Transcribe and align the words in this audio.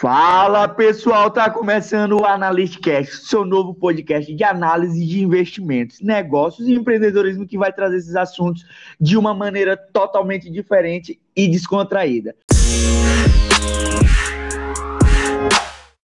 Fala 0.00 0.68
pessoal, 0.68 1.28
tá 1.28 1.50
começando 1.50 2.20
o 2.20 2.24
Analystcast, 2.24 3.26
seu 3.26 3.44
novo 3.44 3.74
podcast 3.74 4.32
de 4.32 4.44
análise 4.44 5.04
de 5.04 5.20
investimentos, 5.20 6.00
negócios 6.00 6.68
e 6.68 6.74
empreendedorismo 6.74 7.48
que 7.48 7.58
vai 7.58 7.72
trazer 7.72 7.96
esses 7.96 8.14
assuntos 8.14 8.64
de 9.00 9.16
uma 9.16 9.34
maneira 9.34 9.76
totalmente 9.76 10.48
diferente 10.48 11.20
e 11.34 11.48
descontraída. 11.48 12.36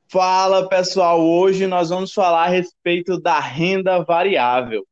Fala 0.07 0.69
pessoal, 0.69 1.19
hoje 1.19 1.65
nós 1.65 1.89
vamos 1.89 2.13
falar 2.13 2.43
a 2.43 2.49
respeito 2.49 3.19
da 3.19 3.39
renda 3.39 4.03
variável, 4.03 4.85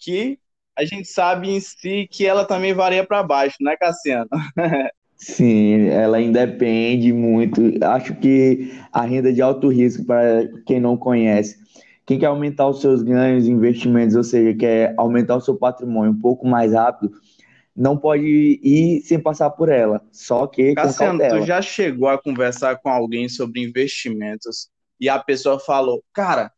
que 0.00 0.36
a 0.76 0.84
gente 0.84 1.06
sabe 1.06 1.48
em 1.48 1.60
si 1.60 2.08
que 2.10 2.26
ela 2.26 2.44
também 2.44 2.74
varia 2.74 3.06
para 3.06 3.22
baixo, 3.22 3.58
né, 3.60 3.76
Cassiano? 3.76 4.28
Sim, 5.16 5.88
ela 5.88 6.20
independe 6.20 7.12
muito. 7.12 7.62
Acho 7.82 8.14
que 8.16 8.70
a 8.92 9.02
renda 9.02 9.32
de 9.32 9.40
alto 9.40 9.68
risco, 9.68 10.04
para 10.04 10.46
quem 10.66 10.78
não 10.78 10.96
conhece, 10.96 11.58
quem 12.04 12.18
quer 12.18 12.26
aumentar 12.26 12.68
os 12.68 12.80
seus 12.80 13.02
ganhos, 13.02 13.48
investimentos, 13.48 14.14
ou 14.14 14.22
seja, 14.22 14.56
quer 14.56 14.94
aumentar 14.96 15.36
o 15.36 15.40
seu 15.40 15.56
patrimônio 15.56 16.12
um 16.12 16.18
pouco 16.18 16.46
mais 16.46 16.72
rápido, 16.72 17.12
não 17.74 17.96
pode 17.96 18.24
ir 18.62 19.02
sem 19.02 19.18
passar 19.18 19.50
por 19.50 19.68
ela. 19.68 20.02
Só 20.12 20.46
que 20.46 20.74
Cassiano, 20.74 21.18
tu 21.28 21.42
já 21.42 21.60
chegou 21.60 22.08
a 22.08 22.20
conversar 22.20 22.76
com 22.76 22.88
alguém 22.88 23.28
sobre 23.28 23.62
investimentos 23.62 24.68
e 25.00 25.08
a 25.08 25.18
pessoa 25.18 25.58
falou, 25.58 26.02
cara, 26.12 26.52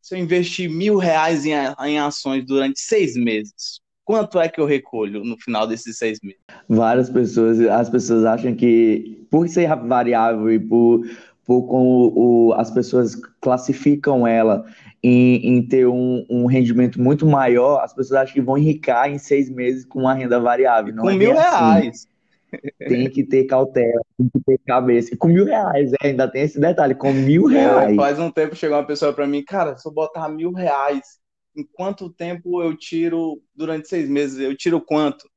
se 0.00 0.14
eu 0.14 0.18
investir 0.18 0.70
mil 0.70 0.96
reais 0.96 1.44
em, 1.44 1.54
em 1.86 1.98
ações 1.98 2.44
durante 2.46 2.78
seis 2.78 3.16
meses, 3.16 3.80
quanto 4.04 4.38
é 4.38 4.48
que 4.48 4.60
eu 4.60 4.66
recolho 4.66 5.24
no 5.24 5.36
final 5.38 5.66
desses 5.66 5.98
seis 5.98 6.18
meses? 6.22 6.40
Várias 6.68 7.08
pessoas, 7.08 7.60
as 7.60 7.88
pessoas 7.88 8.24
acham 8.24 8.54
que 8.54 9.26
por 9.30 9.48
ser 9.48 9.74
variável 9.86 10.52
e 10.52 10.58
por, 10.58 11.02
por 11.44 11.62
como 11.62 12.12
o, 12.14 12.52
as 12.54 12.70
pessoas 12.70 13.16
classificam 13.40 14.26
ela 14.26 14.64
em, 15.02 15.56
em 15.56 15.62
ter 15.62 15.86
um, 15.86 16.24
um, 16.30 16.46
rendimento 16.46 17.00
muito 17.00 17.26
maior, 17.26 17.82
as 17.82 17.92
pessoas 17.92 18.22
acham 18.22 18.34
que 18.34 18.40
vão 18.40 18.56
enricar 18.56 19.10
em 19.10 19.18
seis 19.18 19.50
meses 19.50 19.84
com 19.84 20.00
uma 20.00 20.14
renda 20.14 20.40
variável. 20.40 20.94
Com 20.96 21.10
é 21.10 21.14
mil 21.14 21.32
assim. 21.32 21.42
reais. 21.42 22.14
Tem 22.78 23.10
que 23.10 23.24
ter 23.24 23.46
cautela, 23.46 24.00
tem 24.16 24.28
que 24.28 24.40
ter 24.46 24.60
cabeça. 24.64 25.16
Com 25.16 25.26
mil 25.26 25.44
reais, 25.44 25.92
é, 26.00 26.06
ainda 26.06 26.28
tem 26.28 26.42
esse 26.42 26.60
detalhe, 26.60 26.94
com 26.94 27.12
mil 27.12 27.46
reais. 27.46 27.92
É, 27.92 27.96
faz 27.96 28.16
um 28.20 28.30
tempo 28.30 28.54
chegou 28.54 28.76
uma 28.76 28.86
pessoa 28.86 29.12
para 29.12 29.26
mim, 29.26 29.42
cara, 29.42 29.76
se 29.76 29.88
eu 29.88 29.92
botar 29.92 30.28
mil 30.28 30.52
reais, 30.52 31.18
em 31.56 31.64
quanto 31.64 32.10
tempo 32.10 32.62
eu 32.62 32.76
tiro 32.76 33.42
durante 33.54 33.88
seis 33.88 34.08
meses? 34.08 34.38
Eu 34.38 34.56
tiro 34.56 34.80
quanto? 34.80 35.28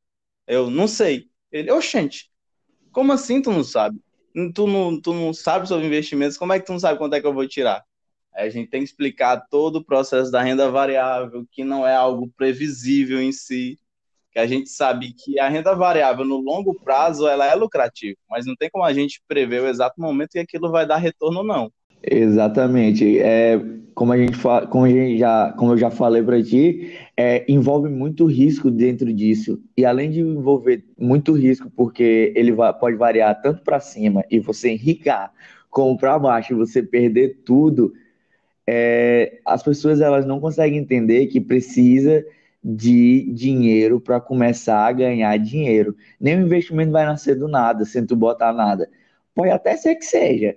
Eu 0.48 0.70
não 0.70 0.88
sei. 0.88 1.30
Ele, 1.52 1.72
oxente, 1.72 2.32
como 2.92 3.14
assim 3.14 3.42
tu 3.42 3.52
não 3.52 3.64
sabe? 3.64 4.00
Tu 4.54 4.68
não, 4.68 5.02
tu 5.02 5.14
não 5.14 5.34
sabe 5.34 5.68
sobre 5.68 5.88
investimentos, 5.88 6.38
como 6.38 6.54
é 6.54 6.60
que 6.60 6.66
tu 6.66 6.74
não 6.74 6.80
sabe 6.80 7.00
quanto 7.00 7.16
é 7.16 7.22
que 7.22 7.28
eu 7.28 7.34
vou 7.34 7.48
tirar? 7.48 7.84
a 8.38 8.50
gente 8.50 8.70
tem 8.70 8.82
que 8.82 8.90
explicar 8.90 9.48
todo 9.50 9.78
o 9.78 9.84
processo 9.84 10.32
da 10.32 10.42
renda 10.42 10.70
variável, 10.70 11.46
que 11.52 11.64
não 11.64 11.86
é 11.86 11.96
algo 11.96 12.32
previsível 12.38 13.20
em 13.20 13.32
si, 13.32 13.80
que 14.32 14.38
a 14.40 14.46
gente 14.46 14.70
sabe 14.70 15.14
que 15.14 15.40
a 15.40 15.50
renda 15.50 15.76
variável 15.76 16.24
no 16.24 16.38
longo 16.38 16.76
prazo 16.80 17.28
ela 17.28 17.46
é 17.48 17.56
lucrativa, 17.56 18.18
mas 18.30 18.46
não 18.46 18.56
tem 18.56 18.70
como 18.70 18.84
a 18.84 18.94
gente 18.94 19.22
prever 19.28 19.64
o 19.64 19.68
exato 19.68 20.00
momento 20.00 20.32
que 20.32 20.40
aquilo 20.40 20.70
vai 20.72 20.86
dar 20.86 20.98
retorno 20.98 21.40
ou 21.40 21.46
não. 21.46 21.72
Exatamente. 22.04 23.20
É, 23.20 23.60
como 23.94 24.14
a 24.14 24.18
gente 24.18 24.38
como, 24.70 24.86
a 24.86 24.90
gente 24.90 25.18
já, 25.18 25.52
como 25.54 25.74
eu 25.74 25.78
já 25.78 25.90
falei 25.90 26.22
para 26.22 26.42
ti, 26.42 26.94
é, 27.16 27.44
envolve 27.52 27.90
muito 27.90 28.26
risco 28.26 28.70
dentro 28.70 29.12
disso. 29.12 29.60
E 29.76 29.86
além 29.86 30.12
de 30.12 30.22
envolver 30.22 30.84
muito 30.98 31.34
risco, 31.34 31.72
porque 31.76 32.32
ele 32.36 32.54
pode 32.80 32.96
variar 32.96 33.42
tanto 33.42 33.64
para 33.64 33.80
cima 33.80 34.24
e 34.30 34.40
você 34.40 34.70
enricar, 34.72 35.32
como 35.70 35.98
para 35.98 36.18
baixo 36.20 36.54
e 36.54 36.56
você 36.56 36.84
perder 36.84 37.40
tudo, 37.44 37.94
é, 38.68 39.40
as 39.46 39.64
pessoas 39.64 40.02
elas 40.02 40.26
não 40.26 40.40
conseguem 40.40 40.78
entender 40.80 41.28
que 41.28 41.42
precisa 41.42 42.24
de 42.64 43.32
dinheiro 43.34 44.00
para 44.00 44.20
começar 44.20 44.86
a 44.86 44.92
ganhar 44.92 45.38
dinheiro. 45.38 45.96
Nenhum 46.20 46.42
investimento 46.42 46.92
vai 46.92 47.06
nascer 47.06 47.36
do 47.36 47.48
nada, 47.48 47.86
sem 47.86 48.06
tu 48.06 48.16
botar 48.16 48.54
nada. 48.54 48.90
Pode 49.34 49.52
até 49.52 49.76
ser 49.78 49.96
que 49.96 50.06
seja, 50.06 50.56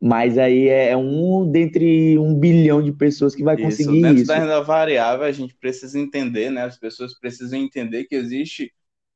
mas 0.00 0.36
aí 0.36 0.68
é 0.68 0.96
um 0.96 1.50
dentre 1.50 2.18
um 2.18 2.38
bilhão 2.38 2.82
de 2.82 2.92
pessoas 2.92 3.34
que 3.34 3.42
vai 3.42 3.54
isso, 3.54 3.64
conseguir 3.64 4.02
dentro 4.02 4.16
isso. 4.18 4.26
Dentro 4.26 4.26
da 4.26 4.38
renda 4.38 4.62
variável, 4.62 5.24
a 5.24 5.32
gente 5.32 5.54
precisa 5.54 5.98
entender, 5.98 6.50
né? 6.50 6.62
As 6.62 6.78
pessoas 6.78 7.18
precisam 7.18 7.58
entender 7.58 8.04
que 8.04 8.14
existe 8.14 8.72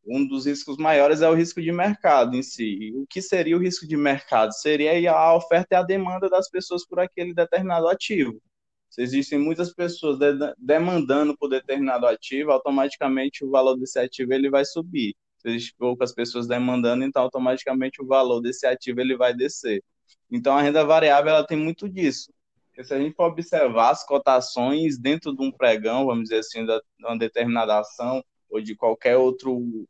um 0.07 0.27
dos 0.27 0.47
riscos 0.47 0.77
maiores 0.79 1.21
é 1.21 1.29
o 1.29 1.35
risco 1.35 1.61
de 1.61 1.71
mercado 1.71 2.35
em 2.35 2.43
si. 2.43 2.79
E 2.81 2.97
o 2.97 3.07
que 3.07 3.21
seria 3.21 3.57
o 3.57 3.61
risco 3.61 3.87
de 3.87 3.97
mercado? 3.97 4.53
Seria 4.53 5.13
a 5.13 5.37
oferta 5.37 5.75
e 5.75 5.77
a 5.77 5.83
demanda 5.83 6.29
das 6.29 6.49
pessoas 6.49 6.87
por 6.87 6.99
aquele 6.99 7.35
determinado 7.35 7.87
ativo. 7.87 8.41
Se 8.89 9.03
existem 9.03 9.39
muitas 9.39 9.73
pessoas 9.73 10.19
de 10.19 10.33
demandando 10.59 11.37
por 11.37 11.49
determinado 11.49 12.07
ativo, 12.07 12.51
automaticamente 12.51 13.45
o 13.45 13.51
valor 13.51 13.77
desse 13.77 13.99
ativo 13.99 14.33
ele 14.33 14.51
vai 14.51 14.65
subir. 14.65 15.15
Se 15.39 15.49
existem 15.49 15.77
poucas 15.79 16.13
pessoas 16.13 16.49
demandando, 16.49 17.05
então 17.05 17.23
automaticamente 17.23 18.03
o 18.03 18.07
valor 18.07 18.41
desse 18.41 18.67
ativo 18.67 19.01
ele 19.01 19.17
vai 19.17 19.33
descer. 19.33 19.83
Então 20.31 20.57
a 20.57 20.63
renda 20.63 20.85
variável 20.85 21.31
ela 21.31 21.47
tem 21.47 21.57
muito 21.57 21.89
disso. 21.89 22.33
Porque 22.69 22.85
se 22.85 22.95
a 22.95 22.99
gente 22.99 23.15
for 23.15 23.27
observar 23.27 23.91
as 23.91 24.05
cotações 24.05 24.99
dentro 24.99 25.35
de 25.35 25.43
um 25.43 25.51
pregão, 25.51 26.07
vamos 26.07 26.25
dizer 26.25 26.39
assim, 26.39 26.65
de 26.65 26.81
uma 27.01 27.19
determinada 27.19 27.79
ação, 27.79 28.23
ou 28.49 28.61
de 28.61 28.75
qualquer 28.75 29.17
outro 29.17 29.87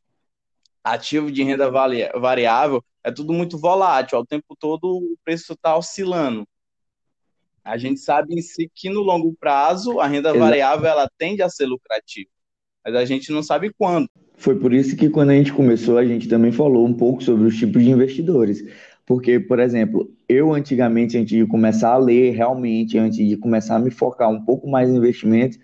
ativo 0.85 1.31
de 1.31 1.43
renda 1.43 1.71
variável, 1.71 2.85
é 3.03 3.11
tudo 3.11 3.33
muito 3.33 3.59
volátil. 3.59 4.19
Ao 4.19 4.27
tempo 4.27 4.57
todo 4.59 4.85
o 4.85 5.17
preço 5.25 5.53
está 5.53 5.77
oscilando. 5.77 6.47
A 7.63 7.77
gente 7.77 8.01
sabe 8.01 8.35
em 8.35 8.43
si 8.43 8.71
que 8.75 8.89
no 8.89 9.01
longo 9.01 9.35
prazo 9.39 10.01
a 10.01 10.07
renda 10.07 10.31
Exato. 10.31 10.45
variável 10.45 10.87
ela 10.87 11.11
tende 11.19 11.43
a 11.43 11.49
ser 11.49 11.67
lucrativa, 11.67 12.31
mas 12.85 12.95
a 12.95 13.05
gente 13.05 13.31
não 13.31 13.43
sabe 13.43 13.73
quando. 13.77 14.09
Foi 14.37 14.59
por 14.59 14.73
isso 14.73 14.97
que 14.97 15.11
quando 15.11 15.31
a 15.31 15.35
gente 15.35 15.53
começou 15.53 15.99
a 15.99 16.05
gente 16.05 16.27
também 16.27 16.51
falou 16.51 16.87
um 16.87 16.95
pouco 16.95 17.23
sobre 17.23 17.47
os 17.47 17.57
tipos 17.57 17.83
de 17.83 17.91
investidores. 17.91 18.63
Porque, 19.11 19.41
por 19.41 19.59
exemplo, 19.59 20.09
eu 20.29 20.55
antigamente, 20.55 21.19
antes 21.19 21.37
de 21.37 21.45
começar 21.45 21.95
a 21.95 21.97
ler 21.97 22.31
realmente, 22.31 22.97
antes 22.97 23.19
de 23.19 23.37
começar 23.37 23.75
a 23.75 23.79
me 23.81 23.91
focar 23.91 24.31
um 24.31 24.41
pouco 24.41 24.71
mais 24.71 24.89
em 24.89 24.95
investimentos, 24.95 25.59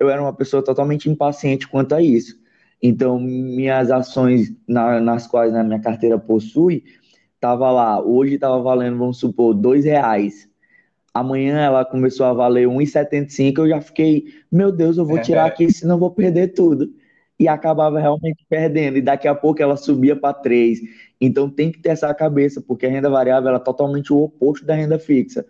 eu 0.00 0.08
era 0.08 0.22
uma 0.22 0.32
pessoa 0.32 0.64
totalmente 0.64 1.10
impaciente 1.10 1.68
quanto 1.68 1.94
a 1.94 2.00
isso. 2.00 2.40
Então, 2.82 3.20
minhas 3.20 3.90
ações 3.90 4.50
na, 4.66 4.98
nas 4.98 5.26
quais 5.26 5.54
a 5.54 5.62
minha 5.62 5.78
carteira 5.78 6.18
possui, 6.18 6.84
estava 7.34 7.70
lá, 7.70 8.02
hoje 8.02 8.36
estava 8.36 8.62
valendo, 8.62 8.96
vamos 8.96 9.18
supor, 9.18 9.52
dois 9.52 9.84
reais. 9.84 10.48
Amanhã 11.12 11.58
ela 11.58 11.84
começou 11.84 12.24
a 12.24 12.32
valer 12.32 12.66
1,75, 12.66 13.58
eu 13.58 13.68
já 13.68 13.80
fiquei, 13.82 14.24
meu 14.50 14.72
Deus, 14.72 14.96
eu 14.96 15.04
vou 15.04 15.20
tirar 15.20 15.44
aqui, 15.48 15.70
senão 15.70 15.96
eu 15.96 16.00
vou 16.00 16.12
perder 16.12 16.54
tudo. 16.54 16.94
E 17.38 17.46
acabava 17.46 18.00
realmente 18.00 18.42
perdendo, 18.48 18.96
e 18.96 19.02
daqui 19.02 19.28
a 19.28 19.34
pouco 19.34 19.60
ela 19.60 19.76
subia 19.76 20.16
para 20.16 20.32
3. 20.32 20.80
Então 21.20 21.48
tem 21.48 21.72
que 21.72 21.80
ter 21.80 21.90
essa 21.90 22.12
cabeça, 22.14 22.60
porque 22.60 22.86
a 22.86 22.90
renda 22.90 23.08
variável 23.08 23.54
é 23.54 23.58
totalmente 23.58 24.12
o 24.12 24.22
oposto 24.22 24.64
da 24.66 24.74
renda 24.74 24.98
fixa 24.98 25.46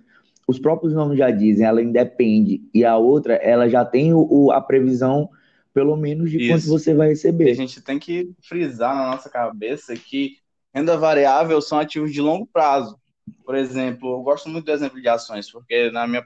os 0.46 0.58
próprios 0.58 0.94
nomes 0.94 1.18
já 1.18 1.30
dizem, 1.30 1.66
ela 1.66 1.82
independe, 1.82 2.62
e 2.72 2.84
a 2.84 2.96
outra, 2.96 3.34
ela 3.34 3.68
já 3.68 3.84
tem 3.84 4.14
o, 4.14 4.26
o 4.30 4.52
a 4.52 4.60
previsão, 4.60 5.28
pelo 5.74 5.96
menos, 5.96 6.30
de 6.30 6.38
Isso. 6.38 6.48
quanto 6.48 6.66
você 6.68 6.94
vai 6.94 7.08
receber. 7.08 7.50
A 7.50 7.54
gente 7.54 7.80
tem 7.80 7.98
que 7.98 8.32
frisar 8.40 8.94
na 8.94 9.10
nossa 9.10 9.28
cabeça 9.28 9.94
que 9.96 10.38
renda 10.72 10.96
variável 10.96 11.60
são 11.60 11.78
ativos 11.78 12.12
de 12.12 12.20
longo 12.20 12.46
prazo. 12.46 12.98
Por 13.44 13.56
exemplo, 13.56 14.12
eu 14.12 14.22
gosto 14.22 14.48
muito 14.48 14.66
do 14.66 14.72
exemplo 14.72 15.00
de 15.00 15.08
ações, 15.08 15.50
porque 15.50 15.90
na 15.90 16.06
minha 16.06 16.24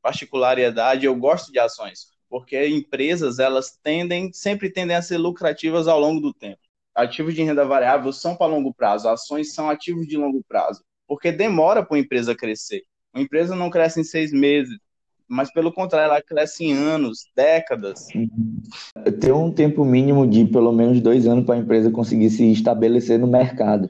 particularidade 0.00 1.04
eu 1.04 1.14
gosto 1.14 1.52
de 1.52 1.58
ações, 1.58 2.12
porque 2.30 2.66
empresas 2.66 3.38
elas 3.38 3.78
tendem, 3.82 4.32
sempre 4.32 4.70
tendem 4.70 4.96
a 4.96 5.02
ser 5.02 5.18
lucrativas 5.18 5.86
ao 5.86 6.00
longo 6.00 6.20
do 6.20 6.32
tempo. 6.32 6.60
Ativos 6.94 7.34
de 7.34 7.42
renda 7.42 7.64
variável 7.64 8.12
são 8.12 8.34
para 8.34 8.52
longo 8.52 8.74
prazo, 8.74 9.08
ações 9.08 9.54
são 9.54 9.70
ativos 9.70 10.06
de 10.06 10.16
longo 10.16 10.42
prazo, 10.46 10.82
porque 11.06 11.30
demora 11.30 11.84
para 11.84 11.96
a 11.96 12.00
empresa 12.00 12.34
crescer. 12.34 12.82
Uma 13.14 13.22
empresa 13.22 13.54
não 13.56 13.70
cresce 13.70 14.00
em 14.00 14.04
seis 14.04 14.32
meses, 14.32 14.76
mas 15.28 15.52
pelo 15.52 15.72
contrário, 15.72 16.10
ela 16.10 16.20
cresce 16.20 16.64
em 16.64 16.72
anos, 16.72 17.24
décadas. 17.36 18.08
Tem 19.20 19.30
um 19.32 19.52
tempo 19.52 19.84
mínimo 19.84 20.26
de 20.26 20.44
pelo 20.44 20.72
menos 20.72 21.00
dois 21.00 21.26
anos 21.26 21.46
para 21.46 21.54
a 21.54 21.58
empresa 21.58 21.90
conseguir 21.90 22.30
se 22.30 22.50
estabelecer 22.50 23.18
no 23.18 23.28
mercado. 23.28 23.88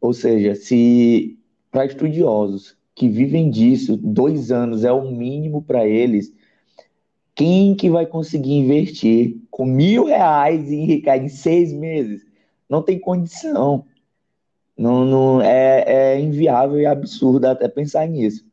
Ou 0.00 0.12
seja, 0.12 0.54
se 0.54 1.36
para 1.72 1.86
estudiosos 1.86 2.76
que 2.94 3.08
vivem 3.08 3.50
disso, 3.50 3.96
dois 3.96 4.52
anos 4.52 4.84
é 4.84 4.92
o 4.92 5.10
mínimo 5.10 5.60
para 5.60 5.86
eles. 5.86 6.32
Quem 7.34 7.74
que 7.74 7.90
vai 7.90 8.06
conseguir 8.06 8.54
investir 8.54 9.36
com 9.50 9.66
mil 9.66 10.04
reais 10.04 10.70
em 10.70 10.84
enriquecer 10.84 11.24
em 11.24 11.28
seis 11.28 11.72
meses? 11.72 12.24
Não 12.68 12.82
tem 12.82 12.98
condição. 12.98 13.86
Não, 14.76 15.04
não 15.04 15.40
é, 15.40 15.84
é 15.86 16.20
inviável 16.20 16.78
e 16.78 16.86
absurdo 16.86 17.46
até 17.46 17.66
pensar 17.68 18.06
nisso. 18.06 18.44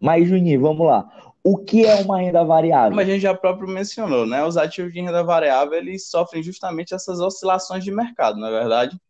Mas, 0.00 0.28
Juninho, 0.28 0.60
vamos 0.60 0.86
lá. 0.86 1.32
O 1.42 1.56
que 1.56 1.86
é 1.86 1.96
uma 1.96 2.20
renda 2.20 2.44
variável? 2.44 2.90
Como 2.90 3.00
a 3.00 3.04
gente 3.04 3.20
já 3.20 3.34
próprio 3.34 3.68
mencionou, 3.68 4.26
né? 4.26 4.44
Os 4.44 4.56
ativos 4.56 4.92
de 4.92 5.00
renda 5.00 5.22
variável, 5.22 5.74
eles 5.74 6.08
sofrem 6.08 6.42
justamente 6.42 6.94
essas 6.94 7.20
oscilações 7.20 7.84
de 7.84 7.90
mercado, 7.90 8.38
na 8.38 8.48
é 8.48 8.50
verdade. 8.50 9.00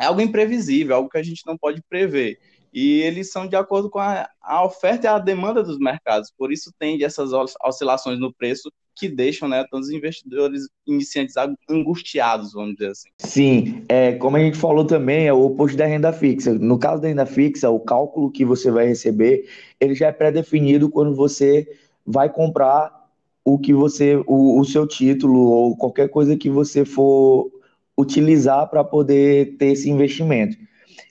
É 0.00 0.06
algo 0.06 0.20
imprevisível, 0.20 0.96
algo 0.96 1.08
que 1.08 1.18
a 1.18 1.22
gente 1.22 1.42
não 1.46 1.56
pode 1.56 1.82
prever. 1.88 2.38
e 2.72 3.02
eles 3.02 3.30
são 3.30 3.46
de 3.46 3.54
acordo 3.54 3.88
com 3.88 4.00
a, 4.00 4.28
a 4.40 4.64
oferta 4.64 5.06
e 5.06 5.08
a 5.08 5.18
demanda 5.18 5.62
dos 5.62 5.78
mercados. 5.78 6.32
Por 6.36 6.52
isso 6.52 6.72
tende 6.78 7.04
essas 7.04 7.30
oscilações 7.64 8.18
no 8.18 8.32
preço 8.34 8.72
que 8.94 9.08
deixam 9.08 9.48
né, 9.48 9.64
todos 9.70 9.88
os 9.88 9.94
investidores 9.94 10.68
iniciantes 10.86 11.34
angustiados, 11.68 12.52
vamos 12.52 12.74
dizer 12.74 12.90
assim. 12.90 13.08
Sim, 13.18 13.84
é, 13.88 14.12
como 14.12 14.36
a 14.36 14.40
gente 14.40 14.56
falou 14.56 14.84
também, 14.84 15.26
é 15.26 15.32
o 15.32 15.44
oposto 15.44 15.76
da 15.76 15.86
renda 15.86 16.12
fixa. 16.12 16.54
No 16.54 16.78
caso 16.78 17.02
da 17.02 17.08
renda 17.08 17.26
fixa, 17.26 17.70
o 17.70 17.80
cálculo 17.80 18.30
que 18.30 18.44
você 18.44 18.70
vai 18.70 18.86
receber, 18.86 19.48
ele 19.80 19.94
já 19.94 20.08
é 20.08 20.12
pré-definido 20.12 20.88
quando 20.88 21.14
você 21.14 21.68
vai 22.06 22.32
comprar 22.32 23.04
o 23.44 23.58
que 23.58 23.74
você, 23.74 24.16
o, 24.26 24.60
o 24.60 24.64
seu 24.64 24.86
título 24.86 25.40
ou 25.40 25.76
qualquer 25.76 26.08
coisa 26.08 26.36
que 26.36 26.48
você 26.48 26.84
for 26.84 27.50
utilizar 27.96 28.68
para 28.68 28.82
poder 28.82 29.56
ter 29.56 29.66
esse 29.66 29.90
investimento 29.90 30.56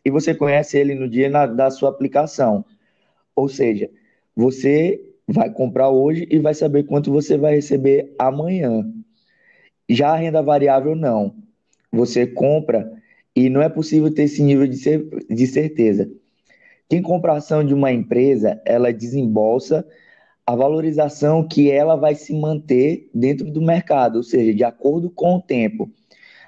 e 0.06 0.10
você 0.10 0.34
conhece 0.34 0.78
ele 0.78 0.96
no 0.96 1.08
dia 1.08 1.30
na, 1.30 1.46
da 1.46 1.72
sua 1.72 1.90
aplicação. 1.90 2.66
Ou 3.36 3.48
seja, 3.48 3.90
você 4.36 5.02
vai 5.28 5.50
comprar 5.50 5.90
hoje 5.90 6.28
e 6.30 6.40
vai 6.40 6.54
saber 6.54 6.84
quanto 6.84 7.12
você 7.12 7.38
vai 7.38 7.56
receber 7.56 8.14
amanhã. 8.20 8.86
Já 9.90 10.14
a 10.14 10.16
renda 10.16 10.42
variável, 10.42 10.96
não. 10.96 11.36
Você 11.92 12.26
compra 12.28 12.92
e 13.36 13.50
não 13.50 13.62
é 13.62 13.70
possível 13.70 14.14
ter 14.14 14.24
esse 14.24 14.42
nível 14.42 14.68
de, 14.68 14.78
ser, 14.78 15.08
de 15.30 15.48
certeza. 15.48 16.10
Quem 16.90 17.02
compra 17.02 17.34
ação 17.34 17.64
de 17.64 17.74
uma 17.74 17.92
empresa, 17.92 18.62
ela 18.66 18.94
desembolsa 18.94 19.86
a 20.46 20.56
valorização 20.56 21.48
que 21.48 21.72
ela 21.72 21.96
vai 21.96 22.16
se 22.16 22.34
manter 22.34 23.10
dentro 23.14 23.50
do 23.50 23.62
mercado, 23.62 24.18
ou 24.18 24.24
seja, 24.24 24.54
de 24.54 24.64
acordo 24.64 25.10
com 25.10 25.36
o 25.36 25.42
tempo. 25.42 25.90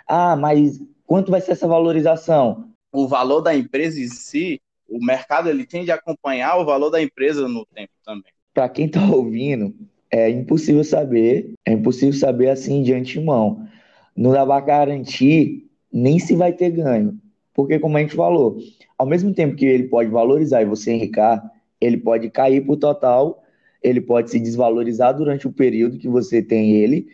Ah, 0.08 0.36
mas 0.36 0.82
quanto 1.06 1.32
vai 1.32 1.40
ser 1.42 1.54
essa 1.54 1.68
valorização? 1.68 2.76
o 2.96 3.08
valor 3.08 3.42
da 3.42 3.54
empresa 3.54 4.00
em 4.00 4.08
si, 4.08 4.62
o 4.88 5.04
mercado 5.04 5.50
ele 5.50 5.66
tende 5.66 5.92
a 5.92 5.96
acompanhar 5.96 6.58
o 6.58 6.66
valor 6.66 6.90
da 6.90 7.02
empresa 7.02 7.48
no 7.48 7.66
tempo 7.66 7.92
também. 8.04 8.32
Para 8.56 8.70
quem 8.70 8.86
está 8.86 9.06
ouvindo, 9.12 9.76
é 10.10 10.30
impossível 10.30 10.84
saber, 10.84 11.52
é 11.66 11.74
impossível 11.74 12.14
saber 12.14 12.48
assim 12.48 12.82
de 12.82 12.94
antemão. 12.94 13.68
Não 14.16 14.32
dá 14.32 14.46
para 14.46 14.62
garantir 14.62 15.68
nem 15.92 16.18
se 16.20 16.38
vai 16.38 16.54
ter 16.54 16.72
ganho. 16.72 17.20
Porque, 17.54 17.78
como 17.80 17.98
a 17.98 18.00
gente 18.00 18.16
falou, 18.16 18.58
ao 18.98 19.06
mesmo 19.06 19.34
tempo 19.34 19.58
que 19.58 19.66
ele 19.66 19.84
pode 19.84 20.10
valorizar 20.10 20.62
e 20.62 20.66
você 20.66 20.94
enricar, 20.94 21.44
ele 21.82 21.98
pode 21.98 22.30
cair 22.30 22.62
para 22.62 22.74
o 22.74 22.78
total, 22.78 23.44
ele 23.84 24.00
pode 24.00 24.32
se 24.32 24.40
desvalorizar 24.40 25.14
durante 25.14 25.48
o 25.48 25.52
período 25.52 25.98
que 25.98 26.08
você 26.08 26.42
tem 26.42 26.72
ele. 26.78 27.10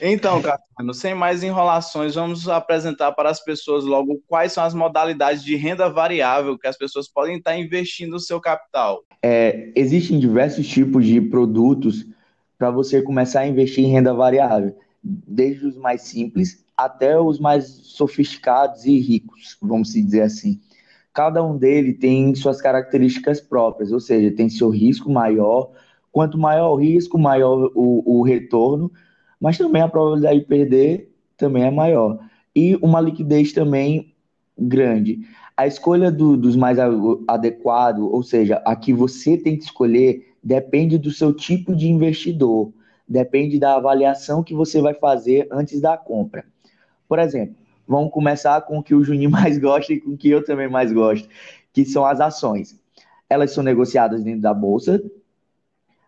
Então, 0.00 0.40
Cassiano, 0.40 0.94
sem 0.94 1.14
mais 1.14 1.42
enrolações, 1.42 2.14
vamos 2.14 2.48
apresentar 2.48 3.12
para 3.12 3.30
as 3.30 3.42
pessoas 3.42 3.84
logo 3.84 4.22
quais 4.26 4.52
são 4.52 4.62
as 4.62 4.72
modalidades 4.72 5.42
de 5.42 5.56
renda 5.56 5.88
variável 5.88 6.58
que 6.58 6.68
as 6.68 6.76
pessoas 6.76 7.08
podem 7.08 7.38
estar 7.38 7.58
investindo 7.58 8.14
o 8.14 8.20
seu 8.20 8.40
capital. 8.40 9.02
É, 9.22 9.72
existem 9.74 10.18
diversos 10.18 10.68
tipos 10.68 11.04
de 11.04 11.20
produtos 11.20 12.06
para 12.56 12.70
você 12.70 13.02
começar 13.02 13.40
a 13.40 13.46
investir 13.46 13.84
em 13.84 13.90
renda 13.90 14.14
variável, 14.14 14.76
desde 15.02 15.66
os 15.66 15.76
mais 15.76 16.02
simples 16.02 16.64
até 16.76 17.18
os 17.18 17.40
mais 17.40 17.66
sofisticados 17.66 18.84
e 18.84 18.98
ricos, 19.00 19.56
vamos 19.60 19.92
dizer 19.92 20.22
assim. 20.22 20.60
Cada 21.12 21.42
um 21.42 21.58
deles 21.58 21.98
tem 21.98 22.32
suas 22.36 22.62
características 22.62 23.40
próprias, 23.40 23.90
ou 23.90 23.98
seja, 23.98 24.30
tem 24.30 24.48
seu 24.48 24.70
risco 24.70 25.10
maior. 25.10 25.72
Quanto 26.12 26.38
maior 26.38 26.70
o 26.70 26.76
risco, 26.76 27.18
maior 27.18 27.72
o, 27.74 28.20
o 28.20 28.22
retorno 28.22 28.92
mas 29.40 29.56
também 29.56 29.82
a 29.82 29.88
probabilidade 29.88 30.40
de 30.40 30.46
perder 30.46 31.12
também 31.36 31.64
é 31.64 31.70
maior. 31.70 32.18
E 32.54 32.76
uma 32.76 33.00
liquidez 33.00 33.52
também 33.52 34.14
grande. 34.58 35.20
A 35.56 35.66
escolha 35.66 36.10
do, 36.10 36.36
dos 36.36 36.56
mais 36.56 36.78
adequados, 37.26 38.04
ou 38.04 38.22
seja, 38.22 38.60
a 38.64 38.74
que 38.74 38.92
você 38.92 39.36
tem 39.36 39.56
que 39.56 39.64
escolher, 39.64 40.34
depende 40.42 40.98
do 40.98 41.10
seu 41.10 41.32
tipo 41.32 41.74
de 41.74 41.88
investidor, 41.88 42.72
depende 43.06 43.58
da 43.58 43.76
avaliação 43.76 44.42
que 44.42 44.54
você 44.54 44.80
vai 44.80 44.94
fazer 44.94 45.48
antes 45.50 45.80
da 45.80 45.96
compra. 45.96 46.44
Por 47.08 47.18
exemplo, 47.18 47.56
vamos 47.86 48.12
começar 48.12 48.60
com 48.62 48.78
o 48.78 48.82
que 48.82 48.94
o 48.94 49.02
Juninho 49.02 49.30
mais 49.30 49.58
gosta 49.58 49.92
e 49.92 50.00
com 50.00 50.10
o 50.10 50.16
que 50.16 50.28
eu 50.28 50.44
também 50.44 50.68
mais 50.68 50.92
gosto, 50.92 51.28
que 51.72 51.84
são 51.84 52.04
as 52.04 52.20
ações. 52.20 52.78
Elas 53.30 53.52
são 53.52 53.62
negociadas 53.62 54.22
dentro 54.22 54.40
da 54.40 54.54
bolsa. 54.54 55.02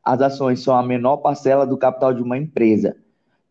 As 0.03 0.21
ações 0.21 0.61
são 0.61 0.75
a 0.75 0.83
menor 0.83 1.19
parcela 1.19 1.67
do 1.67 1.77
capital 1.77 2.15
de 2.15 2.23
uma 2.23 2.39
empresa 2.39 2.97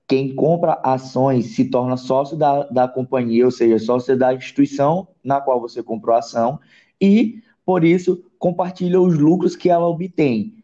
quem 0.10 0.34
compra 0.34 0.80
ações 0.84 1.56
se 1.56 1.66
torna 1.66 1.96
sócio 1.96 2.36
da, 2.36 2.64
da 2.64 2.88
companhia, 2.88 3.46
ou 3.46 3.52
seja, 3.52 3.78
sócio 3.78 4.18
da 4.18 4.34
instituição 4.34 5.08
na 5.24 5.40
qual 5.40 5.62
você 5.62 5.84
comprou 5.84 6.16
a 6.16 6.20
ação, 6.20 6.60
e, 7.00 7.44
por 7.64 7.84
isso, 7.84 8.24
compartilha 8.40 9.00
os 9.00 9.20
lucros 9.20 9.56
que 9.56 9.70
ela 9.70 9.88
obtém. 9.88 10.56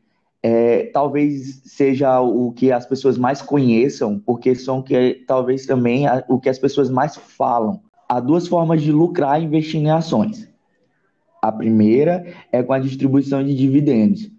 É, 0.42 0.86
talvez 0.88 1.62
seja 1.64 2.20
o 2.20 2.52
que 2.54 2.72
as 2.72 2.88
pessoas 2.88 3.20
mais 3.20 3.40
conheçam, 3.40 4.20
porque 4.20 4.56
são 4.56 4.82
que 4.82 5.24
talvez 5.28 5.68
também 5.68 6.06
o 6.28 6.40
que 6.40 6.50
as 6.50 6.58
pessoas 6.58 6.90
mais 6.90 7.16
falam. 7.16 7.82
Há 8.10 8.20
duas 8.20 8.48
formas 8.48 8.82
de 8.82 8.92
lucrar 8.92 9.42
investindo 9.42 9.86
em 9.86 9.92
ações. 9.92 10.50
A 11.40 11.52
primeira 11.52 12.26
é 12.52 12.64
com 12.64 12.74
a 12.74 12.80
distribuição 12.80 13.44
de 13.44 13.54
dividendos, 13.54 14.32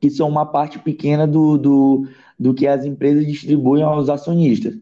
que 0.00 0.10
são 0.10 0.28
uma 0.28 0.46
parte 0.46 0.78
pequena 0.78 1.26
do, 1.26 1.58
do, 1.58 2.08
do 2.38 2.54
que 2.54 2.66
as 2.66 2.84
empresas 2.84 3.26
distribuem 3.26 3.82
aos 3.82 4.08
acionistas. 4.08 4.74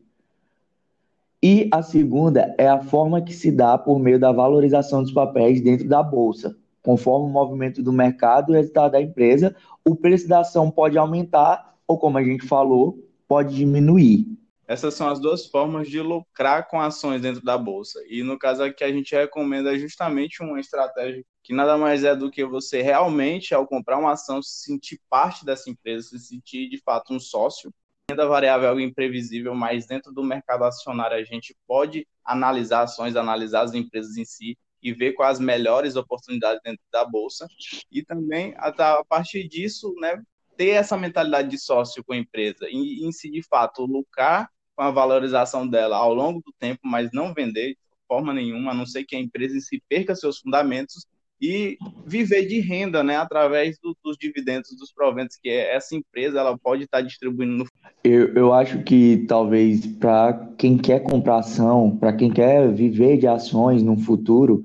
E 1.42 1.68
a 1.72 1.82
segunda 1.82 2.54
é 2.58 2.68
a 2.68 2.80
forma 2.80 3.22
que 3.22 3.32
se 3.32 3.50
dá 3.50 3.76
por 3.76 3.98
meio 3.98 4.18
da 4.18 4.32
valorização 4.32 5.02
dos 5.02 5.12
papéis 5.12 5.60
dentro 5.60 5.88
da 5.88 6.02
bolsa. 6.02 6.56
Conforme 6.82 7.26
o 7.26 7.32
movimento 7.32 7.82
do 7.82 7.92
mercado 7.92 8.50
e 8.50 8.52
o 8.52 8.56
resultado 8.56 8.92
da 8.92 9.00
empresa, 9.00 9.54
o 9.84 9.94
preço 9.94 10.28
da 10.28 10.40
ação 10.40 10.70
pode 10.70 10.96
aumentar 10.96 11.76
ou, 11.86 11.98
como 11.98 12.18
a 12.18 12.24
gente 12.24 12.46
falou, 12.46 12.98
pode 13.26 13.54
diminuir. 13.54 14.26
Essas 14.66 14.94
são 14.94 15.08
as 15.08 15.18
duas 15.18 15.46
formas 15.46 15.88
de 15.88 16.00
lucrar 16.00 16.68
com 16.68 16.80
ações 16.80 17.22
dentro 17.22 17.42
da 17.42 17.56
bolsa. 17.56 18.00
E 18.08 18.22
no 18.22 18.38
caso 18.38 18.62
aqui 18.62 18.84
a 18.84 18.92
gente 18.92 19.14
recomenda 19.14 19.78
justamente 19.78 20.42
uma 20.42 20.60
estratégia 20.60 21.24
que 21.48 21.54
nada 21.54 21.78
mais 21.78 22.04
é 22.04 22.14
do 22.14 22.30
que 22.30 22.44
você 22.44 22.82
realmente, 22.82 23.54
ao 23.54 23.66
comprar 23.66 23.96
uma 23.96 24.12
ação, 24.12 24.42
se 24.42 24.64
sentir 24.64 25.00
parte 25.08 25.46
dessa 25.46 25.70
empresa, 25.70 26.10
se 26.10 26.18
sentir 26.18 26.68
de 26.68 26.76
fato 26.76 27.14
um 27.14 27.18
sócio. 27.18 27.72
Renda 28.10 28.26
variável 28.26 28.66
é 28.66 28.68
algo 28.68 28.82
imprevisível, 28.82 29.54
mas 29.54 29.86
dentro 29.86 30.12
do 30.12 30.22
mercado 30.22 30.64
acionário 30.64 31.16
a 31.16 31.24
gente 31.24 31.56
pode 31.66 32.06
analisar 32.22 32.82
ações, 32.82 33.16
analisar 33.16 33.62
as 33.62 33.72
empresas 33.72 34.18
em 34.18 34.26
si 34.26 34.58
e 34.82 34.92
ver 34.92 35.14
quais 35.14 35.38
as 35.38 35.40
melhores 35.42 35.96
oportunidades 35.96 36.60
dentro 36.62 36.82
da 36.92 37.02
bolsa. 37.02 37.48
E 37.90 38.04
também, 38.04 38.54
a 38.58 39.02
partir 39.08 39.48
disso, 39.48 39.94
né, 39.98 40.22
ter 40.54 40.72
essa 40.72 40.98
mentalidade 40.98 41.48
de 41.48 41.56
sócio 41.56 42.04
com 42.04 42.12
a 42.12 42.18
empresa 42.18 42.66
e, 42.68 43.06
em 43.06 43.10
si, 43.10 43.30
de 43.30 43.42
fato, 43.42 43.86
lucrar 43.86 44.50
com 44.76 44.82
a 44.82 44.90
valorização 44.90 45.66
dela 45.66 45.96
ao 45.96 46.12
longo 46.12 46.42
do 46.44 46.52
tempo, 46.58 46.82
mas 46.84 47.10
não 47.10 47.32
vender 47.32 47.68
de 47.70 47.78
forma 48.06 48.34
nenhuma, 48.34 48.72
a 48.72 48.74
não 48.74 48.84
ser 48.84 49.04
que 49.04 49.16
a 49.16 49.18
empresa 49.18 49.56
em 49.56 49.60
si 49.62 49.82
perca 49.88 50.14
seus 50.14 50.40
fundamentos 50.40 51.06
e 51.40 51.78
viver 52.04 52.46
de 52.46 52.60
renda, 52.60 53.02
né, 53.02 53.16
através 53.16 53.78
do, 53.78 53.96
dos 54.02 54.16
dividendos, 54.16 54.76
dos 54.76 54.92
proventos 54.92 55.36
que 55.36 55.48
essa 55.48 55.94
empresa 55.94 56.40
ela 56.40 56.58
pode 56.58 56.84
estar 56.84 57.00
distribuindo 57.00 57.56
no 57.56 57.66
eu, 58.02 58.34
eu 58.34 58.52
acho 58.52 58.82
que 58.82 59.24
talvez 59.28 59.84
para 59.84 60.32
quem 60.56 60.78
quer 60.78 61.00
comprar 61.00 61.38
ação, 61.38 61.96
para 61.96 62.12
quem 62.12 62.30
quer 62.30 62.72
viver 62.72 63.18
de 63.18 63.26
ações 63.26 63.82
no 63.82 63.96
futuro, 63.96 64.64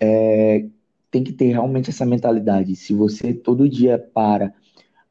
é, 0.00 0.66
tem 1.10 1.24
que 1.24 1.32
ter 1.32 1.46
realmente 1.46 1.90
essa 1.90 2.04
mentalidade. 2.04 2.76
Se 2.76 2.94
você 2.94 3.32
todo 3.32 3.68
dia 3.68 3.98
para, 3.98 4.52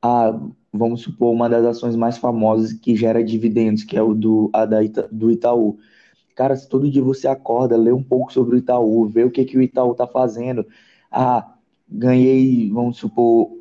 ah, 0.01 0.39
vamos 0.71 1.01
supor, 1.01 1.33
uma 1.33 1.49
das 1.49 1.65
ações 1.65 1.95
mais 1.95 2.17
famosas 2.17 2.73
que 2.73 2.95
gera 2.95 3.23
dividendos, 3.23 3.83
que 3.83 3.97
é 3.97 4.01
o 4.01 4.13
do, 4.13 4.49
a 4.53 4.65
da 4.65 4.83
Ita, 4.83 5.07
do 5.11 5.31
Itaú. 5.31 5.77
Cara, 6.35 6.55
se 6.55 6.67
todo 6.67 6.91
dia 6.91 7.01
você 7.01 7.27
acorda, 7.27 7.77
lê 7.77 7.91
um 7.91 8.03
pouco 8.03 8.31
sobre 8.31 8.55
o 8.55 8.59
Itaú, 8.59 9.07
vê 9.07 9.23
o 9.23 9.31
que, 9.31 9.45
que 9.45 9.57
o 9.57 9.61
Itaú 9.61 9.93
está 9.93 10.05
fazendo. 10.05 10.65
Ah, 11.17 11.55
ganhei, 11.87 12.69
vamos 12.69 12.97
supor, 12.97 13.51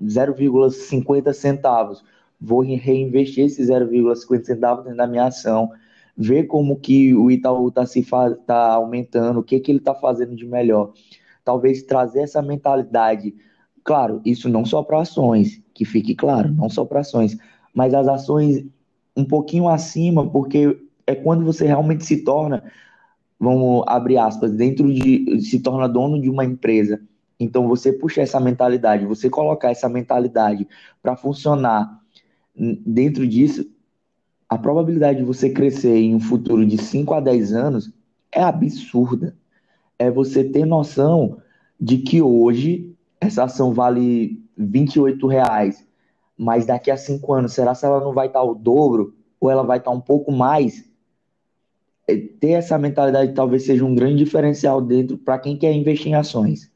0,50 0.00 1.34
centavos. 1.34 2.02
Vou 2.40 2.62
reinvestir 2.62 3.44
esses 3.44 3.68
0,50 3.68 4.44
centavos 4.44 4.84
dentro 4.84 4.96
da 4.96 5.06
minha 5.06 5.26
ação, 5.26 5.70
ver 6.16 6.44
como 6.44 6.80
que 6.80 7.14
o 7.14 7.30
Itaú 7.30 7.68
está 7.68 7.84
se 7.84 8.02
tá 8.46 8.72
aumentando, 8.72 9.40
o 9.40 9.42
que, 9.42 9.60
que 9.60 9.70
ele 9.70 9.80
está 9.80 9.94
fazendo 9.94 10.34
de 10.34 10.46
melhor. 10.46 10.94
Talvez 11.44 11.82
trazer 11.82 12.20
essa 12.22 12.40
mentalidade. 12.40 13.34
Claro, 13.84 14.22
isso 14.24 14.48
não 14.48 14.64
só 14.64 14.82
para 14.82 15.00
ações, 15.02 15.62
que 15.74 15.84
fique 15.84 16.14
claro, 16.14 16.50
não 16.52 16.70
só 16.70 16.86
para 16.86 17.00
ações, 17.00 17.36
mas 17.74 17.92
as 17.92 18.08
ações 18.08 18.64
um 19.14 19.26
pouquinho 19.26 19.68
acima, 19.68 20.26
porque 20.26 20.74
é 21.06 21.14
quando 21.14 21.44
você 21.44 21.66
realmente 21.66 22.02
se 22.02 22.24
torna, 22.24 22.64
vamos 23.38 23.84
abrir 23.86 24.18
aspas, 24.18 24.52
dentro 24.52 24.92
de, 24.92 25.40
se 25.42 25.60
torna 25.60 25.88
dono 25.88 26.20
de 26.20 26.30
uma 26.30 26.44
empresa. 26.44 27.00
Então 27.38 27.66
você 27.68 27.92
puxa 27.92 28.22
essa 28.22 28.38
mentalidade, 28.38 29.06
você 29.06 29.28
colocar 29.28 29.70
essa 29.70 29.88
mentalidade 29.88 30.66
para 31.02 31.16
funcionar 31.16 32.00
dentro 32.56 33.26
disso, 33.26 33.68
a 34.48 34.56
probabilidade 34.56 35.18
de 35.18 35.24
você 35.24 35.50
crescer 35.50 35.96
em 35.96 36.14
um 36.14 36.20
futuro 36.20 36.64
de 36.64 36.78
5 36.78 37.12
a 37.14 37.20
10 37.20 37.52
anos 37.52 37.92
é 38.30 38.42
absurda. 38.42 39.36
É 39.98 40.10
você 40.10 40.44
ter 40.44 40.64
noção 40.64 41.38
de 41.80 41.98
que 41.98 42.22
hoje 42.22 42.94
essa 43.20 43.44
ação 43.44 43.72
vale 43.72 44.42
28 44.56 45.26
reais, 45.26 45.86
mas 46.36 46.66
daqui 46.66 46.90
a 46.90 46.96
cinco 46.96 47.32
anos, 47.32 47.52
será 47.52 47.74
que 47.74 47.84
ela 47.84 48.00
não 48.00 48.12
vai 48.12 48.26
estar 48.26 48.42
o 48.42 48.54
dobro 48.54 49.14
ou 49.40 49.50
ela 49.50 49.62
vai 49.62 49.78
estar 49.78 49.90
um 49.90 50.00
pouco 50.00 50.32
mais? 50.32 50.84
É, 52.06 52.16
ter 52.16 52.50
essa 52.50 52.78
mentalidade 52.78 53.34
talvez 53.34 53.64
seja 53.64 53.84
um 53.84 53.94
grande 53.94 54.24
diferencial 54.24 54.80
dentro 54.80 55.16
para 55.16 55.38
quem 55.38 55.58
quer 55.58 55.72
investir 55.72 56.08
em 56.08 56.14
ações. 56.14 56.70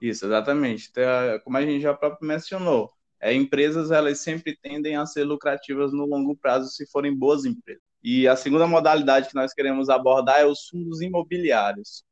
Isso, 0.00 0.26
exatamente. 0.26 0.88
Então, 0.90 1.04
como 1.44 1.56
a 1.56 1.62
gente 1.62 1.80
já 1.80 1.92
próprio 1.94 2.26
mencionou, 2.26 2.92
é, 3.20 3.32
empresas 3.32 3.90
elas 3.90 4.20
sempre 4.20 4.56
tendem 4.56 4.96
a 4.96 5.06
ser 5.06 5.24
lucrativas 5.24 5.92
no 5.92 6.06
longo 6.06 6.36
prazo 6.36 6.70
se 6.70 6.86
forem 6.86 7.14
boas 7.14 7.44
empresas. 7.44 7.82
E 8.02 8.28
a 8.28 8.36
segunda 8.36 8.66
modalidade 8.66 9.28
que 9.28 9.34
nós 9.34 9.52
queremos 9.52 9.88
abordar 9.88 10.40
é 10.40 10.46
os 10.46 10.68
fundos 10.68 11.00
imobiliários, 11.00 12.04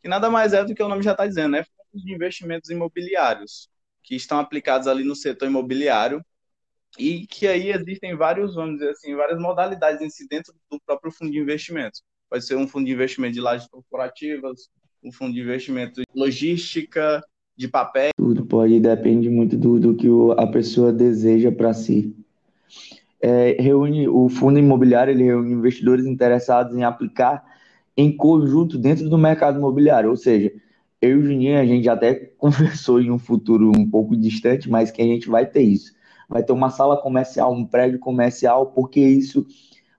que 0.00 0.08
nada 0.08 0.30
mais 0.30 0.52
é 0.52 0.64
do 0.64 0.74
que 0.74 0.82
o 0.82 0.88
nome 0.88 1.02
já 1.02 1.12
está 1.12 1.26
dizendo, 1.26 1.52
né? 1.52 1.64
Fundos 1.90 2.04
de 2.04 2.14
investimentos 2.14 2.70
imobiliários, 2.70 3.68
que 4.02 4.14
estão 4.14 4.38
aplicados 4.38 4.86
ali 4.86 5.02
no 5.02 5.16
setor 5.16 5.46
imobiliário 5.48 6.24
e 6.98 7.26
que 7.26 7.46
aí 7.46 7.70
existem 7.70 8.16
vários, 8.16 8.54
vamos 8.54 8.78
dizer 8.78 8.90
assim, 8.90 9.14
várias 9.14 9.40
modalidades 9.40 10.00
em 10.00 10.10
si 10.10 10.26
dentro 10.28 10.52
do 10.70 10.80
próprio 10.86 11.12
fundo 11.12 11.30
de 11.30 11.38
investimentos. 11.38 12.02
Pode 12.30 12.46
ser 12.46 12.56
um 12.56 12.66
fundo 12.66 12.86
de 12.86 12.92
investimento 12.92 13.34
de 13.34 13.40
lajes 13.40 13.68
corporativas, 13.68 14.68
um 15.02 15.12
fundo 15.12 15.34
de 15.34 15.40
investimento 15.40 16.00
de 16.00 16.06
logística, 16.14 17.22
de 17.56 17.68
papel. 17.68 18.10
Tudo 18.16 18.44
pode, 18.46 18.80
depende 18.80 19.28
muito 19.28 19.56
do, 19.56 19.78
do 19.78 19.94
que 19.94 20.08
a 20.36 20.46
pessoa 20.46 20.92
deseja 20.92 21.50
para 21.52 21.72
si. 21.72 22.14
É, 23.20 23.56
reúne 23.60 24.08
o 24.08 24.28
fundo 24.28 24.58
imobiliário, 24.58 25.12
ele 25.12 25.24
reúne 25.24 25.52
investidores 25.52 26.04
interessados 26.04 26.76
em 26.76 26.84
aplicar 26.84 27.42
em 27.96 28.14
conjunto 28.14 28.76
dentro 28.76 29.08
do 29.08 29.16
mercado 29.16 29.58
imobiliário, 29.58 30.10
ou 30.10 30.16
seja, 30.16 30.52
eu 31.00 31.10
e 31.10 31.14
o 31.14 31.22
Juninho, 31.22 31.58
a 31.58 31.64
gente 31.64 31.88
até 31.88 32.14
conversou 32.36 33.00
em 33.00 33.10
um 33.10 33.18
futuro 33.18 33.70
um 33.70 33.88
pouco 33.88 34.16
distante, 34.16 34.68
mas 34.68 34.90
que 34.90 35.00
a 35.00 35.04
gente 35.04 35.28
vai 35.28 35.46
ter 35.46 35.62
isso 35.62 35.92
vai 36.28 36.42
ter 36.42 36.52
uma 36.52 36.70
sala 36.70 36.96
comercial, 37.00 37.52
um 37.52 37.66
prédio 37.66 37.98
comercial, 37.98 38.66
porque 38.66 39.00
isso, 39.00 39.46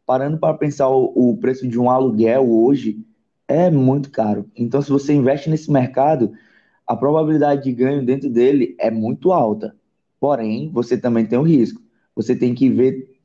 parando 0.05 0.38
para 0.38 0.58
pensar 0.58 0.89
o, 0.89 1.12
o 1.15 1.38
preço 1.38 1.67
de 1.67 1.79
um 1.79 1.89
aluguel 1.89 2.50
hoje, 2.51 3.05
é 3.48 3.70
muito 3.70 4.10
caro. 4.10 4.50
Então, 4.55 4.82
se 4.82 4.89
você 4.89 5.13
investe 5.13 5.50
nesse 5.50 5.72
mercado, 5.72 6.34
a 6.86 6.96
probabilidade 6.96 7.63
de 7.63 7.72
ganho 7.72 8.05
dentro 8.05 8.29
dele 8.29 8.75
é 8.79 8.89
muito 8.91 9.32
alta. 9.32 9.75
Porém, 10.20 10.70
você 10.72 10.98
também 10.98 11.25
tem 11.25 11.38
o 11.38 11.44
risco. 11.44 11.82
Você 12.15 12.36
tem 12.36 12.55
que 12.55 12.70
ver 12.70 13.20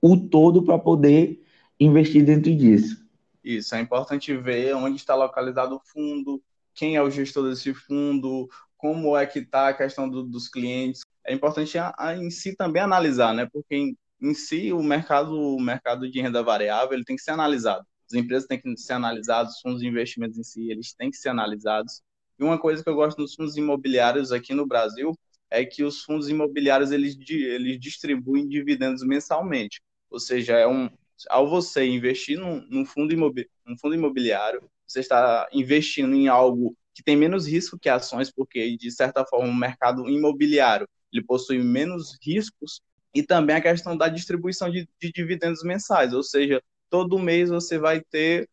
o 0.00 0.16
todo 0.16 0.62
para 0.62 0.78
poder 0.78 1.42
investir 1.78 2.24
dentro 2.24 2.54
disso. 2.54 3.06
Isso, 3.42 3.74
é 3.74 3.80
importante 3.80 4.36
ver 4.36 4.74
onde 4.74 4.96
está 4.96 5.14
localizado 5.14 5.76
o 5.76 5.80
fundo, 5.80 6.42
quem 6.74 6.96
é 6.96 7.02
o 7.02 7.10
gestor 7.10 7.48
desse 7.48 7.72
fundo, 7.72 8.48
como 8.76 9.16
é 9.16 9.26
que 9.26 9.40
está 9.40 9.68
a 9.68 9.74
questão 9.74 10.08
do, 10.08 10.22
dos 10.22 10.48
clientes, 10.48 11.02
é 11.28 11.34
importante 11.34 11.76
a, 11.78 11.94
a, 11.98 12.16
em 12.16 12.30
si 12.30 12.56
também 12.56 12.82
analisar, 12.82 13.34
né? 13.34 13.46
Porque 13.52 13.74
em, 13.76 13.96
em, 14.20 14.34
si 14.34 14.72
o 14.72 14.82
mercado, 14.82 15.32
o 15.32 15.60
mercado 15.60 16.10
de 16.10 16.20
renda 16.20 16.42
variável 16.42 16.94
ele 16.94 17.04
tem 17.04 17.16
que 17.16 17.22
ser 17.22 17.32
analisado. 17.32 17.86
As 18.06 18.14
empresas 18.14 18.48
têm 18.48 18.60
que 18.60 18.76
ser 18.78 18.94
analisadas, 18.94 19.54
os 19.54 19.60
fundos 19.60 19.80
de 19.80 19.86
investimentos 19.86 20.38
em 20.38 20.42
si 20.42 20.70
eles 20.70 20.94
têm 20.94 21.10
que 21.10 21.16
ser 21.16 21.28
analisados. 21.28 22.02
E 22.38 22.44
uma 22.44 22.58
coisa 22.58 22.82
que 22.82 22.88
eu 22.88 22.94
gosto 22.94 23.18
dos 23.18 23.34
fundos 23.34 23.56
imobiliários 23.56 24.32
aqui 24.32 24.54
no 24.54 24.66
Brasil 24.66 25.14
é 25.50 25.64
que 25.64 25.84
os 25.84 26.02
fundos 26.02 26.28
imobiliários 26.28 26.90
eles, 26.90 27.16
eles 27.28 27.78
distribuem 27.78 28.48
dividendos 28.48 29.02
mensalmente. 29.04 29.80
Ou 30.10 30.18
seja, 30.18 30.56
é 30.56 30.66
um, 30.66 30.88
ao 31.28 31.48
você 31.48 31.84
investir 31.86 32.38
num, 32.38 32.66
num, 32.68 32.86
fundo 32.86 33.14
num 33.16 33.76
fundo 33.78 33.94
imobiliário, 33.94 34.62
você 34.86 35.00
está 35.00 35.46
investindo 35.52 36.14
em 36.14 36.28
algo 36.28 36.76
que 36.94 37.02
tem 37.02 37.16
menos 37.16 37.46
risco 37.46 37.78
que 37.78 37.88
ações, 37.88 38.30
porque 38.30 38.76
de 38.76 38.90
certa 38.90 39.24
forma 39.24 39.48
o 39.48 39.54
mercado 39.54 40.08
imobiliário 40.08 40.88
ele 41.12 41.24
possui 41.24 41.58
menos 41.62 42.16
riscos, 42.22 42.82
e 43.14 43.22
também 43.22 43.56
a 43.56 43.60
questão 43.60 43.96
da 43.96 44.08
distribuição 44.08 44.70
de, 44.70 44.88
de 45.00 45.12
dividendos 45.12 45.62
mensais, 45.62 46.12
ou 46.12 46.22
seja, 46.22 46.62
todo 46.90 47.18
mês 47.18 47.48
você 47.48 47.78
vai 47.78 48.00
ter 48.00 48.48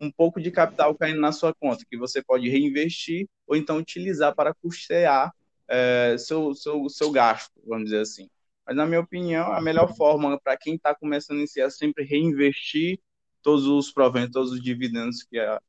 um 0.00 0.10
pouco 0.10 0.40
de 0.40 0.50
capital 0.50 0.94
caindo 0.96 1.20
na 1.20 1.30
sua 1.30 1.54
conta, 1.54 1.84
que 1.88 1.96
você 1.96 2.22
pode 2.22 2.48
reinvestir 2.48 3.28
ou 3.46 3.56
então 3.56 3.78
utilizar 3.78 4.34
para 4.34 4.52
custear 4.52 5.32
é, 5.68 6.16
seu, 6.18 6.54
seu, 6.54 6.88
seu 6.88 7.10
gasto, 7.10 7.52
vamos 7.64 7.84
dizer 7.84 8.00
assim. 8.00 8.28
Mas, 8.66 8.76
na 8.76 8.86
minha 8.86 9.00
opinião, 9.00 9.52
a 9.52 9.60
melhor 9.60 9.94
forma 9.94 10.38
para 10.40 10.56
quem 10.56 10.74
está 10.74 10.94
começando 10.94 11.36
a 11.36 11.40
iniciar 11.40 11.66
é 11.66 11.70
sempre 11.70 12.04
reinvestir 12.04 12.98
todos 13.42 13.66
os 13.66 13.92
proventos, 13.92 14.32
todos 14.32 14.52
os 14.52 14.62
dividendos 14.62 15.22
que 15.22 15.38
a, 15.38 15.60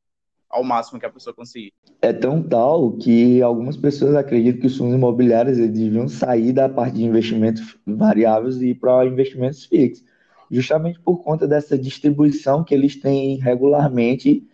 ao 0.54 0.62
máximo 0.62 1.00
que 1.00 1.06
a 1.06 1.10
pessoa 1.10 1.34
conseguir. 1.34 1.72
É 2.00 2.12
tão 2.12 2.40
tal 2.40 2.92
que 2.92 3.42
algumas 3.42 3.76
pessoas 3.76 4.14
acreditam 4.14 4.60
que 4.60 4.68
os 4.68 4.76
fundos 4.76 4.94
imobiliários 4.94 5.58
eles 5.58 5.72
deviam 5.72 6.06
sair 6.06 6.52
da 6.52 6.68
parte 6.68 6.94
de 6.94 7.04
investimentos 7.04 7.76
variáveis 7.84 8.62
e 8.62 8.68
ir 8.68 8.74
para 8.76 9.04
investimentos 9.04 9.64
fixos, 9.64 10.04
justamente 10.48 11.00
por 11.00 11.18
conta 11.24 11.48
dessa 11.48 11.76
distribuição 11.76 12.62
que 12.62 12.72
eles 12.72 12.94
têm 12.94 13.36
regularmente 13.36 14.46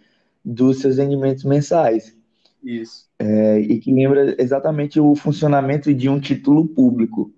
dos 0.43 0.81
seus 0.81 0.97
rendimentos 0.97 1.45
mensais. 1.45 2.17
Isso. 2.65 3.07
É, 3.19 3.61
e 3.61 3.79
que 3.79 3.93
lembra 3.93 4.35
exatamente 4.43 4.99
o 4.99 5.15
funcionamento 5.15 5.93
de 5.93 6.09
um 6.09 6.19
título 6.19 6.67
público. 6.67 7.31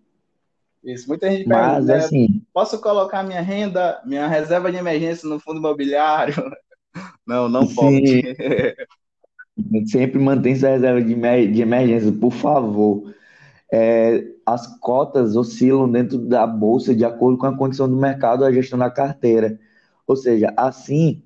Isso, 0.84 1.08
muita 1.08 1.28
gente 1.30 1.48
Mas, 1.48 1.84
pergunta, 1.84 1.96
assim, 1.96 2.42
posso 2.52 2.80
colocar 2.80 3.24
minha 3.24 3.40
renda, 3.40 4.00
minha 4.04 4.28
reserva 4.28 4.70
de 4.70 4.78
emergência 4.78 5.28
no 5.28 5.40
fundo 5.40 5.58
imobiliário? 5.58 6.34
Não, 7.26 7.48
não 7.48 7.66
pode. 7.66 8.22
Sempre 9.86 10.18
mantém 10.18 10.56
sua 10.56 10.70
reserva 10.70 11.02
de, 11.02 11.14
de 11.48 11.62
emergência, 11.62 12.12
por 12.12 12.32
favor. 12.32 13.14
É, 13.72 14.26
as 14.44 14.66
cotas 14.78 15.36
oscilam 15.36 15.90
dentro 15.90 16.18
da 16.18 16.46
bolsa 16.46 16.94
de 16.94 17.04
acordo 17.04 17.38
com 17.38 17.46
a 17.46 17.56
condição 17.56 17.88
do 17.88 17.96
mercado, 17.96 18.44
a 18.44 18.52
gestão 18.52 18.78
da 18.78 18.90
carteira. 18.90 19.58
Ou 20.06 20.16
seja, 20.16 20.52
assim, 20.56 21.22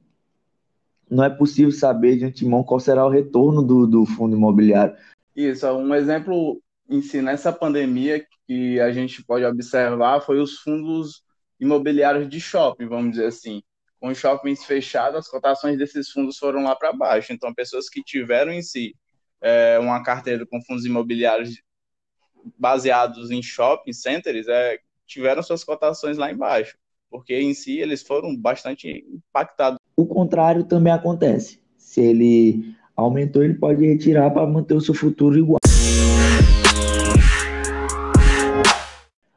não 1.10 1.24
é 1.24 1.30
possível 1.30 1.72
saber 1.72 2.16
de 2.16 2.24
antemão 2.24 2.62
qual 2.62 2.78
será 2.78 3.06
o 3.06 3.10
retorno 3.10 3.62
do, 3.62 3.86
do 3.86 4.04
fundo 4.04 4.36
imobiliário. 4.36 4.96
Isso, 5.34 5.66
um 5.72 5.94
exemplo 5.94 6.60
em 6.88 7.02
si, 7.02 7.20
nessa 7.20 7.52
pandemia 7.52 8.24
que 8.46 8.78
a 8.80 8.92
gente 8.92 9.24
pode 9.24 9.44
observar 9.44 10.20
foi 10.20 10.38
os 10.38 10.58
fundos 10.58 11.22
imobiliários 11.58 12.28
de 12.28 12.40
shopping, 12.40 12.86
vamos 12.86 13.12
dizer 13.12 13.26
assim 13.26 13.62
com 14.06 14.12
os 14.12 14.18
shoppings 14.18 14.64
fechados, 14.64 15.18
as 15.18 15.28
cotações 15.28 15.76
desses 15.76 16.10
fundos 16.10 16.38
foram 16.38 16.62
lá 16.62 16.76
para 16.76 16.92
baixo. 16.92 17.32
Então, 17.32 17.52
pessoas 17.52 17.88
que 17.88 18.04
tiveram 18.04 18.52
em 18.52 18.62
si 18.62 18.94
é, 19.40 19.80
uma 19.80 20.00
carteira 20.00 20.46
com 20.46 20.62
fundos 20.62 20.84
imobiliários 20.84 21.60
baseados 22.56 23.32
em 23.32 23.42
shopping 23.42 23.92
centers 23.92 24.46
é, 24.46 24.78
tiveram 25.04 25.42
suas 25.42 25.64
cotações 25.64 26.16
lá 26.16 26.30
embaixo, 26.30 26.78
porque 27.10 27.34
em 27.34 27.52
si 27.52 27.80
eles 27.80 28.00
foram 28.02 28.36
bastante 28.36 29.04
impactados. 29.12 29.80
O 29.96 30.06
contrário 30.06 30.62
também 30.62 30.92
acontece. 30.92 31.60
Se 31.76 32.00
ele 32.00 32.76
aumentou, 32.94 33.42
ele 33.42 33.54
pode 33.54 33.84
retirar 33.84 34.30
para 34.30 34.46
manter 34.46 34.74
o 34.74 34.80
seu 34.80 34.94
futuro 34.94 35.36
igual. 35.36 35.58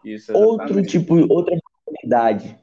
Isso, 0.06 0.32
Outro 0.32 0.84
tipo, 0.84 1.16
outra 1.28 1.58
modalidade 1.88 2.56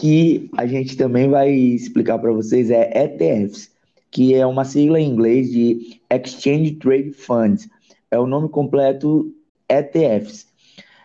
que 0.00 0.48
a 0.56 0.66
gente 0.66 0.96
também 0.96 1.28
vai 1.28 1.52
explicar 1.52 2.18
para 2.18 2.32
vocês 2.32 2.70
é 2.70 2.90
ETFs, 3.04 3.70
que 4.10 4.34
é 4.34 4.46
uma 4.46 4.64
sigla 4.64 4.98
em 4.98 5.06
inglês 5.06 5.50
de 5.50 6.00
Exchange 6.10 6.76
Trade 6.76 7.12
Funds. 7.12 7.68
É 8.10 8.18
o 8.18 8.26
nome 8.26 8.48
completo 8.48 9.30
ETFs. 9.68 10.46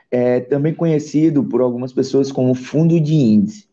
É 0.10 0.40
também 0.40 0.74
conhecido 0.74 1.44
por 1.44 1.60
algumas 1.60 1.92
pessoas 1.92 2.32
como 2.32 2.56
fundo 2.56 2.98
de 3.02 3.16
índice. 3.16 3.68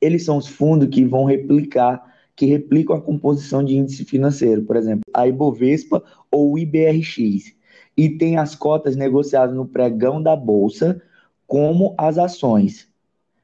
Eles 0.00 0.24
são 0.24 0.36
os 0.36 0.46
fundos 0.46 0.88
que 0.88 1.04
vão 1.04 1.24
replicar, 1.24 2.00
que 2.36 2.46
replicam 2.46 2.94
a 2.94 3.00
composição 3.00 3.64
de 3.64 3.76
índice 3.76 4.04
financeiro, 4.04 4.62
por 4.62 4.76
exemplo, 4.76 5.02
a 5.12 5.26
Ibovespa 5.26 6.00
ou 6.30 6.52
o 6.52 6.58
IBRX. 6.60 7.56
E 7.96 8.08
tem 8.08 8.36
as 8.36 8.54
cotas 8.54 8.94
negociadas 8.94 9.56
no 9.56 9.66
pregão 9.66 10.22
da 10.22 10.36
bolsa, 10.36 11.02
como 11.44 11.92
as 11.98 12.18
ações. 12.18 12.88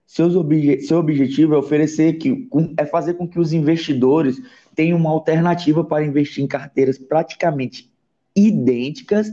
Seus 0.07 0.37
obje 0.37 0.81
seu 0.83 0.99
objetivo 0.99 1.55
é 1.55 1.59
oferecer 1.59 2.15
que 2.15 2.49
é 2.77 2.87
fazer 2.87 3.15
com 3.15 3.27
que 3.27 3.39
os 3.39 3.53
investidores 3.53 4.41
tenham 4.75 4.99
uma 4.99 5.11
alternativa 5.11 5.83
para 5.83 6.05
investir 6.05 6.45
em 6.45 6.49
carteiras 6.49 6.99
praticamente 6.99 7.91
idênticas 8.37 9.31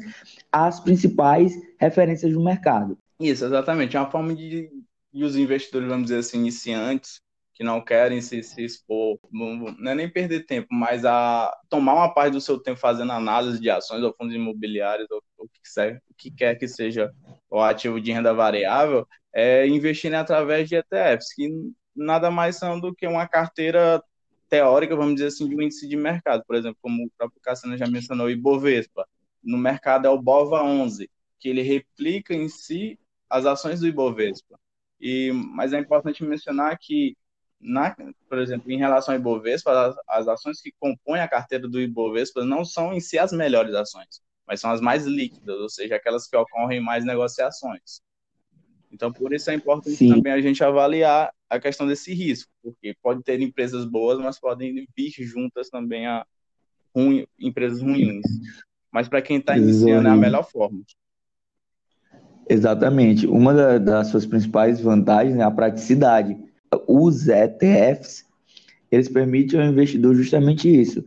às 0.52 0.80
principais 0.80 1.54
referências 1.78 2.34
do 2.34 2.44
mercado. 2.44 2.98
Isso, 3.20 3.46
exatamente. 3.46 3.98
É 3.98 4.00
uma 4.00 4.12
forma 4.12 4.34
de, 4.34 4.70
de 5.14 5.24
os 5.24 5.36
investidores, 5.36 5.88
vamos 5.88 6.06
dizer 6.06 6.20
assim, 6.20 6.38
iniciantes, 6.40 7.20
que 7.54 7.64
não 7.64 7.80
querem 7.80 8.22
se, 8.22 8.42
se 8.42 8.64
expor, 8.64 9.20
não, 9.32 9.68
é 9.88 9.96
nem 9.96 10.10
perder 10.10 10.46
tempo, 10.46 10.68
mas 10.72 11.06
a 11.06 11.56
tomar 11.70 11.94
uma 11.94 12.14
parte 12.14 12.34
do 12.34 12.42
seu 12.42 12.58
tempo 12.58 12.80
fazendo 12.80 13.12
análise 13.12 13.60
de 13.60 13.70
ações 13.70 14.02
ou 14.04 14.14
fundos 14.14 14.34
imobiliários, 14.34 15.08
ou 15.12 15.22
o 15.38 15.48
que, 15.48 16.00
que 16.18 16.32
quer 16.32 16.56
que 16.56 16.68
seja 16.68 17.12
o 17.52 17.62
ativo 17.62 18.00
de 18.00 18.12
renda 18.12 18.34
variável, 18.34 19.08
é 19.34 19.68
investirem 19.68 20.18
através 20.18 20.70
de 20.70 20.76
ETFs, 20.76 21.34
que 21.36 21.50
nada 21.96 22.32
mais 22.32 22.58
são 22.58 22.80
do 22.80 22.96
que 22.96 23.06
uma 23.06 23.28
carteira 23.28 24.02
teórica, 24.50 24.96
vamos 24.96 25.16
dizer 25.16 25.28
assim, 25.28 25.48
de 25.48 25.56
um 25.56 25.62
índice 25.62 25.88
de 25.88 25.96
mercado. 25.96 26.44
Por 26.46 26.56
exemplo, 26.56 26.78
como 26.82 27.06
o 27.06 27.12
próprio 27.18 27.42
Cassiano 27.42 27.78
já 27.78 27.88
mencionou, 27.88 28.28
o 28.28 28.30
Ibovespa. 28.30 29.08
No 29.44 29.58
mercado 29.58 30.08
é 30.08 30.10
o 30.10 30.22
BOVA 30.22 30.64
11, 30.64 31.10
que 31.40 31.50
ele 31.50 31.62
replica 31.62 32.34
em 32.34 32.48
si 32.48 33.00
as 33.30 33.46
ações 33.46 33.80
do 33.80 33.88
Ibovespa. 33.88 34.60
E, 35.00 35.32
mas 35.32 35.74
é 35.74 35.80
importante 35.80 36.24
mencionar 36.24 36.78
que, 36.80 37.18
na, 37.60 37.96
por 38.30 38.38
exemplo, 38.40 38.72
em 38.72 38.78
relação 38.78 39.14
ao 39.14 39.20
Ibovespa, 39.20 39.72
as, 39.72 39.96
as 40.08 40.28
ações 40.28 40.62
que 40.62 40.74
compõem 40.80 41.22
a 41.22 41.28
carteira 41.28 41.68
do 41.68 41.82
Ibovespa 41.82 42.46
não 42.46 42.64
são 42.64 42.94
em 42.94 43.00
si 43.00 43.18
as 43.18 43.32
melhores 43.32 43.74
ações, 43.74 44.22
mas 44.52 44.60
são 44.60 44.70
as 44.70 44.82
mais 44.82 45.06
líquidas, 45.06 45.62
ou 45.62 45.70
seja, 45.70 45.96
aquelas 45.96 46.28
que 46.28 46.36
ocorrem 46.36 46.82
mais 46.82 47.06
negociações. 47.06 48.02
Então, 48.92 49.10
por 49.10 49.32
isso 49.32 49.50
é 49.50 49.54
importante 49.54 49.96
Sim. 49.96 50.10
também 50.10 50.34
a 50.34 50.42
gente 50.42 50.62
avaliar 50.62 51.32
a 51.50 51.58
questão 51.58 51.88
desse 51.88 52.14
risco, 52.14 52.52
porque 52.62 52.94
pode 53.02 53.24
ter 53.24 53.40
empresas 53.40 53.86
boas, 53.86 54.20
mas 54.20 54.38
podem 54.38 54.86
vir 54.94 55.10
juntas 55.20 55.70
também 55.70 56.06
a 56.06 56.26
ruim, 56.94 57.26
empresas 57.40 57.82
ruins. 57.82 58.26
Mas 58.92 59.08
para 59.08 59.22
quem 59.22 59.38
está 59.38 59.58
iniciando 59.58 60.10
é 60.10 60.12
a 60.12 60.18
melhor 60.18 60.44
forma. 60.44 60.82
Exatamente. 62.50 63.26
Uma 63.26 63.54
da, 63.54 63.78
das 63.78 64.08
suas 64.08 64.26
principais 64.26 64.82
vantagens 64.82 65.38
é 65.38 65.44
a 65.44 65.50
praticidade. 65.50 66.38
Os 66.90 67.30
ETFs, 67.30 68.26
eles 68.92 69.08
permitem 69.08 69.62
ao 69.62 69.68
investidor 69.68 70.14
justamente 70.14 70.68
isso. 70.68 71.06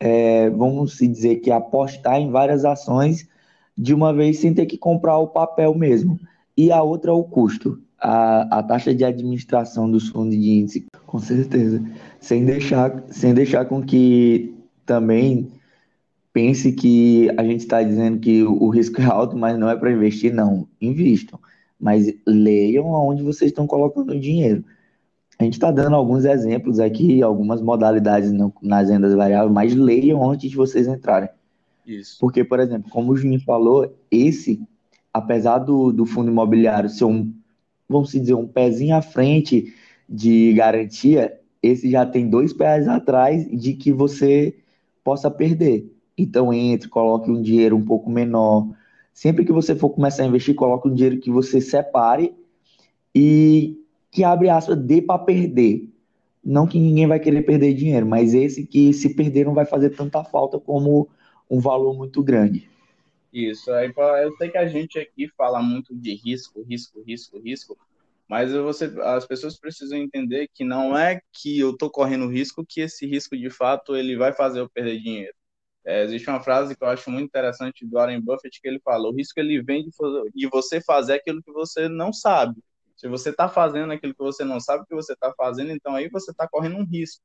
É, 0.00 0.48
vamos 0.48 0.96
se 0.96 1.06
dizer 1.06 1.36
que 1.36 1.50
apostar 1.50 2.18
em 2.18 2.30
várias 2.30 2.64
ações 2.64 3.28
de 3.76 3.94
uma 3.94 4.12
vez 4.12 4.38
sem 4.38 4.54
ter 4.54 4.66
que 4.66 4.78
comprar 4.78 5.18
o 5.18 5.28
papel 5.28 5.74
mesmo. 5.74 6.18
E 6.56 6.72
a 6.72 6.82
outra 6.82 7.10
é 7.10 7.14
o 7.14 7.22
custo, 7.22 7.80
a, 7.98 8.58
a 8.58 8.62
taxa 8.62 8.94
de 8.94 9.04
administração 9.04 9.90
dos 9.90 10.08
fundos 10.08 10.36
de 10.36 10.50
índice, 10.50 10.86
com 11.06 11.18
certeza. 11.18 11.82
Sem 12.18 12.44
deixar, 12.44 13.02
sem 13.10 13.34
deixar 13.34 13.66
com 13.66 13.82
que 13.82 14.54
também 14.84 15.50
pense 16.32 16.72
que 16.72 17.30
a 17.36 17.44
gente 17.44 17.60
está 17.60 17.82
dizendo 17.82 18.18
que 18.18 18.42
o 18.42 18.68
risco 18.68 19.00
é 19.00 19.04
alto, 19.04 19.36
mas 19.36 19.58
não 19.58 19.68
é 19.68 19.76
para 19.76 19.92
investir, 19.92 20.32
não. 20.32 20.66
Invistam. 20.80 21.38
Mas 21.78 22.12
leiam 22.26 22.94
aonde 22.94 23.22
vocês 23.22 23.50
estão 23.50 23.66
colocando 23.66 24.12
o 24.12 24.20
dinheiro. 24.20 24.64
A 25.40 25.44
gente 25.44 25.54
está 25.54 25.70
dando 25.70 25.96
alguns 25.96 26.26
exemplos 26.26 26.78
aqui, 26.78 27.22
algumas 27.22 27.62
modalidades 27.62 28.30
no, 28.30 28.52
nas 28.60 28.90
rendas 28.90 29.14
variáveis, 29.14 29.50
mas 29.50 29.74
leiam 29.74 30.30
antes 30.30 30.50
de 30.50 30.56
vocês 30.56 30.86
entrarem. 30.86 31.30
Isso. 31.86 32.18
Porque, 32.20 32.44
por 32.44 32.60
exemplo, 32.60 32.90
como 32.90 33.10
o 33.10 33.16
Juninho 33.16 33.40
falou, 33.40 33.90
esse, 34.10 34.60
apesar 35.10 35.56
do, 35.56 35.92
do 35.92 36.04
fundo 36.04 36.30
imobiliário 36.30 36.90
ser 36.90 37.06
um, 37.06 37.32
vamos 37.88 38.12
dizer, 38.12 38.34
um 38.34 38.46
pezinho 38.46 38.94
à 38.94 39.00
frente 39.00 39.74
de 40.06 40.52
garantia, 40.52 41.40
esse 41.62 41.90
já 41.90 42.04
tem 42.04 42.28
dois 42.28 42.52
pés 42.52 42.86
atrás 42.86 43.48
de 43.50 43.72
que 43.72 43.90
você 43.90 44.54
possa 45.02 45.30
perder. 45.30 45.90
Então 46.18 46.52
entre, 46.52 46.86
coloque 46.86 47.30
um 47.30 47.40
dinheiro 47.40 47.74
um 47.74 47.84
pouco 47.84 48.10
menor. 48.10 48.68
Sempre 49.14 49.46
que 49.46 49.52
você 49.52 49.74
for 49.74 49.88
começar 49.88 50.22
a 50.22 50.26
investir, 50.26 50.54
coloque 50.54 50.86
um 50.86 50.92
dinheiro 50.92 51.18
que 51.18 51.30
você 51.30 51.62
separe 51.62 52.34
e 53.14 53.80
que 54.10 54.24
abre 54.24 54.48
aspas 54.48 54.76
dê 54.76 55.00
para 55.00 55.18
perder. 55.18 55.88
Não 56.42 56.66
que 56.66 56.78
ninguém 56.78 57.06
vai 57.06 57.20
querer 57.20 57.42
perder 57.42 57.74
dinheiro, 57.74 58.06
mas 58.06 58.34
esse 58.34 58.66
que 58.66 58.92
se 58.92 59.14
perder 59.14 59.44
não 59.44 59.54
vai 59.54 59.66
fazer 59.66 59.90
tanta 59.90 60.24
falta 60.24 60.58
como 60.58 61.08
um 61.50 61.60
valor 61.60 61.96
muito 61.96 62.22
grande. 62.22 62.68
Isso, 63.32 63.70
eu 63.70 64.36
sei 64.36 64.50
que 64.50 64.58
a 64.58 64.66
gente 64.66 64.98
aqui 64.98 65.28
fala 65.36 65.62
muito 65.62 65.94
de 65.94 66.14
risco, 66.14 66.62
risco, 66.62 67.00
risco, 67.02 67.38
risco, 67.38 67.78
mas 68.28 68.52
você, 68.52 68.86
as 69.02 69.26
pessoas 69.26 69.58
precisam 69.58 69.98
entender 69.98 70.48
que 70.52 70.64
não 70.64 70.96
é 70.96 71.20
que 71.32 71.58
eu 71.58 71.70
estou 71.70 71.90
correndo 71.90 72.28
risco 72.28 72.64
que 72.66 72.80
esse 72.80 73.06
risco 73.06 73.36
de 73.36 73.50
fato 73.50 73.94
ele 73.94 74.16
vai 74.16 74.32
fazer 74.32 74.60
eu 74.60 74.70
perder 74.70 75.00
dinheiro. 75.00 75.34
É, 75.84 76.04
existe 76.04 76.28
uma 76.28 76.40
frase 76.40 76.76
que 76.76 76.84
eu 76.84 76.88
acho 76.88 77.10
muito 77.10 77.26
interessante 77.26 77.86
do 77.86 77.96
Warren 77.96 78.20
Buffett 78.20 78.60
que 78.60 78.68
ele 78.68 78.80
fala: 78.80 79.08
o 79.08 79.12
risco 79.12 79.40
ele 79.40 79.62
vem 79.62 79.82
de, 79.84 79.90
de 80.34 80.48
você 80.48 80.80
fazer 80.80 81.14
aquilo 81.14 81.42
que 81.42 81.52
você 81.52 81.88
não 81.88 82.12
sabe. 82.12 82.60
Se 83.00 83.08
você 83.08 83.30
está 83.30 83.48
fazendo 83.48 83.94
aquilo 83.94 84.12
que 84.14 84.22
você 84.22 84.44
não 84.44 84.60
sabe 84.60 84.84
que 84.86 84.94
você 84.94 85.14
está 85.14 85.32
fazendo, 85.32 85.70
então 85.70 85.94
aí 85.94 86.10
você 86.10 86.32
está 86.32 86.46
correndo 86.46 86.76
um 86.76 86.84
risco. 86.84 87.22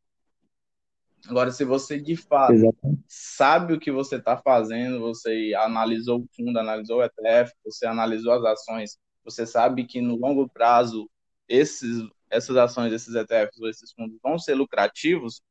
Agora, 1.27 1.51
se 1.51 1.65
você 1.65 1.99
de 1.99 2.15
fato 2.15 2.53
Exatamente. 2.53 3.03
sabe 3.09 3.73
o 3.73 3.79
que 3.79 3.91
você 3.91 4.15
está 4.15 4.37
fazendo, 4.37 5.01
você 5.01 5.51
analisou 5.57 6.21
o 6.21 6.27
fundo, 6.33 6.57
analisou 6.57 6.99
o 6.99 7.03
ETF, 7.03 7.51
você 7.65 7.85
analisou 7.85 8.31
as 8.31 8.45
ações, 8.45 8.97
você 9.21 9.45
sabe 9.45 9.83
que 9.83 9.99
no 9.99 10.15
longo 10.15 10.47
prazo 10.47 11.09
esses, 11.45 12.07
essas 12.29 12.55
ações, 12.55 12.93
esses 12.93 13.13
ETFs 13.13 13.59
ou 13.59 13.67
esses 13.67 13.91
fundos 13.91 14.17
vão 14.23 14.39
ser 14.39 14.55
lucrativos, 14.55 15.41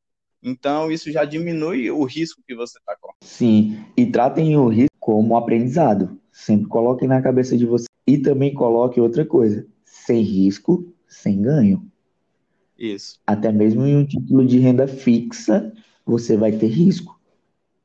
então, 0.43 0.91
isso 0.91 1.11
já 1.11 1.25
diminui 1.27 1.91
o 1.91 2.05
risco 2.05 2.43
que 2.47 2.55
você 2.55 2.79
está 2.79 2.97
correndo. 2.99 3.17
Sim, 3.23 3.85
e 3.95 4.07
tratem 4.07 4.57
o 4.57 4.69
risco 4.69 4.97
como 4.99 5.37
aprendizado. 5.37 6.19
Sempre 6.33 6.69
coloquem 6.69 7.09
na 7.09 7.23
cabeça 7.23 7.57
de 7.57 7.65
você. 7.65 7.87
E 8.07 8.19
também 8.19 8.53
coloque 8.53 9.01
outra 9.01 9.25
coisa: 9.25 9.67
sem 10.05 10.21
risco, 10.23 10.93
sem 11.09 11.41
ganho. 11.41 11.91
Isso. 12.79 13.21
Até 13.27 13.51
mesmo 13.51 13.87
em 13.87 13.97
um 13.97 14.07
título 14.07 14.45
de 14.45 14.59
renda 14.59 14.87
fixa, 14.87 15.73
você 16.05 16.37
vai 16.37 16.53
ter 16.53 16.67
risco. 16.67 17.19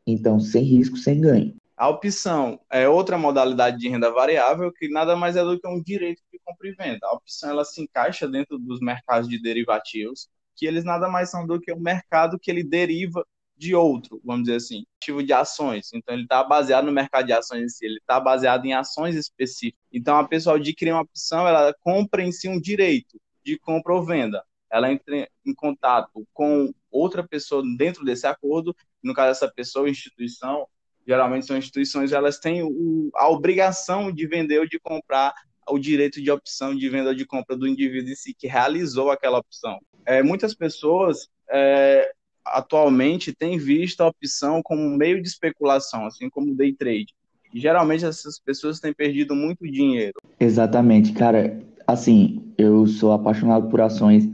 Então, 0.05 0.39
sem 0.39 0.63
risco, 0.63 0.97
sem 0.97 1.21
ganho. 1.21 1.55
A 1.77 1.87
opção 1.87 2.59
é 2.69 2.89
outra 2.89 3.17
modalidade 3.17 3.77
de 3.77 3.87
renda 3.87 4.11
variável 4.11 4.71
que 4.73 4.89
nada 4.89 5.15
mais 5.15 5.37
é 5.37 5.43
do 5.43 5.57
que 5.57 5.67
um 5.67 5.81
direito 5.81 6.21
de 6.31 6.39
compra 6.43 6.67
e 6.67 6.73
venda. 6.73 7.07
A 7.07 7.13
opção 7.13 7.49
ela 7.49 7.63
se 7.63 7.81
encaixa 7.81 8.27
dentro 8.27 8.57
dos 8.57 8.81
mercados 8.81 9.29
de 9.29 9.41
derivativos 9.41 10.27
que 10.57 10.65
eles 10.65 10.83
nada 10.83 11.07
mais 11.07 11.29
são 11.29 11.47
do 11.47 11.57
que 11.57 11.71
um 11.71 11.79
mercado 11.79 12.37
que 12.37 12.51
ele 12.51 12.63
deriva 12.63 13.25
de 13.59 13.75
outro, 13.75 14.21
vamos 14.23 14.43
dizer 14.43 14.55
assim, 14.55 14.85
ativo 14.97 15.21
de 15.21 15.33
ações. 15.33 15.89
Então 15.93 16.15
ele 16.15 16.23
está 16.23 16.43
baseado 16.43 16.85
no 16.85 16.91
mercado 16.91 17.25
de 17.25 17.33
ações 17.33 17.63
em 17.63 17.69
si, 17.69 17.85
ele 17.85 17.97
está 17.97 18.19
baseado 18.19 18.65
em 18.65 18.73
ações 18.73 19.15
específicas. 19.15 19.79
Então 19.91 20.17
a 20.17 20.27
pessoa 20.27 20.55
adquire 20.55 20.91
uma 20.91 21.01
opção, 21.01 21.45
ela 21.45 21.73
compra 21.81 22.23
em 22.23 22.31
si 22.31 22.47
um 22.47 22.59
direito 22.59 23.19
de 23.43 23.59
compra 23.59 23.93
ou 23.93 24.03
venda. 24.03 24.43
Ela 24.71 24.91
entra 24.91 25.27
em 25.45 25.53
contato 25.53 26.25
com 26.33 26.71
outra 26.89 27.27
pessoa 27.27 27.61
dentro 27.77 28.05
desse 28.05 28.25
acordo, 28.25 28.73
no 29.03 29.13
caso 29.13 29.29
dessa 29.29 29.53
pessoa, 29.53 29.89
instituição, 29.89 30.65
geralmente 31.05 31.45
são 31.45 31.57
instituições, 31.57 32.11
elas 32.11 32.39
têm 32.39 32.63
o, 32.63 33.09
a 33.15 33.27
obrigação 33.29 34.11
de 34.11 34.27
vender 34.27 34.59
ou 34.59 34.67
de 34.67 34.79
comprar 34.79 35.33
o 35.67 35.77
direito 35.77 36.21
de 36.21 36.31
opção 36.31 36.75
de 36.75 36.87
venda 36.87 37.09
ou 37.09 37.15
de 37.15 37.25
compra 37.25 37.57
do 37.57 37.67
indivíduo 37.67 38.11
em 38.11 38.15
si 38.15 38.33
que 38.33 38.47
realizou 38.47 39.11
aquela 39.11 39.37
opção 39.37 39.79
é, 40.05 40.23
muitas 40.23 40.55
pessoas 40.55 41.27
é, 41.51 42.11
atualmente 42.45 43.33
têm 43.33 43.57
visto 43.57 44.01
a 44.01 44.07
opção 44.07 44.61
como 44.63 44.89
meio 44.97 45.21
de 45.21 45.27
especulação, 45.27 46.05
assim 46.05 46.29
como 46.29 46.55
day 46.55 46.73
trade. 46.73 47.13
Geralmente 47.53 48.05
essas 48.05 48.39
pessoas 48.39 48.79
têm 48.79 48.93
perdido 48.93 49.35
muito 49.35 49.65
dinheiro. 49.65 50.13
Exatamente, 50.39 51.13
cara. 51.13 51.59
Assim, 51.87 52.53
eu 52.57 52.85
sou 52.85 53.11
apaixonado 53.11 53.67
por 53.69 53.81
ações, 53.81 54.29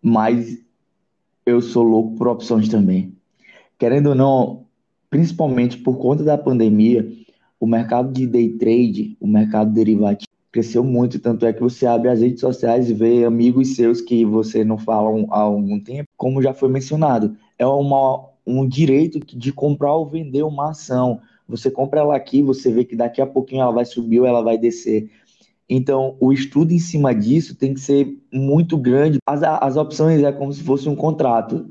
mas 0.00 0.62
eu 1.44 1.60
sou 1.60 1.82
louco 1.82 2.16
por 2.16 2.28
opções 2.28 2.68
também. 2.68 3.14
Querendo 3.78 4.08
ou 4.08 4.14
não, 4.14 4.66
principalmente 5.10 5.76
por 5.78 5.98
conta 5.98 6.24
da 6.24 6.38
pandemia, 6.38 7.06
o 7.60 7.66
mercado 7.66 8.12
de 8.12 8.26
day 8.26 8.50
trade, 8.50 9.16
o 9.20 9.26
mercado 9.26 9.72
derivativo, 9.72 10.26
cresceu 10.52 10.82
muito, 10.82 11.18
tanto 11.18 11.44
é 11.44 11.52
que 11.52 11.60
você 11.60 11.86
abre 11.86 12.08
as 12.08 12.20
redes 12.20 12.40
sociais 12.40 12.88
e 12.88 12.94
vê 12.94 13.24
amigos 13.24 13.74
seus 13.74 14.00
que 14.00 14.24
você 14.24 14.64
não 14.64 14.78
fala 14.78 15.10
há 15.30 15.40
algum 15.40 15.78
tempo, 15.78 16.08
como 16.16 16.42
já 16.42 16.54
foi 16.54 16.68
mencionado, 16.68 17.36
é 17.58 17.66
uma, 17.66 18.24
um 18.46 18.66
direito 18.66 19.20
de 19.20 19.52
comprar 19.52 19.94
ou 19.94 20.06
vender 20.06 20.42
uma 20.42 20.70
ação. 20.70 21.20
Você 21.48 21.70
compra 21.70 22.00
ela 22.00 22.16
aqui, 22.16 22.42
você 22.42 22.72
vê 22.72 22.84
que 22.84 22.96
daqui 22.96 23.20
a 23.20 23.26
pouquinho 23.26 23.62
ela 23.62 23.72
vai 23.72 23.84
subir 23.84 24.20
ou 24.20 24.26
ela 24.26 24.42
vai 24.42 24.56
descer. 24.56 25.10
Então, 25.68 26.16
o 26.20 26.32
estudo 26.32 26.72
em 26.72 26.78
cima 26.78 27.14
disso 27.14 27.56
tem 27.56 27.74
que 27.74 27.80
ser 27.80 28.16
muito 28.32 28.76
grande. 28.76 29.18
As, 29.26 29.42
as 29.42 29.76
opções 29.76 30.22
é 30.22 30.30
como 30.32 30.52
se 30.52 30.62
fosse 30.62 30.88
um 30.88 30.94
contrato, 30.94 31.68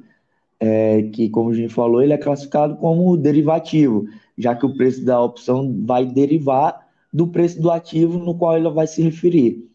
é, 0.59 1.03
que, 1.13 1.29
como 1.29 1.49
a 1.49 1.53
gente 1.53 1.73
falou, 1.73 2.01
ele 2.01 2.13
é 2.13 2.17
classificado 2.17 2.75
como 2.77 3.15
derivativo, 3.17 4.07
já 4.38 4.55
que 4.55 4.65
o 4.65 4.75
preço 4.75 5.03
da 5.03 5.21
opção 5.21 5.83
vai 5.85 6.05
derivar 6.05 6.85
do 7.15 7.28
preço 7.28 7.62
do 7.62 7.71
ativo 7.71 8.19
no 8.19 8.36
qual 8.36 8.58
ela 8.58 8.69
vai 8.69 8.86
se 8.86 9.01
referir. 9.01 9.65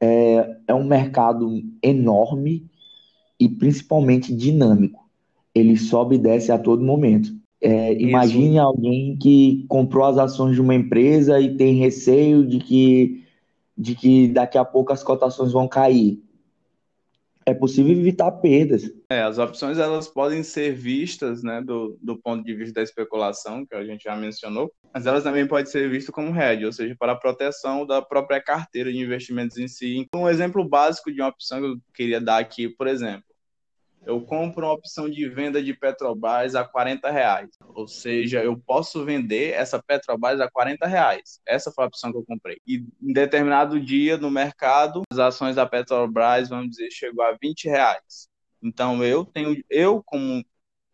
É, 0.00 0.58
é 0.68 0.72
um 0.74 0.84
mercado 0.84 1.60
enorme 1.82 2.70
e 3.38 3.48
principalmente 3.48 4.32
dinâmico. 4.32 5.02
Ele 5.52 5.76
sobe 5.76 6.14
e 6.14 6.18
desce 6.18 6.52
a 6.52 6.58
todo 6.58 6.84
momento. 6.84 7.34
É, 7.60 8.00
imagine 8.00 8.58
alguém 8.60 9.16
que 9.16 9.64
comprou 9.68 10.04
as 10.04 10.18
ações 10.18 10.54
de 10.54 10.60
uma 10.60 10.74
empresa 10.74 11.40
e 11.40 11.56
tem 11.56 11.74
receio 11.74 12.46
de 12.46 12.60
que, 12.60 13.24
de 13.76 13.96
que 13.96 14.28
daqui 14.28 14.56
a 14.56 14.64
pouco 14.64 14.92
as 14.92 15.02
cotações 15.02 15.50
vão 15.50 15.66
cair. 15.66 16.22
É 17.46 17.52
possível 17.52 17.92
evitar 17.92 18.30
perdas. 18.32 18.90
É, 19.10 19.22
as 19.22 19.38
opções 19.38 19.78
elas 19.78 20.08
podem 20.08 20.42
ser 20.42 20.74
vistas, 20.74 21.42
né, 21.42 21.60
do, 21.62 21.98
do 22.00 22.16
ponto 22.16 22.44
de 22.44 22.54
vista 22.54 22.74
da 22.74 22.82
especulação, 22.82 23.66
que 23.66 23.74
a 23.74 23.84
gente 23.84 24.04
já 24.04 24.16
mencionou, 24.16 24.72
mas 24.92 25.06
elas 25.06 25.22
também 25.22 25.46
podem 25.46 25.66
ser 25.66 25.88
vistas 25.90 26.14
como 26.14 26.34
hedge, 26.34 26.64
ou 26.64 26.72
seja, 26.72 26.96
para 26.98 27.12
a 27.12 27.16
proteção 27.16 27.86
da 27.86 28.00
própria 28.00 28.40
carteira 28.40 28.92
de 28.92 28.98
investimentos 28.98 29.58
em 29.58 29.68
si. 29.68 30.06
Um 30.14 30.28
exemplo 30.28 30.66
básico 30.66 31.12
de 31.12 31.20
uma 31.20 31.28
opção 31.28 31.60
que 31.60 31.66
eu 31.66 31.76
queria 31.94 32.20
dar 32.20 32.38
aqui, 32.38 32.68
por 32.68 32.86
exemplo, 32.86 33.24
eu 34.06 34.20
compro 34.20 34.66
uma 34.66 34.72
opção 34.72 35.08
de 35.08 35.28
venda 35.28 35.62
de 35.62 35.74
Petrobras 35.74 36.54
a 36.54 36.64
40 36.64 37.10
reais. 37.10 37.50
Ou 37.74 37.88
seja, 37.88 38.42
eu 38.42 38.56
posso 38.56 39.04
vender 39.04 39.52
essa 39.52 39.82
Petrobras 39.82 40.40
a 40.40 40.50
40 40.50 40.86
reais. 40.86 41.40
Essa 41.46 41.70
foi 41.72 41.84
a 41.84 41.88
opção 41.88 42.12
que 42.12 42.18
eu 42.18 42.24
comprei. 42.24 42.58
E 42.66 42.84
em 43.02 43.12
determinado 43.12 43.80
dia 43.80 44.16
no 44.16 44.30
mercado, 44.30 45.02
as 45.10 45.18
ações 45.18 45.56
da 45.56 45.66
Petrobras, 45.66 46.48
vamos 46.48 46.70
dizer, 46.70 46.90
chegou 46.90 47.24
a 47.24 47.36
20 47.40 47.64
reais. 47.68 48.28
Então 48.62 49.02
eu 49.04 49.24
tenho, 49.24 49.62
eu 49.68 50.02
como 50.02 50.44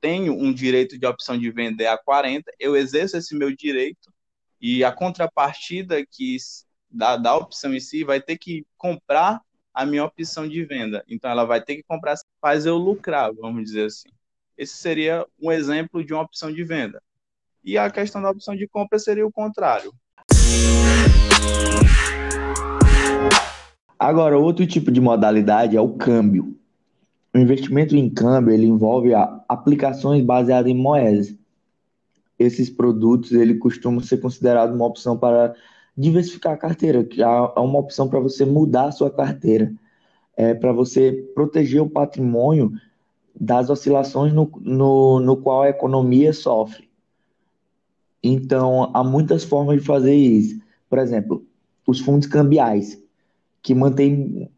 tenho 0.01 0.33
um 0.33 0.53
direito 0.53 0.99
de 0.99 1.07
opção 1.07 1.39
de 1.39 1.51
vender 1.51 1.87
a 1.87 1.99
40, 1.99 2.51
eu 2.59 2.77
exerço 2.77 3.17
esse 3.17 3.37
meu 3.37 3.55
direito 3.55 4.13
e 4.61 4.83
a 4.85 4.93
contrapartida 4.93 6.05
que 6.05 6.37
da, 6.91 7.17
da 7.17 7.37
opção 7.37 7.75
em 7.75 7.81
si 7.81 8.03
vai 8.03 8.21
ter 8.21 8.37
que 8.37 8.67
comprar 8.77 9.41
a 9.73 9.87
minha 9.87 10.05
opção 10.05 10.49
de 10.49 10.65
venda. 10.65 11.05
Então 11.09 11.31
ela 11.31 11.45
vai 11.45 11.61
ter 11.61 11.77
que 11.77 11.83
comprar, 11.83 12.17
faz 12.41 12.67
eu 12.67 12.77
lucrar, 12.77 13.33
vamos 13.35 13.65
dizer 13.65 13.87
assim. 13.87 14.09
Esse 14.57 14.77
seria 14.77 15.27
um 15.41 15.51
exemplo 15.51 16.05
de 16.05 16.13
uma 16.13 16.23
opção 16.23 16.53
de 16.53 16.63
venda. 16.65 17.03
E 17.65 17.79
a 17.79 17.91
questão 17.91 18.21
da 18.21 18.31
opção 18.31 18.57
de 18.57 18.67
compra 18.67 18.99
seria 18.99 19.27
o 19.27 19.33
contrário. 19.33 19.93
Agora, 23.99 24.39
outro 24.39 24.67
tipo 24.67 24.91
de 24.91 25.01
modalidade 25.01 25.77
é 25.77 25.81
o 25.81 25.95
câmbio. 25.95 26.57
O 27.35 27.39
investimento 27.39 27.95
em 27.95 28.09
câmbio 28.09 28.53
ele 28.53 28.67
envolve 28.67 29.13
aplicações 29.49 30.25
baseadas 30.25 30.71
em 30.71 30.75
moedas. 30.75 31.35
Esses 32.39 32.71
produtos 32.71 33.33
ele 33.33 33.57
costumam 33.57 34.01
ser 34.01 34.19
considerados 34.19 34.75
uma 34.75 34.87
opção 34.87 35.19
para 35.19 35.55
diversificar 36.01 36.55
a 36.55 36.57
carteira, 36.57 37.05
que 37.05 37.23
é 37.23 37.27
uma 37.27 37.79
opção 37.79 38.09
para 38.09 38.19
você 38.19 38.45
mudar 38.45 38.87
a 38.87 38.93
sua 38.93 39.11
carteira, 39.11 39.73
é 40.37 40.55
para 40.55 40.73
você 40.73 41.13
proteger 41.35 41.83
o 41.83 41.91
patrimônio 41.91 42.73
das 43.39 43.69
oscilações 43.69 44.33
no, 44.33 44.51
no, 44.61 45.21
no 45.21 45.37
qual 45.37 45.63
a 45.63 45.69
economia 45.69 46.33
sofre. 46.33 46.89
Então, 48.23 48.91
há 48.95 49.05
muitas 49.05 49.45
formas 49.45 49.81
de 49.81 49.87
fazer 49.87 50.15
isso. 50.15 50.61
Por 50.89 50.99
exemplo, 50.99 51.45
os 51.87 52.01
fundos 52.01 52.27
cambiais, 52.27 53.01
que 53.63 53.75
mantêm 53.75 54.51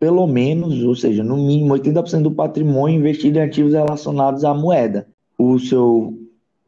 pelo 0.00 0.26
menos, 0.26 0.82
ou 0.84 0.94
seja, 0.94 1.24
no 1.24 1.36
mínimo 1.36 1.74
80% 1.74 2.22
do 2.22 2.30
patrimônio 2.30 2.98
investido 2.98 3.38
em 3.38 3.42
ativos 3.42 3.72
relacionados 3.72 4.44
à 4.44 4.54
moeda. 4.54 5.08
O 5.36 5.58
seu 5.58 6.16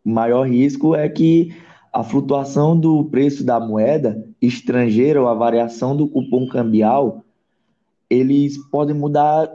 maior 0.04 0.48
risco 0.48 0.94
é 0.94 1.08
que 1.08 1.54
a 1.92 2.04
flutuação 2.04 2.78
do 2.78 3.04
preço 3.04 3.44
da 3.44 3.58
moeda 3.58 4.24
estrangeira 4.40 5.20
ou 5.20 5.28
a 5.28 5.34
variação 5.34 5.96
do 5.96 6.08
cupom 6.08 6.48
cambial, 6.48 7.24
eles 8.08 8.58
podem 8.70 8.94
mudar 8.94 9.50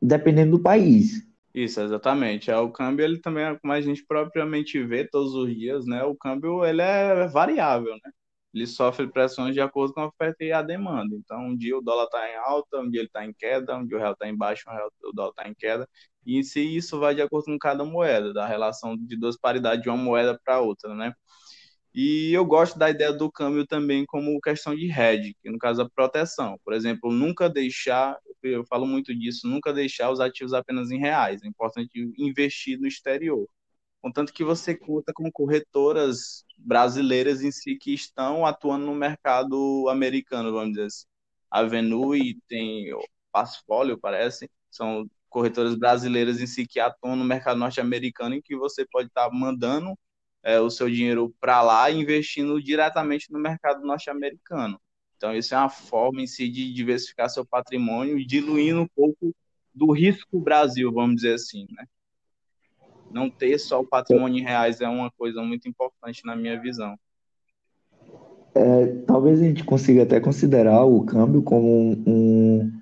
dependendo 0.00 0.56
do 0.56 0.62
país. 0.62 1.26
Isso, 1.54 1.80
exatamente. 1.80 2.50
É, 2.50 2.56
o 2.56 2.70
câmbio, 2.70 3.04
ele 3.04 3.18
também, 3.18 3.44
é 3.44 3.54
como 3.56 3.72
a 3.72 3.80
gente 3.80 4.04
propriamente 4.04 4.82
vê 4.82 5.06
todos 5.06 5.34
os 5.34 5.54
dias, 5.54 5.86
né? 5.86 6.02
O 6.02 6.16
câmbio, 6.16 6.64
ele 6.64 6.80
é 6.80 7.28
variável, 7.28 7.92
né? 7.92 8.10
Ele 8.54 8.66
sofre 8.66 9.06
pressões 9.06 9.54
de 9.54 9.60
acordo 9.60 9.94
com 9.94 10.00
a 10.00 10.06
oferta 10.06 10.44
e 10.44 10.52
a 10.52 10.62
demanda. 10.62 11.14
Então, 11.14 11.40
um 11.46 11.56
dia 11.56 11.76
o 11.76 11.80
dólar 11.82 12.04
está 12.04 12.30
em 12.30 12.36
alta, 12.36 12.80
um 12.80 12.90
dia 12.90 13.00
ele 13.00 13.06
está 13.06 13.24
em 13.24 13.32
queda, 13.32 13.76
um 13.76 13.86
dia 13.86 13.96
o 13.96 14.00
real 14.00 14.12
está 14.12 14.28
em 14.28 14.36
baixo, 14.36 14.64
um 14.68 14.72
dia 14.72 14.88
o 15.04 15.12
dólar 15.12 15.30
está 15.30 15.48
em 15.48 15.54
queda. 15.54 15.88
E 16.26 16.42
se 16.44 16.60
isso 16.60 16.98
vai 16.98 17.14
de 17.14 17.22
acordo 17.22 17.46
com 17.46 17.58
cada 17.58 17.84
moeda, 17.84 18.32
da 18.32 18.46
relação 18.46 18.96
de 18.96 19.16
duas 19.16 19.36
paridades 19.36 19.82
de 19.82 19.88
uma 19.88 19.96
moeda 19.96 20.38
para 20.44 20.60
outra, 20.60 20.94
né? 20.94 21.14
E 21.94 22.32
eu 22.32 22.44
gosto 22.44 22.78
da 22.78 22.88
ideia 22.90 23.12
do 23.12 23.30
câmbio 23.30 23.66
também 23.66 24.06
como 24.06 24.40
questão 24.40 24.74
de 24.74 24.90
hedge, 24.90 25.36
que 25.42 25.50
no 25.50 25.58
caso 25.58 25.82
a 25.82 25.90
proteção. 25.90 26.58
Por 26.64 26.72
exemplo, 26.72 27.12
nunca 27.12 27.50
deixar, 27.50 28.18
eu 28.42 28.64
falo 28.64 28.86
muito 28.86 29.14
disso, 29.14 29.46
nunca 29.46 29.72
deixar 29.72 30.10
os 30.10 30.18
ativos 30.20 30.54
apenas 30.54 30.90
em 30.90 30.98
reais. 30.98 31.42
É 31.42 31.46
importante 31.48 31.90
investir 32.18 32.78
no 32.80 32.86
exterior. 32.86 33.46
Contanto 34.00 34.32
que 34.32 34.42
você 34.44 34.74
conta 34.76 35.12
com 35.14 35.30
corretoras 35.30 36.44
brasileiras 36.58 37.42
em 37.42 37.52
si 37.52 37.76
que 37.76 37.94
estão 37.94 38.46
atuando 38.46 38.86
no 38.86 38.94
mercado 38.94 39.88
americano, 39.88 40.52
vamos 40.52 40.70
dizer 40.72 40.86
assim. 40.86 41.06
A 41.50 41.62
Venue 41.62 42.40
tem 42.48 42.92
o 42.94 43.00
Passfolio, 43.30 43.98
parece, 43.98 44.50
são 44.70 45.06
corretoras 45.28 45.74
brasileiras 45.76 46.40
em 46.40 46.46
si 46.46 46.66
que 46.66 46.80
atuam 46.80 47.16
no 47.16 47.24
mercado 47.24 47.58
norte-americano 47.58 48.34
em 48.34 48.42
que 48.42 48.56
você 48.56 48.86
pode 48.86 49.08
estar 49.08 49.30
mandando 49.32 49.96
é, 50.42 50.60
o 50.60 50.70
seu 50.70 50.90
dinheiro 50.90 51.34
para 51.40 51.62
lá 51.62 51.90
investindo 51.90 52.60
diretamente 52.60 53.30
no 53.30 53.38
mercado 53.38 53.86
norte-americano. 53.86 54.80
Então, 55.16 55.34
isso 55.34 55.54
é 55.54 55.58
uma 55.58 55.68
forma 55.68 56.20
em 56.20 56.26
si 56.26 56.48
de 56.48 56.72
diversificar 56.72 57.30
seu 57.30 57.46
patrimônio, 57.46 58.26
diluindo 58.26 58.80
um 58.82 58.88
pouco 58.88 59.32
do 59.72 59.92
risco 59.92 60.40
Brasil, 60.40 60.92
vamos 60.92 61.16
dizer 61.16 61.34
assim, 61.34 61.66
né? 61.70 61.84
Não 63.10 63.30
ter 63.30 63.58
só 63.58 63.80
o 63.80 63.86
patrimônio 63.86 64.40
em 64.40 64.42
reais 64.42 64.80
é 64.80 64.88
uma 64.88 65.10
coisa 65.12 65.42
muito 65.42 65.68
importante 65.68 66.22
na 66.24 66.34
minha 66.34 66.60
visão. 66.60 66.98
É, 68.54 68.86
talvez 69.06 69.40
a 69.40 69.44
gente 69.44 69.64
consiga 69.64 70.02
até 70.02 70.18
considerar 70.18 70.84
o 70.84 71.04
câmbio 71.04 71.42
como 71.42 71.68
um, 71.68 72.04
um, 72.06 72.72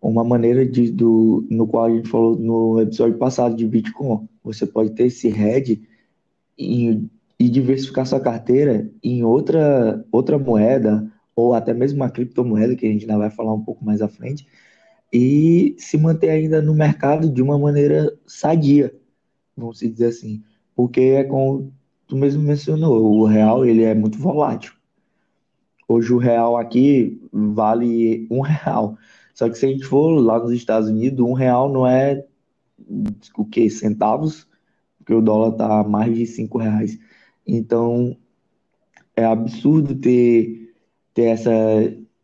uma 0.00 0.24
maneira 0.24 0.64
de, 0.64 0.90
do, 0.90 1.46
no 1.50 1.66
qual 1.66 1.86
a 1.86 1.90
gente 1.90 2.08
falou 2.08 2.36
no 2.36 2.80
episódio 2.80 3.18
passado 3.18 3.56
de 3.56 3.66
Bitcoin. 3.66 4.28
Você 4.44 4.66
pode 4.66 4.90
ter 4.90 5.06
esse 5.06 5.28
hedge 5.28 5.82
e, 6.60 7.08
e 7.38 7.48
diversificar 7.48 8.06
sua 8.06 8.20
carteira 8.20 8.90
em 9.02 9.24
outra, 9.24 10.04
outra 10.12 10.38
moeda, 10.38 11.10
ou 11.34 11.54
até 11.54 11.72
mesmo 11.72 11.96
uma 11.96 12.10
criptomoeda, 12.10 12.76
que 12.76 12.86
a 12.86 12.90
gente 12.90 13.02
ainda 13.02 13.16
vai 13.16 13.30
falar 13.30 13.54
um 13.54 13.64
pouco 13.64 13.84
mais 13.84 14.02
à 14.02 14.08
frente, 14.08 14.46
e 15.12 15.74
se 15.78 15.96
manter 15.96 16.30
ainda 16.30 16.60
no 16.60 16.74
mercado 16.74 17.28
de 17.28 17.42
uma 17.42 17.58
maneira 17.58 18.12
sadia, 18.26 18.94
vamos 19.56 19.78
dizer 19.78 20.06
assim. 20.06 20.42
Porque 20.76 21.00
é 21.00 21.24
como 21.24 21.72
tu 22.06 22.16
mesmo 22.16 22.42
mencionou, 22.42 23.18
o 23.18 23.24
real 23.24 23.64
ele 23.64 23.82
é 23.82 23.94
muito 23.94 24.18
volátil. 24.18 24.72
Hoje 25.88 26.12
o 26.12 26.18
real 26.18 26.56
aqui 26.56 27.20
vale 27.32 28.28
um 28.30 28.40
real. 28.40 28.96
Só 29.34 29.48
que 29.48 29.58
se 29.58 29.66
a 29.66 29.68
gente 29.68 29.84
for 29.84 30.10
lá 30.10 30.38
nos 30.38 30.52
Estados 30.52 30.88
Unidos, 30.88 31.26
um 31.26 31.32
real 31.32 31.72
não 31.72 31.86
é 31.86 32.24
o 33.36 33.44
que? 33.44 33.68
Centavos? 33.70 34.46
Porque 35.10 35.14
o 35.14 35.20
dólar 35.20 35.50
está 35.50 35.82
mais 35.82 36.16
de 36.16 36.24
cinco 36.24 36.58
reais. 36.58 36.96
Então, 37.44 38.16
é 39.16 39.24
absurdo 39.24 39.92
ter, 39.92 40.72
ter 41.12 41.24
essa 41.24 41.50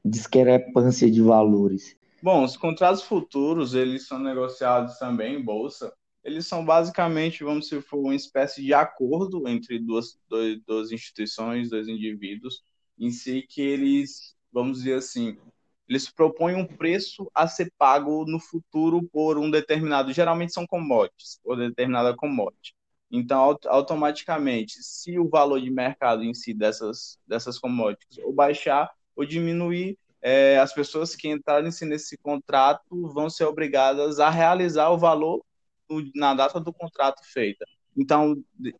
discrepância 0.05 1.11
de 1.11 1.20
valores. 1.20 1.96
Bom, 2.22 2.44
os 2.44 2.57
contratos 2.57 3.03
futuros, 3.03 3.75
eles 3.75 4.07
são 4.07 4.20
negociados 4.20 4.99
também 4.99 5.35
em 5.35 5.42
bolsa. 5.42 5.92
Eles 6.22 6.46
são 6.46 6.64
basicamente, 6.64 7.42
vamos 7.42 7.68
se 7.68 7.81
for 7.81 7.99
uma 7.99 8.14
espécie 8.14 8.62
de 8.62 8.72
acordo 8.72 9.49
entre 9.49 9.81
duas, 9.81 10.16
dois, 10.29 10.61
duas 10.64 10.92
instituições, 10.92 11.70
dois 11.70 11.88
indivíduos, 11.88 12.62
em 12.96 13.11
si 13.11 13.42
que 13.49 13.61
eles, 13.61 14.37
vamos 14.53 14.79
dizer 14.79 14.99
assim, 14.99 15.37
eles 15.88 16.09
propõem 16.09 16.55
um 16.55 16.64
preço 16.64 17.29
a 17.35 17.49
ser 17.49 17.72
pago 17.77 18.25
no 18.27 18.38
futuro 18.38 19.03
por 19.12 19.38
um 19.38 19.51
determinado, 19.51 20.12
geralmente 20.12 20.53
são 20.53 20.64
commodities, 20.68 21.40
por 21.42 21.57
determinada 21.57 22.14
commodity. 22.14 22.76
Então, 23.11 23.57
automaticamente, 23.66 24.83
se 24.83 25.19
o 25.19 25.29
valor 25.29 25.61
de 25.61 25.71
mercado 25.71 26.25
em 26.25 26.35
si 26.35 26.53
dessas, 26.53 27.19
dessas 27.27 27.59
commodities 27.59 28.19
ou 28.19 28.33
baixar 28.33 28.90
ou 29.14 29.25
diminuir, 29.25 29.97
é, 30.21 30.59
as 30.59 30.75
pessoas 30.75 31.14
que 31.14 31.29
entrarem 31.29 31.71
nesse 31.83 32.19
contrato 32.19 33.09
vão 33.12 33.31
ser 33.31 33.45
obrigadas 33.45 34.19
a 34.19 34.29
realizar 34.29 34.90
o 34.90 34.99
valor 34.99 35.45
na 36.14 36.35
data 36.35 36.59
do 36.59 36.73
contrato 36.73 37.23
feita. 37.25 37.64
Então, 37.97 38.37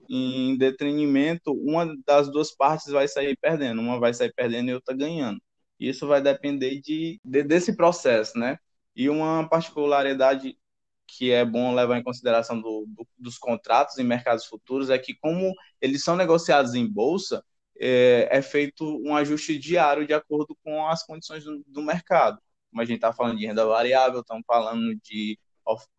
em 0.09 0.59
detrimento, 0.59 1.53
uma 1.53 1.97
das 2.05 2.31
duas 2.31 2.55
partes 2.55 2.89
vai 2.89 3.09
sair 3.09 3.37
perdendo, 3.41 3.81
uma 3.81 3.99
vai 3.99 4.13
sair 4.13 4.33
perdendo 4.35 4.71
e 4.71 4.75
outra 4.75 4.95
ganhando. 4.95 5.41
Isso 5.81 6.07
vai 6.07 6.21
depender 6.21 6.81
de, 6.81 7.21
de, 7.25 7.43
desse 7.43 7.77
processo, 7.77 8.39
né? 8.39 8.59
E 8.95 9.09
uma 9.09 9.49
particularidade 9.49 10.59
que 11.07 11.31
é 11.31 11.45
bom 11.45 11.75
levar 11.75 11.99
em 11.99 12.03
consideração 12.03 12.61
do, 12.61 12.87
do, 12.89 13.07
dos 13.19 13.39
contratos 13.39 13.99
em 13.99 14.05
mercados 14.05 14.47
futuros 14.47 14.91
é 14.91 14.99
que, 14.99 15.15
como 15.15 15.55
eles 15.81 16.03
são 16.03 16.17
negociados 16.17 16.75
em 16.75 16.87
bolsa, 16.87 17.45
é, 17.79 18.29
é 18.31 18.43
feito 18.43 18.85
um 19.05 19.15
ajuste 19.17 19.59
diário 19.59 20.07
de 20.07 20.15
acordo 20.15 20.57
com 20.65 20.87
as 20.87 21.05
condições 21.05 21.45
do, 21.45 21.63
do 21.67 21.83
mercado. 21.83 22.39
Como 22.71 22.83
a 22.83 22.85
gente 22.85 22.97
está 22.97 23.13
falando 23.13 23.39
de 23.39 23.47
renda 23.47 23.65
variável, 23.67 24.21
estamos 24.21 24.45
falando 24.47 24.95
de 25.03 25.39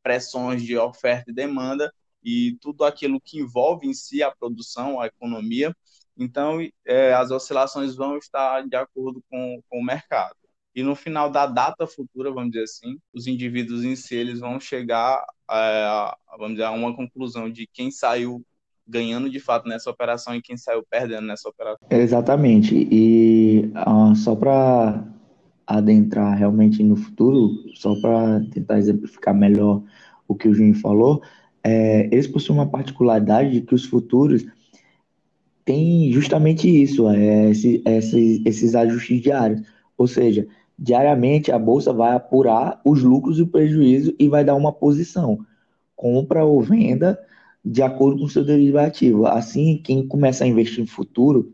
pressões 0.01 0.63
de 0.63 0.77
oferta 0.77 1.31
e 1.31 1.33
demanda 1.33 1.93
e 2.23 2.57
tudo 2.61 2.83
aquilo 2.83 3.21
que 3.21 3.39
envolve 3.39 3.87
em 3.87 3.93
si 3.93 4.23
a 4.23 4.31
produção, 4.31 4.99
a 4.99 5.07
economia. 5.07 5.75
Então, 6.17 6.59
é, 6.85 7.13
as 7.13 7.31
oscilações 7.31 7.95
vão 7.95 8.17
estar 8.17 8.67
de 8.67 8.75
acordo 8.75 9.23
com, 9.29 9.61
com 9.69 9.79
o 9.79 9.83
mercado. 9.83 10.35
E 10.77 10.83
no 10.83 10.93
final 10.93 11.27
da 11.27 11.47
data 11.47 11.87
futura, 11.87 12.31
vamos 12.31 12.51
dizer 12.51 12.65
assim, 12.65 12.99
os 13.11 13.25
indivíduos 13.25 13.83
em 13.83 13.95
si 13.95 14.13
eles 14.13 14.39
vão 14.39 14.59
chegar 14.59 15.25
a, 15.47 16.15
vamos 16.37 16.51
dizer, 16.51 16.65
a 16.65 16.71
uma 16.71 16.95
conclusão 16.95 17.49
de 17.49 17.67
quem 17.73 17.89
saiu 17.89 18.45
ganhando 18.87 19.27
de 19.27 19.39
fato 19.39 19.67
nessa 19.67 19.89
operação 19.89 20.35
e 20.35 20.41
quem 20.41 20.55
saiu 20.55 20.85
perdendo 20.87 21.25
nessa 21.25 21.49
operação. 21.49 21.87
Exatamente. 21.89 22.75
E 22.91 23.71
uh, 23.87 24.15
só 24.15 24.35
para 24.35 25.03
adentrar 25.65 26.37
realmente 26.37 26.83
no 26.83 26.95
futuro, 26.95 27.55
só 27.73 27.99
para 27.99 28.41
tentar 28.51 28.77
exemplificar 28.77 29.33
melhor 29.33 29.81
o 30.27 30.35
que 30.35 30.47
o 30.47 30.53
Juninho 30.53 30.75
falou, 30.75 31.23
é, 31.63 32.05
eles 32.11 32.27
possuem 32.27 32.59
uma 32.59 32.69
particularidade 32.69 33.49
de 33.49 33.61
que 33.61 33.73
os 33.73 33.83
futuros 33.83 34.45
têm 35.65 36.11
justamente 36.11 36.69
isso, 36.69 37.09
é, 37.09 37.49
esse, 37.49 37.81
esses, 37.83 38.45
esses 38.45 38.75
ajustes 38.75 39.23
diários. 39.23 39.63
Ou 39.97 40.05
seja, 40.05 40.47
Diariamente, 40.79 41.51
a 41.51 41.57
bolsa 41.57 41.91
vai 41.91 42.15
apurar 42.15 42.79
os 42.85 43.01
lucros 43.01 43.39
e 43.39 43.41
o 43.41 43.47
prejuízo 43.47 44.13
e 44.19 44.29
vai 44.29 44.43
dar 44.43 44.53
uma 44.53 44.71
posição, 44.71 45.39
compra 45.95 46.45
ou 46.45 46.61
venda, 46.61 47.19
de 47.65 47.81
acordo 47.81 48.19
com 48.19 48.25
o 48.25 48.29
seu 48.29 48.45
derivativo. 48.45 49.25
Assim, 49.25 49.81
quem 49.83 50.07
começa 50.07 50.43
a 50.43 50.47
investir 50.47 50.83
em 50.83 50.85
futuro, 50.85 51.51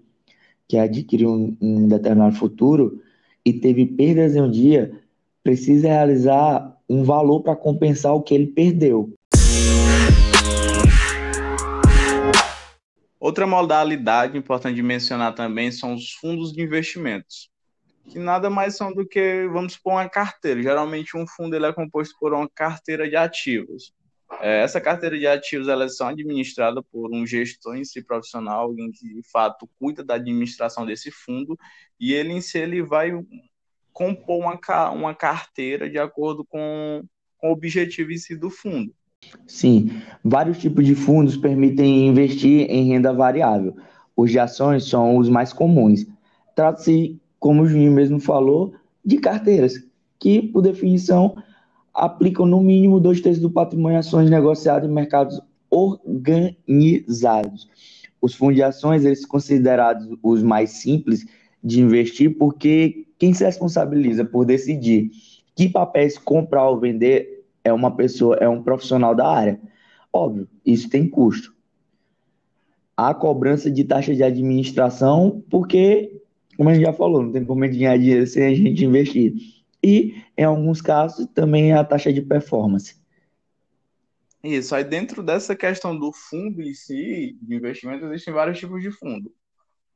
que 0.67 0.77
adquiriu 0.77 1.29
um, 1.29 1.57
um 1.61 1.87
determinado 1.87 2.35
futuro 2.35 3.01
e 3.45 3.53
teve 3.53 3.85
perdas 3.85 4.35
em 4.35 4.41
um 4.41 4.51
dia, 4.51 4.91
precisa 5.41 5.87
realizar 5.87 6.77
um 6.89 7.05
valor 7.05 7.41
para 7.41 7.55
compensar 7.55 8.13
o 8.13 8.21
que 8.21 8.35
ele 8.35 8.47
perdeu. 8.47 9.13
Outra 13.17 13.47
modalidade 13.47 14.37
importante 14.37 14.75
de 14.75 14.83
mencionar 14.83 15.33
também 15.33 15.71
são 15.71 15.93
os 15.93 16.11
fundos 16.11 16.51
de 16.51 16.61
investimentos 16.61 17.52
que 18.09 18.19
nada 18.19 18.49
mais 18.49 18.75
são 18.75 18.93
do 18.93 19.07
que, 19.07 19.47
vamos 19.51 19.73
supor, 19.73 19.93
uma 19.93 20.09
carteira. 20.09 20.61
Geralmente 20.61 21.17
um 21.17 21.25
fundo 21.25 21.55
ele 21.55 21.65
é 21.65 21.73
composto 21.73 22.15
por 22.19 22.33
uma 22.33 22.49
carteira 22.49 23.09
de 23.09 23.15
ativos. 23.15 23.93
É, 24.41 24.61
essa 24.61 24.81
carteira 24.81 25.17
de 25.17 25.27
ativos 25.27 25.67
elas 25.67 25.95
são 25.95 26.07
administradas 26.07 26.83
por 26.91 27.13
um 27.13 27.25
gestor 27.25 27.75
em 27.75 27.83
si 27.83 28.03
profissional, 28.03 28.61
alguém 28.63 28.91
que 28.91 29.07
de 29.07 29.21
fato 29.31 29.69
cuida 29.79 30.03
da 30.03 30.15
administração 30.15 30.85
desse 30.85 31.11
fundo, 31.11 31.57
e 31.99 32.13
ele 32.13 32.33
em 32.33 32.41
si 32.41 32.57
ele 32.57 32.81
vai 32.81 33.11
compor 33.91 34.39
uma, 34.39 34.91
uma 34.91 35.13
carteira 35.13 35.89
de 35.89 35.99
acordo 35.99 36.43
com, 36.43 37.03
com 37.37 37.49
o 37.49 37.53
objetivo 37.53 38.11
em 38.11 38.17
si 38.17 38.35
do 38.35 38.49
fundo. 38.49 38.93
Sim, 39.47 40.01
vários 40.23 40.57
tipos 40.57 40.85
de 40.85 40.95
fundos 40.95 41.37
permitem 41.37 42.07
investir 42.07 42.69
em 42.69 42.89
renda 42.89 43.13
variável. 43.13 43.77
Os 44.15 44.31
de 44.31 44.39
ações 44.39 44.89
são 44.89 45.17
os 45.17 45.29
mais 45.29 45.53
comuns. 45.53 46.05
Trata-se 46.55 47.19
como 47.43 47.63
o 47.63 47.67
Juninho 47.67 47.91
mesmo 47.91 48.21
falou, 48.21 48.73
de 49.03 49.17
carteiras, 49.17 49.73
que, 50.17 50.41
por 50.41 50.61
definição, 50.61 51.35
aplicam 51.93 52.45
no 52.45 52.61
mínimo 52.61 53.01
dois 53.01 53.19
terços 53.19 53.41
do 53.41 53.51
patrimônio 53.51 53.99
de 53.99 54.07
ações 54.07 54.29
negociadas 54.29 54.89
em 54.89 54.93
mercados 54.93 55.41
organizados. 55.69 57.67
Os 58.21 58.33
fundos 58.33 58.55
de 58.55 58.63
ações, 58.63 59.03
eles 59.03 59.19
são 59.19 59.29
considerados 59.29 60.07
os 60.23 60.41
mais 60.41 60.69
simples 60.69 61.25
de 61.61 61.81
investir, 61.81 62.37
porque 62.37 63.07
quem 63.19 63.33
se 63.33 63.43
responsabiliza 63.43 64.23
por 64.23 64.45
decidir 64.45 65.11
que 65.53 65.67
papéis 65.67 66.17
comprar 66.17 66.69
ou 66.69 66.79
vender 66.79 67.43
é 67.61 67.73
uma 67.73 67.93
pessoa, 67.93 68.37
é 68.37 68.47
um 68.47 68.63
profissional 68.63 69.13
da 69.13 69.27
área. 69.27 69.59
Óbvio, 70.13 70.47
isso 70.65 70.89
tem 70.89 71.09
custo. 71.09 71.53
Há 72.95 73.13
cobrança 73.13 73.69
de 73.69 73.83
taxa 73.83 74.15
de 74.15 74.23
administração, 74.23 75.43
porque 75.49 76.12
como 76.55 76.69
a 76.69 76.73
gente 76.73 76.85
já 76.85 76.93
falou, 76.93 77.23
não 77.23 77.31
tem 77.31 77.45
como 77.45 77.61
ganhar 77.61 77.97
dinheiro 77.97 78.27
sem 78.27 78.45
a 78.45 78.53
gente 78.53 78.85
investir. 78.85 79.33
E, 79.83 80.23
em 80.37 80.43
alguns 80.43 80.81
casos, 80.81 81.27
também 81.33 81.73
a 81.73 81.83
taxa 81.83 82.11
de 82.11 82.21
performance. 82.21 83.01
Isso, 84.43 84.75
aí 84.75 84.83
dentro 84.83 85.23
dessa 85.23 85.55
questão 85.55 85.97
do 85.97 86.11
fundo 86.11 86.61
em 86.61 86.73
si, 86.73 87.37
de 87.41 87.55
investimento, 87.55 88.05
existem 88.05 88.33
vários 88.33 88.59
tipos 88.59 88.81
de 88.81 88.91
fundo. 88.91 89.33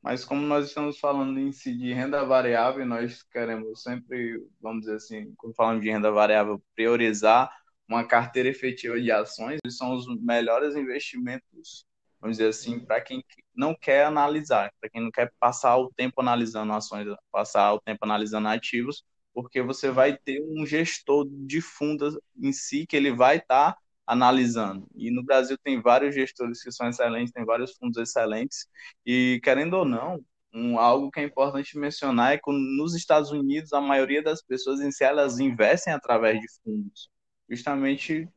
Mas 0.02 0.24
como 0.24 0.42
nós 0.42 0.66
estamos 0.66 0.98
falando 0.98 1.38
em 1.38 1.52
si 1.52 1.76
de 1.76 1.92
renda 1.92 2.24
variável, 2.24 2.86
nós 2.86 3.22
queremos 3.22 3.82
sempre, 3.82 4.42
vamos 4.60 4.82
dizer 4.82 4.96
assim, 4.96 5.32
quando 5.36 5.54
falamos 5.54 5.82
de 5.82 5.90
renda 5.90 6.10
variável, 6.10 6.62
priorizar 6.74 7.50
uma 7.86 8.04
carteira 8.04 8.48
efetiva 8.48 9.00
de 9.00 9.10
ações, 9.10 9.58
e 9.66 9.70
são 9.70 9.94
os 9.94 10.06
melhores 10.20 10.76
investimentos 10.76 11.88
vamos 12.20 12.36
dizer 12.36 12.50
assim, 12.50 12.80
para 12.80 13.00
quem 13.00 13.22
não 13.58 13.74
quer 13.74 14.04
analisar, 14.04 14.72
para 14.80 14.88
quem 14.88 15.02
não 15.02 15.10
quer 15.10 15.32
passar 15.40 15.76
o 15.76 15.90
tempo 15.90 16.20
analisando 16.20 16.72
ações, 16.72 17.08
passar 17.32 17.74
o 17.74 17.80
tempo 17.80 17.98
analisando 18.04 18.46
ativos, 18.46 19.04
porque 19.34 19.60
você 19.60 19.90
vai 19.90 20.16
ter 20.16 20.40
um 20.42 20.64
gestor 20.64 21.26
de 21.28 21.60
fundos 21.60 22.16
em 22.40 22.52
si 22.52 22.86
que 22.86 22.96
ele 22.96 23.12
vai 23.12 23.38
estar 23.38 23.72
tá 23.72 23.78
analisando. 24.06 24.86
E 24.94 25.10
no 25.10 25.24
Brasil 25.24 25.58
tem 25.58 25.82
vários 25.82 26.14
gestores 26.14 26.62
que 26.62 26.70
são 26.70 26.88
excelentes, 26.88 27.32
tem 27.32 27.44
vários 27.44 27.72
fundos 27.76 27.98
excelentes, 27.98 28.68
e 29.04 29.40
querendo 29.42 29.74
ou 29.74 29.84
não, 29.84 30.24
um, 30.54 30.78
algo 30.78 31.10
que 31.10 31.20
é 31.20 31.24
importante 31.24 31.76
mencionar 31.76 32.34
é 32.34 32.38
que 32.38 32.50
nos 32.52 32.94
Estados 32.94 33.32
Unidos 33.32 33.72
a 33.72 33.80
maioria 33.80 34.22
das 34.22 34.40
pessoas 34.40 34.80
em 34.80 34.90
si 34.92 35.04
elas 35.04 35.40
investem 35.40 35.92
através 35.92 36.40
de 36.40 36.46
fundos, 36.62 37.10
justamente 37.50 38.28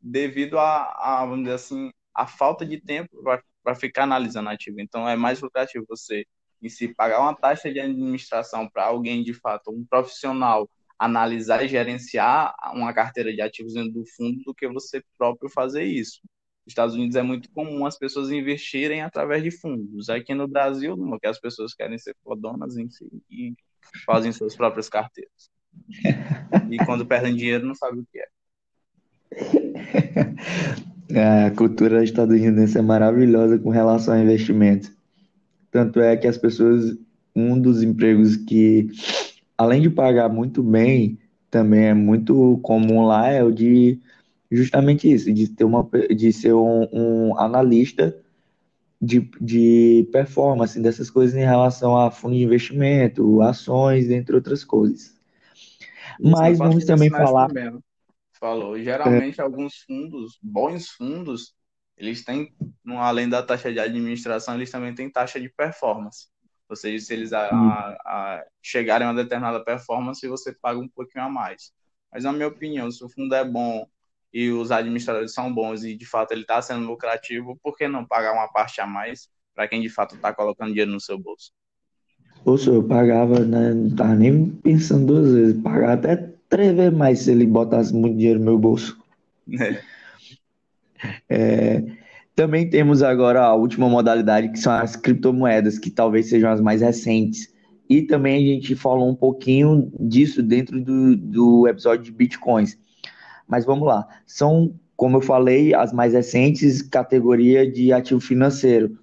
devido 0.00 0.58
a, 0.58 1.20
a 1.22 1.26
vamos 1.26 1.40
dizer 1.44 1.54
assim, 1.54 1.90
a 2.14 2.26
falta 2.26 2.64
de 2.64 2.80
tempo 2.80 3.10
para 3.62 3.74
ficar 3.74 4.04
analisando 4.04 4.48
ativo. 4.48 4.80
Então, 4.80 5.08
é 5.08 5.16
mais 5.16 5.40
lucrativo 5.40 5.84
você 5.88 6.24
em 6.62 6.68
si 6.68 6.88
pagar 6.88 7.20
uma 7.20 7.34
taxa 7.34 7.72
de 7.72 7.80
administração 7.80 8.68
para 8.68 8.84
alguém, 8.84 9.22
de 9.22 9.32
fato, 9.32 9.70
um 9.70 9.84
profissional, 9.84 10.68
analisar 10.98 11.64
e 11.64 11.68
gerenciar 11.68 12.54
uma 12.74 12.92
carteira 12.92 13.32
de 13.32 13.40
ativos 13.40 13.72
dentro 13.72 13.92
do 13.92 14.04
fundo 14.16 14.42
do 14.44 14.54
que 14.54 14.68
você 14.68 15.02
próprio 15.16 15.48
fazer 15.48 15.84
isso. 15.84 16.20
Nos 16.66 16.72
Estados 16.72 16.94
Unidos 16.94 17.16
é 17.16 17.22
muito 17.22 17.50
comum 17.50 17.86
as 17.86 17.96
pessoas 17.96 18.30
investirem 18.30 19.00
através 19.00 19.42
de 19.42 19.50
fundos. 19.50 20.10
Aqui 20.10 20.34
no 20.34 20.46
Brasil, 20.46 20.96
não, 20.96 21.18
que 21.18 21.26
as 21.26 21.40
pessoas 21.40 21.74
querem 21.74 21.96
ser 21.96 22.14
fodonas 22.22 22.76
em 22.76 22.88
si 22.90 23.08
e 23.30 23.54
fazem 24.04 24.30
suas 24.30 24.54
próprias 24.54 24.88
carteiras. 24.88 25.50
E 26.70 26.76
quando 26.84 27.06
perdem 27.06 27.34
dinheiro, 27.34 27.66
não 27.66 27.74
sabem 27.74 28.00
o 28.00 28.06
que 28.06 28.18
é. 28.18 28.28
A 31.16 31.50
cultura 31.50 32.04
estadunidense 32.04 32.78
é 32.78 32.82
maravilhosa 32.82 33.58
com 33.58 33.70
relação 33.70 34.14
a 34.14 34.20
investimentos. 34.20 34.92
Tanto 35.70 36.00
é 36.00 36.16
que 36.16 36.26
as 36.26 36.36
pessoas, 36.36 36.96
um 37.34 37.58
dos 37.58 37.82
empregos 37.82 38.36
que, 38.36 38.88
além 39.56 39.82
de 39.82 39.90
pagar 39.90 40.28
muito 40.28 40.62
bem, 40.62 41.18
também 41.50 41.86
é 41.86 41.94
muito 41.94 42.58
comum 42.62 43.06
lá 43.06 43.28
é 43.28 43.42
o 43.42 43.50
de 43.50 43.98
justamente 44.50 45.10
isso, 45.12 45.32
de 45.32 45.48
ter 45.48 45.64
uma, 45.64 45.88
de 46.14 46.32
ser 46.32 46.54
um, 46.54 46.88
um 46.92 47.38
analista 47.38 48.16
de, 49.00 49.30
de 49.40 50.08
performance 50.12 50.78
dessas 50.80 51.08
coisas 51.08 51.34
em 51.36 51.44
relação 51.44 51.96
a 51.96 52.10
fundo 52.10 52.34
de 52.34 52.42
investimento, 52.42 53.40
ações, 53.40 54.10
entre 54.10 54.34
outras 54.34 54.64
coisas. 54.64 55.14
Mas 56.20 56.58
vamos 56.58 56.84
também 56.84 57.08
falar. 57.08 57.48
Também, 57.48 57.70
né? 57.70 57.78
Falou. 58.40 58.80
Geralmente, 58.80 59.40
é. 59.40 59.44
alguns 59.44 59.82
fundos, 59.86 60.38
bons 60.42 60.88
fundos, 60.88 61.54
eles 61.96 62.24
têm, 62.24 62.52
além 62.88 63.28
da 63.28 63.42
taxa 63.42 63.70
de 63.70 63.78
administração, 63.78 64.54
eles 64.54 64.70
também 64.70 64.94
têm 64.94 65.10
taxa 65.10 65.38
de 65.38 65.50
performance. 65.50 66.28
Ou 66.68 66.74
seja, 66.74 67.04
se 67.04 67.12
eles 67.12 67.32
a, 67.32 67.46
a, 67.46 67.96
a 68.06 68.44
chegarem 68.62 69.06
a 69.06 69.10
uma 69.10 69.22
determinada 69.22 69.62
performance, 69.62 70.26
você 70.26 70.52
paga 70.52 70.80
um 70.80 70.88
pouquinho 70.88 71.24
a 71.24 71.28
mais. 71.28 71.72
Mas, 72.10 72.24
na 72.24 72.32
minha 72.32 72.48
opinião, 72.48 72.90
se 72.90 73.04
o 73.04 73.08
fundo 73.08 73.34
é 73.34 73.44
bom 73.44 73.86
e 74.32 74.50
os 74.50 74.70
administradores 74.70 75.34
são 75.34 75.52
bons 75.52 75.84
e, 75.84 75.94
de 75.94 76.06
fato, 76.06 76.32
ele 76.32 76.42
está 76.42 76.62
sendo 76.62 76.86
lucrativo, 76.86 77.58
por 77.62 77.76
que 77.76 77.86
não 77.86 78.06
pagar 78.06 78.32
uma 78.32 78.48
parte 78.48 78.80
a 78.80 78.86
mais 78.86 79.28
para 79.54 79.68
quem, 79.68 79.82
de 79.82 79.88
fato, 79.88 80.14
está 80.14 80.32
colocando 80.32 80.70
dinheiro 80.70 80.90
no 80.90 81.00
seu 81.00 81.18
bolso? 81.18 81.52
Poxa, 82.44 82.70
eu 82.70 82.82
pagava, 82.82 83.40
né? 83.40 83.74
não 83.74 83.88
estava 83.88 84.14
nem 84.14 84.50
pensando 84.50 85.06
duas 85.06 85.32
vezes, 85.32 85.62
pagar 85.62 85.92
até 85.92 86.32
três 86.50 86.74
vezes 86.74 86.98
mais 86.98 87.20
se 87.20 87.30
ele 87.30 87.46
botasse 87.46 87.94
muito 87.94 88.18
dinheiro 88.18 88.40
no 88.40 88.44
meu 88.44 88.58
bolso. 88.58 88.98
É. 89.58 89.80
É, 91.30 91.82
também 92.34 92.68
temos 92.68 93.02
agora 93.02 93.42
a 93.42 93.54
última 93.54 93.88
modalidade, 93.88 94.50
que 94.50 94.58
são 94.58 94.72
as 94.72 94.96
criptomoedas, 94.96 95.78
que 95.78 95.90
talvez 95.90 96.28
sejam 96.28 96.50
as 96.50 96.60
mais 96.60 96.82
recentes. 96.82 97.50
E 97.88 98.02
também 98.02 98.36
a 98.36 98.54
gente 98.54 98.76
falou 98.76 99.08
um 99.08 99.14
pouquinho 99.14 99.90
disso 99.98 100.42
dentro 100.42 100.80
do, 100.80 101.16
do 101.16 101.68
episódio 101.68 102.04
de 102.04 102.12
bitcoins. 102.12 102.78
Mas 103.48 103.64
vamos 103.64 103.86
lá. 103.86 104.06
São, 104.26 104.74
como 104.94 105.16
eu 105.16 105.20
falei, 105.22 105.74
as 105.74 105.92
mais 105.92 106.12
recentes 106.12 106.82
categoria 106.82 107.70
de 107.70 107.92
ativo 107.92 108.20
financeiro. 108.20 108.98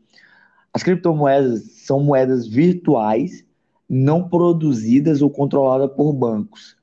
As 0.71 0.83
criptomoedas 0.83 1.63
são 1.71 2.01
moedas 2.01 2.47
virtuais, 2.47 3.43
não 3.89 4.29
produzidas 4.29 5.21
ou 5.21 5.29
controladas 5.29 5.91
por 5.95 6.13
bancos 6.13 6.76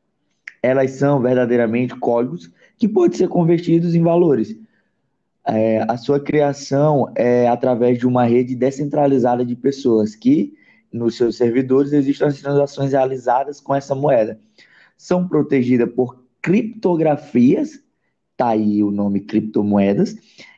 elas 0.65 0.93
são 0.93 1.21
verdadeiramente 1.21 1.95
códigos 1.97 2.51
que 2.79 2.89
podem 2.89 3.19
ser 3.19 3.29
convertidos 3.29 3.95
em 3.95 4.03
valores. 4.03 4.57
É, 5.47 5.85
a 5.87 5.99
sua 5.99 6.19
criação 6.19 7.13
é 7.15 7.47
através 7.47 7.99
de 7.99 8.07
uma 8.07 8.25
rede 8.25 8.57
descentralizada 8.57 9.45
de 9.45 9.55
pessoas 9.55 10.15
que 10.15 10.55
nos 10.91 11.19
seus 11.19 11.37
servidores 11.37 11.93
existam 11.93 12.29
as 12.29 12.41
transações 12.41 12.93
realizadas 12.93 13.61
com 13.61 13.75
essa 13.75 13.95
moeda. 13.95 14.41
São 14.97 15.29
protegidas 15.29 15.93
por 15.93 16.25
criptografias, 16.41 17.83
tá 18.35 18.49
aí 18.49 18.83
o 18.83 18.91
nome 18.91 19.21
criptomoedas, 19.21 20.17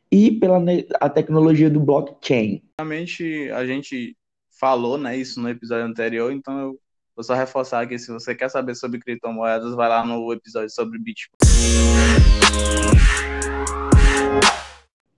e 0.09 0.31
pela 0.31 0.63
a 1.01 1.11
tecnologia 1.11 1.69
do 1.69 1.81
blockchain. 1.81 2.63
Realmente 2.79 3.51
a 3.51 3.67
gente 3.67 4.17
falou 4.51 4.97
né, 4.97 5.17
isso 5.17 5.41
no 5.43 5.49
episódio 5.49 5.85
anterior, 5.85 6.33
então 6.33 6.57
eu 6.61 6.79
vou 7.17 7.25
só 7.25 7.35
reforçar 7.35 7.81
aqui, 7.81 7.99
se 7.99 8.13
você 8.13 8.35
quer 8.35 8.51
saber 8.51 8.75
sobre 8.75 9.01
criptomoedas, 9.01 9.75
vai 9.75 9.89
lá 9.89 10.05
no 10.05 10.31
episódio 10.35 10.69
sobre 10.69 10.99
Bitcoin. 10.99 11.39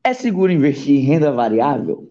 É 0.05 0.15
seguro 0.15 0.53
investir 0.53 0.95
em 0.95 1.01
renda 1.01 1.33
variável? 1.33 2.11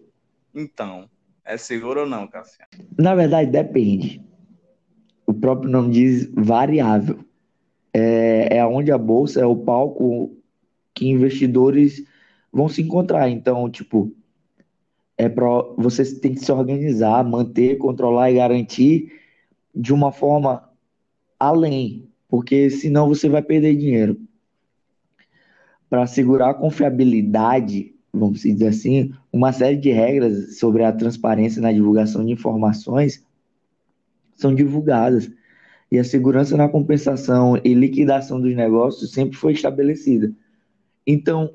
Então, 0.54 1.08
é 1.42 1.56
seguro 1.56 2.00
ou 2.00 2.06
não, 2.06 2.28
Cassiano? 2.28 2.70
Na 2.98 3.14
verdade, 3.14 3.50
depende. 3.50 4.22
O 5.26 5.32
próprio 5.32 5.70
nome 5.70 5.90
diz 5.90 6.30
variável. 6.34 7.24
É, 7.92 8.58
é 8.58 8.66
onde 8.66 8.92
a 8.92 8.98
bolsa 8.98 9.40
é 9.40 9.46
o 9.46 9.56
palco 9.56 10.36
que 10.94 11.08
investidores 11.08 12.04
vão 12.52 12.68
se 12.68 12.82
encontrar. 12.82 13.30
Então, 13.30 13.70
tipo, 13.70 14.14
é 15.16 15.28
para 15.28 15.46
você 15.78 16.04
tem 16.20 16.34
que 16.34 16.40
se 16.40 16.52
organizar, 16.52 17.24
manter, 17.24 17.78
controlar 17.78 18.30
e 18.30 18.34
garantir 18.34 19.18
de 19.78 19.94
uma 19.94 20.10
forma 20.10 20.68
além, 21.38 22.10
porque 22.28 22.68
senão 22.68 23.06
você 23.06 23.28
vai 23.28 23.40
perder 23.40 23.76
dinheiro. 23.76 24.20
Para 25.88 26.02
assegurar 26.02 26.50
a 26.50 26.54
confiabilidade, 26.54 27.94
vamos 28.12 28.40
dizer 28.40 28.66
assim, 28.66 29.12
uma 29.32 29.52
série 29.52 29.76
de 29.76 29.92
regras 29.92 30.58
sobre 30.58 30.82
a 30.82 30.92
transparência 30.92 31.62
na 31.62 31.72
divulgação 31.72 32.26
de 32.26 32.32
informações 32.32 33.24
são 34.34 34.52
divulgadas. 34.52 35.30
E 35.90 35.98
a 35.98 36.04
segurança 36.04 36.56
na 36.56 36.68
compensação 36.68 37.56
e 37.64 37.72
liquidação 37.72 38.40
dos 38.40 38.54
negócios 38.54 39.12
sempre 39.12 39.38
foi 39.38 39.52
estabelecida. 39.52 40.32
Então, 41.06 41.54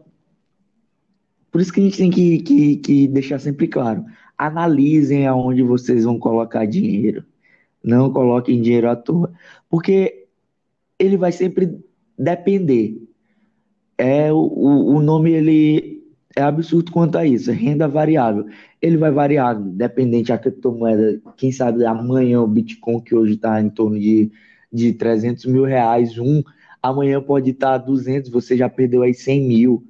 por 1.51 1.61
isso 1.61 1.71
que 1.71 1.81
a 1.81 1.83
gente 1.83 1.97
tem 1.97 2.09
que, 2.09 2.39
que, 2.39 2.77
que 2.77 3.07
deixar 3.07 3.37
sempre 3.37 3.67
claro: 3.67 4.05
analisem 4.35 5.27
aonde 5.27 5.61
vocês 5.61 6.05
vão 6.05 6.17
colocar 6.17 6.65
dinheiro. 6.65 7.23
Não 7.83 8.11
coloquem 8.11 8.61
dinheiro 8.61 8.89
à 8.89 8.95
toa. 8.95 9.31
Porque 9.69 10.27
ele 10.97 11.17
vai 11.17 11.31
sempre 11.31 11.79
depender. 12.17 13.01
É, 13.97 14.31
o, 14.31 14.37
o 14.37 15.01
nome 15.01 15.31
ele 15.31 16.03
é 16.35 16.41
absurdo 16.41 16.91
quanto 16.91 17.17
a 17.17 17.25
isso, 17.25 17.51
é 17.51 17.53
renda 17.53 17.87
variável. 17.87 18.47
Ele 18.81 18.97
vai 18.97 19.11
variar, 19.11 19.59
dependente 19.59 20.29
da 20.29 20.37
criptomoeda. 20.37 21.21
Quem 21.37 21.51
sabe 21.51 21.85
amanhã 21.85 22.41
o 22.41 22.47
Bitcoin, 22.47 22.99
que 23.01 23.15
hoje 23.15 23.33
está 23.33 23.61
em 23.61 23.69
torno 23.69 23.99
de, 23.99 24.31
de 24.71 24.93
300 24.93 25.45
mil 25.45 25.63
reais, 25.63 26.17
um, 26.17 26.43
amanhã 26.81 27.21
pode 27.21 27.51
estar 27.51 27.79
tá 27.79 27.85
200, 27.85 28.31
você 28.31 28.57
já 28.57 28.67
perdeu 28.67 29.03
aí 29.03 29.13
100 29.13 29.47
mil. 29.47 29.87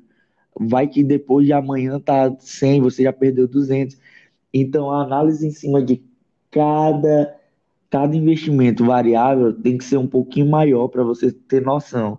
Vai 0.59 0.87
que 0.87 1.03
depois 1.03 1.45
de 1.45 1.53
amanhã 1.53 1.99
tá 1.99 2.35
100, 2.37 2.81
você 2.81 3.03
já 3.03 3.13
perdeu 3.13 3.47
200. 3.47 3.97
Então, 4.53 4.91
a 4.91 5.03
análise 5.03 5.47
em 5.47 5.51
cima 5.51 5.81
de 5.81 6.03
cada 6.51 7.35
cada 7.93 8.17
investimento 8.17 8.83
variável 8.83 9.53
tem 9.53 9.77
que 9.77 9.83
ser 9.83 9.97
um 9.97 10.07
pouquinho 10.07 10.49
maior 10.49 10.87
para 10.87 11.03
você 11.03 11.31
ter 11.31 11.61
noção. 11.61 12.17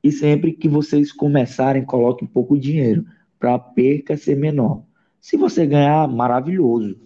E 0.00 0.12
sempre 0.12 0.52
que 0.52 0.68
vocês 0.68 1.10
começarem, 1.10 1.84
coloque 1.84 2.24
pouco 2.24 2.56
dinheiro 2.56 3.04
para 3.36 3.54
a 3.54 3.58
perca 3.58 4.16
ser 4.16 4.36
menor. 4.36 4.84
Se 5.20 5.36
você 5.36 5.66
ganhar, 5.66 6.06
maravilhoso. 6.06 6.96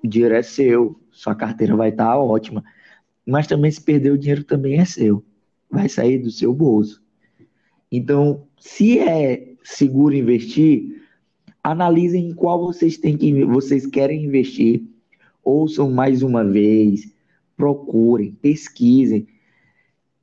O 0.00 0.06
dinheiro 0.06 0.32
é 0.32 0.44
seu, 0.44 0.96
sua 1.10 1.34
carteira 1.34 1.74
vai 1.74 1.88
estar 1.88 2.12
tá 2.12 2.16
ótima. 2.16 2.62
Mas 3.26 3.48
também 3.48 3.68
se 3.72 3.82
perder 3.82 4.12
o 4.12 4.18
dinheiro 4.18 4.44
também 4.44 4.78
é 4.78 4.84
seu. 4.84 5.24
Vai 5.68 5.88
sair 5.88 6.18
do 6.18 6.30
seu 6.30 6.54
bolso. 6.54 7.02
Então, 7.90 8.46
se 8.60 9.00
é 9.00 9.54
seguro 9.64 10.14
investir, 10.14 11.02
analisem 11.64 12.28
em 12.28 12.32
qual 12.32 12.64
vocês 12.64 12.96
têm 12.96 13.16
que 13.16 13.44
vocês 13.44 13.86
querem 13.86 14.24
investir. 14.24 14.84
Ouçam 15.42 15.90
mais 15.90 16.22
uma 16.22 16.44
vez, 16.44 17.12
procurem, 17.56 18.32
pesquisem. 18.32 19.26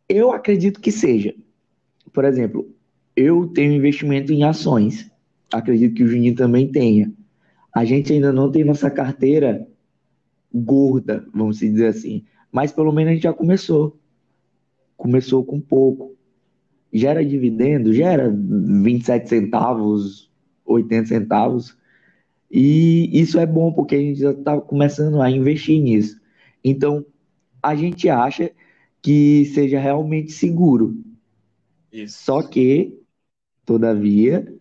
Eu 0.08 0.32
acredito 0.32 0.80
que 0.80 0.92
seja. 0.92 1.34
Por 2.12 2.26
exemplo, 2.26 2.70
eu 3.16 3.48
tenho 3.48 3.74
investimento 3.74 4.32
em 4.34 4.44
ações. 4.44 5.10
Acredito 5.52 5.96
que 5.96 6.04
o 6.04 6.08
Juninho 6.08 6.36
também 6.36 6.72
tenha. 6.72 7.12
A 7.74 7.86
gente 7.86 8.12
ainda 8.12 8.34
não 8.34 8.52
tem 8.52 8.64
nossa 8.64 8.90
carteira 8.90 9.68
gorda, 10.54 11.26
vamos 11.34 11.60
dizer 11.60 11.88
assim. 11.88 12.26
Mas 12.52 12.72
pelo 12.72 12.92
menos 12.92 13.12
a 13.12 13.14
gente 13.14 13.24
já 13.24 13.34
começou. 13.34 13.98
Começou 14.98 15.44
com 15.44 15.60
pouco. 15.60 16.16
Gera 16.92 17.24
dividendo, 17.24 17.94
gera 17.94 18.30
27 18.30 19.30
centavos, 19.30 20.30
80 20.66 21.08
centavos. 21.08 21.78
E 22.52 23.10
isso 23.18 23.40
é 23.40 23.46
bom 23.46 23.72
porque 23.72 23.96
a 23.96 24.00
gente 24.00 24.20
já 24.20 24.32
está 24.32 24.60
começando 24.60 25.22
a 25.22 25.32
investir 25.32 25.82
nisso. 25.82 26.20
Então, 26.62 27.06
a 27.62 27.76
gente 27.76 28.10
acha 28.10 28.52
que 29.02 29.46
seja 29.54 29.80
realmente 29.80 30.32
seguro. 30.32 30.96
Isso. 31.92 32.24
Só 32.24 32.42
que, 32.42 32.98
todavia, 33.66 34.54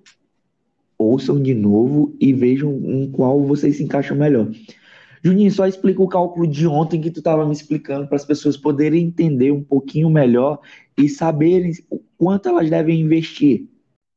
ouçam 0.98 1.40
de 1.40 1.54
novo 1.54 2.16
e 2.20 2.32
vejam 2.32 2.72
em 2.72 3.10
qual 3.10 3.42
vocês 3.44 3.76
se 3.76 3.84
encaixam 3.84 4.16
melhor. 4.16 4.50
Juninho, 5.22 5.50
só 5.50 5.66
explica 5.66 6.02
o 6.02 6.08
cálculo 6.08 6.46
de 6.46 6.66
ontem 6.66 7.00
que 7.00 7.10
tu 7.10 7.18
estava 7.18 7.46
me 7.46 7.52
explicando 7.52 8.06
para 8.06 8.16
as 8.16 8.24
pessoas 8.24 8.56
poderem 8.56 9.04
entender 9.04 9.50
um 9.50 9.62
pouquinho 9.62 10.08
melhor 10.08 10.60
e 10.96 11.08
saberem 11.08 11.72
o 11.90 11.98
quanto 12.16 12.48
elas 12.48 12.70
devem 12.70 13.00
investir. 13.00 13.68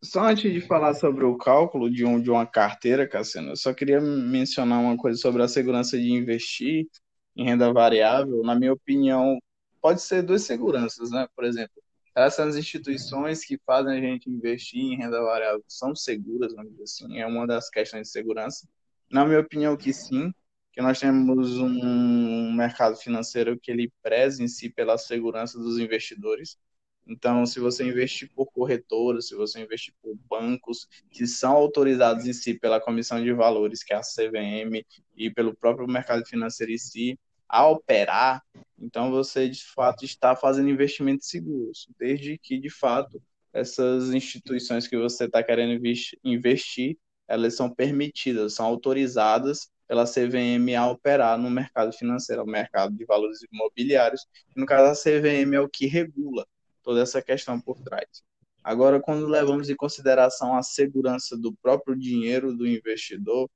Só 0.01 0.29
antes 0.29 0.51
de 0.51 0.61
falar 0.61 0.93
sobre 0.93 1.23
o 1.23 1.37
cálculo 1.37 1.89
de, 1.89 2.05
um, 2.05 2.21
de 2.21 2.29
uma 2.29 2.45
carteira, 2.45 3.07
Cassiano, 3.07 3.49
eu 3.51 3.55
só 3.55 3.73
queria 3.73 4.01
mencionar 4.01 4.81
uma 4.81 4.97
coisa 4.97 5.17
sobre 5.17 5.41
a 5.41 5.47
segurança 5.47 5.97
de 5.97 6.11
investir 6.11 6.87
em 7.35 7.45
renda 7.45 7.71
variável, 7.73 8.43
na 8.43 8.55
minha 8.55 8.73
opinião, 8.73 9.39
pode 9.81 10.01
ser 10.01 10.21
duas 10.23 10.43
seguranças, 10.43 11.11
né? 11.11 11.27
Por 11.35 11.43
exemplo, 11.45 11.81
essas 12.15 12.55
instituições 12.55 13.43
que 13.43 13.57
fazem 13.65 13.97
a 13.97 14.01
gente 14.01 14.29
investir 14.29 14.79
em 14.79 14.97
renda 14.97 15.21
variável 15.21 15.63
são 15.67 15.95
seguras, 15.95 16.53
vamos 16.53 16.71
dizer 16.71 16.83
assim, 16.83 17.19
é 17.19 17.25
uma 17.25 17.47
das 17.47 17.69
questões 17.69 18.03
de 18.03 18.09
segurança. 18.09 18.67
Na 19.11 19.25
minha 19.25 19.39
opinião, 19.39 19.75
que 19.75 19.91
sim, 19.91 20.31
que 20.71 20.81
nós 20.81 20.99
temos 20.99 21.57
um 21.59 22.51
mercado 22.53 22.95
financeiro 22.95 23.59
que 23.59 23.71
ele 23.71 23.91
preza 24.01 24.43
em 24.43 24.47
si 24.47 24.69
pela 24.69 24.97
segurança 24.97 25.59
dos 25.59 25.77
investidores. 25.77 26.57
Então, 27.05 27.45
se 27.45 27.59
você 27.59 27.83
investir 27.83 28.29
por 28.33 28.45
corretoras, 28.51 29.27
se 29.27 29.35
você 29.35 29.61
investir 29.61 29.93
por 30.01 30.15
bancos 30.29 30.87
que 31.11 31.27
são 31.27 31.51
autorizados 31.53 32.25
em 32.25 32.33
si 32.33 32.57
pela 32.57 32.79
Comissão 32.79 33.21
de 33.21 33.33
Valores, 33.33 33.83
que 33.83 33.93
é 33.93 33.97
a 33.97 34.01
CVM, 34.01 34.85
e 35.15 35.29
pelo 35.29 35.55
próprio 35.55 35.87
mercado 35.87 36.25
financeiro 36.25 36.71
em 36.71 36.77
si, 36.77 37.19
a 37.47 37.67
operar, 37.67 38.41
então 38.79 39.11
você 39.11 39.47
de 39.49 39.63
fato 39.63 40.05
está 40.05 40.35
fazendo 40.35 40.69
investimentos 40.69 41.27
seguros, 41.27 41.87
desde 41.99 42.37
que 42.37 42.57
de 42.57 42.69
fato 42.69 43.21
essas 43.51 44.11
instituições 44.13 44.87
que 44.87 44.97
você 44.97 45.25
está 45.25 45.43
querendo 45.43 45.79
investir, 46.23 46.97
elas 47.27 47.55
são 47.55 47.69
permitidas, 47.69 48.55
são 48.55 48.65
autorizadas 48.65 49.69
pela 49.87 50.05
CVM 50.05 50.75
a 50.75 50.89
operar 50.89 51.37
no 51.37 51.49
mercado 51.49 51.93
financeiro, 51.93 52.43
o 52.43 52.47
mercado 52.47 52.95
de 52.95 53.05
valores 53.05 53.39
imobiliários. 53.51 54.25
No 54.55 54.65
caso, 54.65 54.91
a 54.91 54.95
CVM 54.95 55.55
é 55.55 55.59
o 55.59 55.69
que 55.69 55.85
regula 55.85 56.47
toda 56.83 57.01
essa 57.01 57.21
questão 57.21 57.59
por 57.59 57.79
trás. 57.81 58.23
Agora, 58.63 58.99
quando 58.99 59.27
levamos 59.27 59.69
em 59.69 59.75
consideração 59.75 60.55
a 60.55 60.63
segurança 60.63 61.37
do 61.37 61.53
próprio 61.53 61.97
dinheiro 61.97 62.55
do 62.55 62.67
investidor, 62.67 63.49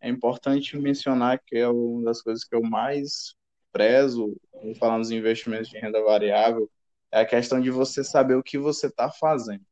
é 0.00 0.08
importante 0.08 0.76
mencionar 0.76 1.40
que 1.44 1.56
é 1.56 1.68
uma 1.68 2.04
das 2.04 2.22
coisas 2.22 2.44
que 2.44 2.54
eu 2.54 2.62
mais 2.62 3.34
prezo, 3.72 4.36
quando 4.50 4.74
falamos 4.76 5.10
em 5.10 5.18
investimentos 5.18 5.68
de 5.68 5.78
renda 5.78 6.02
variável, 6.02 6.70
é 7.12 7.20
a 7.20 7.26
questão 7.26 7.60
de 7.60 7.70
você 7.70 8.02
saber 8.02 8.34
o 8.34 8.42
que 8.42 8.58
você 8.58 8.86
está 8.86 9.10
fazendo. 9.10 9.64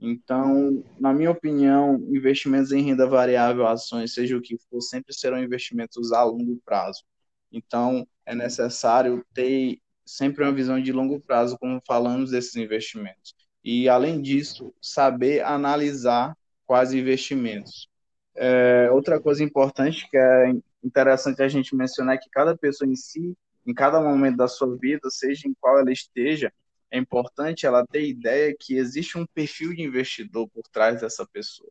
Então, 0.00 0.84
na 0.98 1.12
minha 1.12 1.30
opinião, 1.30 1.96
investimentos 2.08 2.70
em 2.72 2.82
renda 2.82 3.06
variável, 3.06 3.66
ações, 3.66 4.14
seja 4.14 4.36
o 4.36 4.42
que 4.42 4.56
for, 4.68 4.80
sempre 4.80 5.12
serão 5.12 5.42
investimentos 5.42 6.12
a 6.12 6.22
longo 6.22 6.60
prazo. 6.64 7.02
Então, 7.50 8.06
é 8.24 8.34
necessário 8.34 9.24
ter 9.34 9.80
sempre 10.08 10.42
uma 10.42 10.52
visão 10.52 10.80
de 10.80 10.92
longo 10.92 11.20
prazo, 11.20 11.58
como 11.58 11.82
falamos 11.86 12.30
desses 12.30 12.56
investimentos. 12.56 13.34
E, 13.62 13.88
além 13.88 14.22
disso, 14.22 14.74
saber 14.80 15.44
analisar 15.44 16.36
quais 16.66 16.92
investimentos. 16.92 17.88
É, 18.34 18.88
outra 18.90 19.20
coisa 19.20 19.42
importante 19.44 20.08
que 20.08 20.16
é 20.16 20.52
interessante 20.82 21.42
a 21.42 21.48
gente 21.48 21.74
mencionar 21.76 22.14
é 22.14 22.18
que 22.18 22.30
cada 22.30 22.56
pessoa 22.56 22.88
em 22.88 22.96
si, 22.96 23.36
em 23.66 23.74
cada 23.74 24.00
momento 24.00 24.36
da 24.36 24.48
sua 24.48 24.76
vida, 24.76 25.10
seja 25.10 25.46
em 25.46 25.54
qual 25.60 25.78
ela 25.78 25.92
esteja, 25.92 26.52
é 26.90 26.98
importante 26.98 27.66
ela 27.66 27.86
ter 27.86 28.06
ideia 28.06 28.54
que 28.58 28.76
existe 28.76 29.18
um 29.18 29.26
perfil 29.26 29.74
de 29.74 29.82
investidor 29.82 30.48
por 30.48 30.62
trás 30.68 31.00
dessa 31.00 31.26
pessoa. 31.26 31.70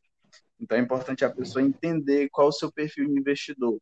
Então 0.60 0.78
é 0.78 0.82
importante 0.82 1.26
a 1.26 1.30
pessoa 1.30 1.64
entender 1.64 2.30
qual 2.30 2.48
é 2.48 2.50
o 2.50 2.54
seu 2.54 2.72
perfil 2.72 3.08
de 3.08 3.20
investidor. 3.20 3.80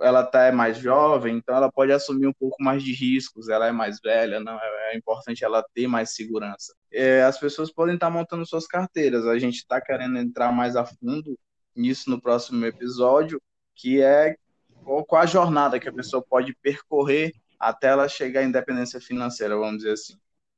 Ela 0.00 0.24
tá 0.24 0.44
é 0.44 0.52
mais 0.52 0.78
jovem, 0.78 1.36
então 1.36 1.56
ela 1.56 1.70
pode 1.70 1.92
assumir 1.92 2.26
um 2.26 2.32
pouco 2.32 2.62
mais 2.62 2.82
de 2.82 2.92
riscos, 2.92 3.48
ela 3.48 3.66
é 3.66 3.72
mais 3.72 3.98
velha, 4.00 4.40
não 4.40 4.54
é, 4.60 4.92
é 4.92 4.96
importante 4.96 5.44
ela 5.44 5.64
ter 5.74 5.86
mais 5.86 6.14
segurança. 6.14 6.74
É, 6.92 7.22
as 7.22 7.38
pessoas 7.38 7.72
podem 7.72 7.94
estar 7.94 8.08
tá 8.08 8.12
montando 8.12 8.46
suas 8.46 8.66
carteiras, 8.66 9.26
a 9.26 9.38
gente 9.38 9.56
está 9.56 9.80
querendo 9.80 10.18
entrar 10.18 10.52
mais 10.52 10.76
a 10.76 10.84
fundo 10.84 11.38
nisso 11.74 12.10
no 12.10 12.20
próximo 12.20 12.64
episódio, 12.66 13.40
que 13.74 14.02
é 14.02 14.36
qual 14.84 15.22
a 15.22 15.26
jornada 15.26 15.80
que 15.80 15.88
a 15.88 15.92
pessoa 15.92 16.22
pode 16.22 16.54
percorrer 16.62 17.32
até 17.58 17.88
ela 17.88 18.08
chegar 18.08 18.40
à 18.40 18.44
independência 18.44 19.00
financeira, 19.00 19.56
vamos 19.56 19.78
dizer 19.78 19.92
assim. 19.92 20.14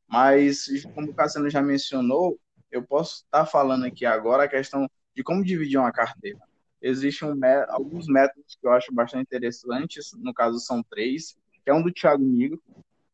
Mas, 0.06 0.66
como 0.94 1.10
o 1.10 1.14
Cassiano 1.14 1.48
já 1.48 1.62
mencionou, 1.62 2.38
eu 2.70 2.82
posso 2.82 3.24
estar 3.24 3.40
tá 3.40 3.46
falando 3.46 3.84
aqui 3.84 4.04
agora 4.04 4.44
a 4.44 4.48
questão 4.48 4.88
de 5.14 5.22
como 5.22 5.44
dividir 5.44 5.78
uma 5.78 5.92
carteira 5.92 6.38
existem 6.80 7.28
um, 7.28 7.40
alguns 7.68 8.06
métodos 8.06 8.56
que 8.60 8.66
eu 8.66 8.72
acho 8.72 8.92
bastante 8.92 9.22
interessantes, 9.22 10.12
no 10.16 10.32
caso 10.32 10.58
são 10.58 10.82
três, 10.82 11.36
que 11.64 11.70
é 11.70 11.74
um 11.74 11.82
do 11.82 11.92
Thiago 11.92 12.24
Nigro, 12.24 12.62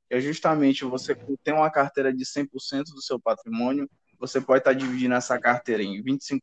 que 0.08 0.14
é 0.14 0.20
justamente 0.20 0.84
você 0.84 1.14
tem 1.42 1.54
uma 1.54 1.70
carteira 1.70 2.12
de 2.12 2.24
100% 2.24 2.84
do 2.94 3.02
seu 3.02 3.18
patrimônio, 3.18 3.88
você 4.18 4.40
pode 4.40 4.60
estar 4.60 4.72
dividindo 4.72 5.14
essa 5.14 5.38
carteira 5.38 5.82
em 5.82 6.02
25% 6.02 6.40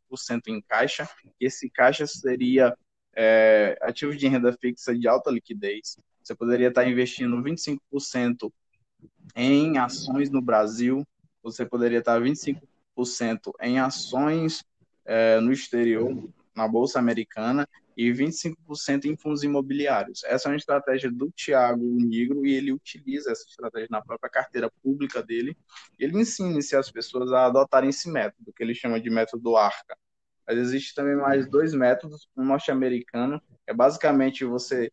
em 0.48 0.62
caixa, 0.62 1.10
e 1.40 1.46
esse 1.46 1.70
caixa 1.70 2.06
seria 2.06 2.76
é, 3.16 3.78
ativos 3.82 4.18
de 4.18 4.28
renda 4.28 4.54
fixa 4.54 4.98
de 4.98 5.08
alta 5.08 5.32
liquidez. 5.32 5.98
Você 6.24 6.36
poderia 6.36 6.68
estar 6.68 6.88
investindo 6.88 7.42
25% 7.42 8.52
em 9.36 9.78
ações 9.78 10.30
no 10.30 10.42
Brasil, 10.42 11.06
você 11.42 11.66
poderia 11.66 12.00
estar 12.00 12.22
25% 12.22 13.52
em 13.62 13.80
ações 13.80 14.64
é, 15.06 15.40
no 15.40 15.52
exterior, 15.52 16.30
na 16.56 16.68
Bolsa 16.68 17.00
Americana 17.00 17.68
e 17.96 18.12
25% 18.12 19.06
em 19.06 19.16
fundos 19.16 19.44
imobiliários. 19.44 20.24
Essa 20.24 20.48
é 20.48 20.52
uma 20.52 20.58
estratégia 20.58 21.12
do 21.12 21.30
Tiago 21.32 21.84
Negro 21.84 22.46
e 22.46 22.54
ele 22.54 22.72
utiliza 22.72 23.32
essa 23.32 23.46
estratégia 23.48 23.88
na 23.92 24.02
própria 24.02 24.30
carteira 24.30 24.72
pública 24.82 25.22
dele. 25.22 25.58
Ele 26.00 26.20
ensina 26.20 26.58
as 26.58 26.92
pessoas 26.92 27.32
a 27.32 27.46
adotarem 27.46 27.90
esse 27.90 28.10
método, 28.10 28.54
que 28.54 28.64
ele 28.64 28.74
chama 28.74 29.00
de 29.00 29.10
método 29.10 29.56
ARCA. 29.56 29.98
Mas 30.48 30.58
existe 30.58 30.96
também 30.96 31.16
mais 31.16 31.50
dois 31.50 31.74
métodos, 31.74 32.28
um 32.36 32.44
norte-americano, 32.44 33.42
é 33.68 33.74
basicamente 33.74 34.44
você 34.44 34.92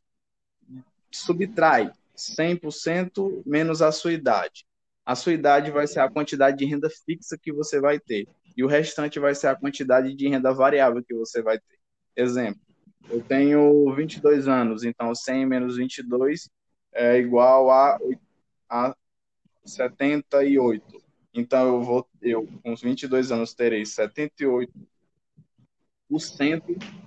subtrai 1.11 1.91
100% 2.17 3.43
menos 3.47 3.81
a 3.81 3.91
sua 3.91 4.13
idade. 4.13 4.67
A 5.07 5.15
sua 5.15 5.33
idade 5.33 5.71
vai 5.71 5.87
ser 5.87 6.01
a 6.01 6.11
quantidade 6.11 6.59
de 6.59 6.67
renda 6.67 6.91
fixa 6.91 7.39
que 7.39 7.53
você 7.53 7.81
vai 7.81 7.99
ter 7.99 8.29
e 8.59 8.65
o 8.65 8.67
restante 8.67 9.21
vai 9.21 9.37
ser 9.37 9.47
a 9.47 9.55
quantidade 9.55 10.13
de 10.13 10.29
renda 10.29 10.53
variável 10.53 11.01
que 11.05 11.15
você 11.15 11.41
vai 11.41 11.61
ter. 11.61 11.79
Exemplo, 12.17 12.61
eu 13.09 13.23
tenho 13.23 13.95
22 13.95 14.49
anos, 14.49 14.83
então 14.83 15.15
100 15.15 15.47
menos 15.47 15.77
22 15.77 16.51
é 16.93 17.19
igual 17.19 17.71
a, 17.71 17.97
a 18.69 18.97
78. 19.65 20.85
Então 21.33 21.69
eu 21.69 21.83
vou 21.83 22.09
eu 22.21 22.49
com 22.61 22.73
os 22.73 22.83
22 22.83 23.31
anos 23.31 23.55
terei 23.55 23.83
78% 23.83 24.69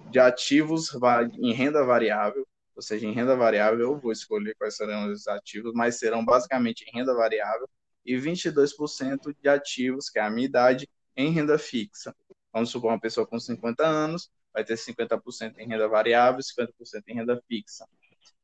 de 0.09 0.19
ativos 0.19 0.89
em 1.37 1.51
renda 1.51 1.83
variável, 1.83 2.47
ou 2.73 2.81
seja, 2.81 3.05
em 3.05 3.11
renda 3.11 3.35
variável 3.35 3.81
eu 3.81 3.99
vou 3.99 4.13
escolher 4.13 4.55
quais 4.55 4.77
serão 4.77 5.11
os 5.11 5.27
ativos, 5.27 5.73
mas 5.73 5.99
serão 5.99 6.23
basicamente 6.23 6.85
em 6.87 6.97
renda 6.97 7.13
variável 7.13 7.69
e 8.05 8.15
22% 8.15 9.35
de 9.37 9.49
ativos, 9.49 10.09
que 10.09 10.17
é 10.17 10.21
a 10.21 10.29
minha 10.29 10.47
idade, 10.47 10.87
em 11.15 11.31
renda 11.31 11.57
fixa. 11.57 12.15
Vamos 12.53 12.69
supor 12.69 12.91
uma 12.91 12.99
pessoa 12.99 13.25
com 13.25 13.39
50 13.39 13.85
anos 13.85 14.29
vai 14.53 14.63
ter 14.63 14.75
50% 14.75 15.57
em 15.57 15.67
renda 15.67 15.87
variável 15.87 16.39
e 16.39 16.43
50% 16.43 17.03
em 17.07 17.15
renda 17.15 17.41
fixa. 17.47 17.87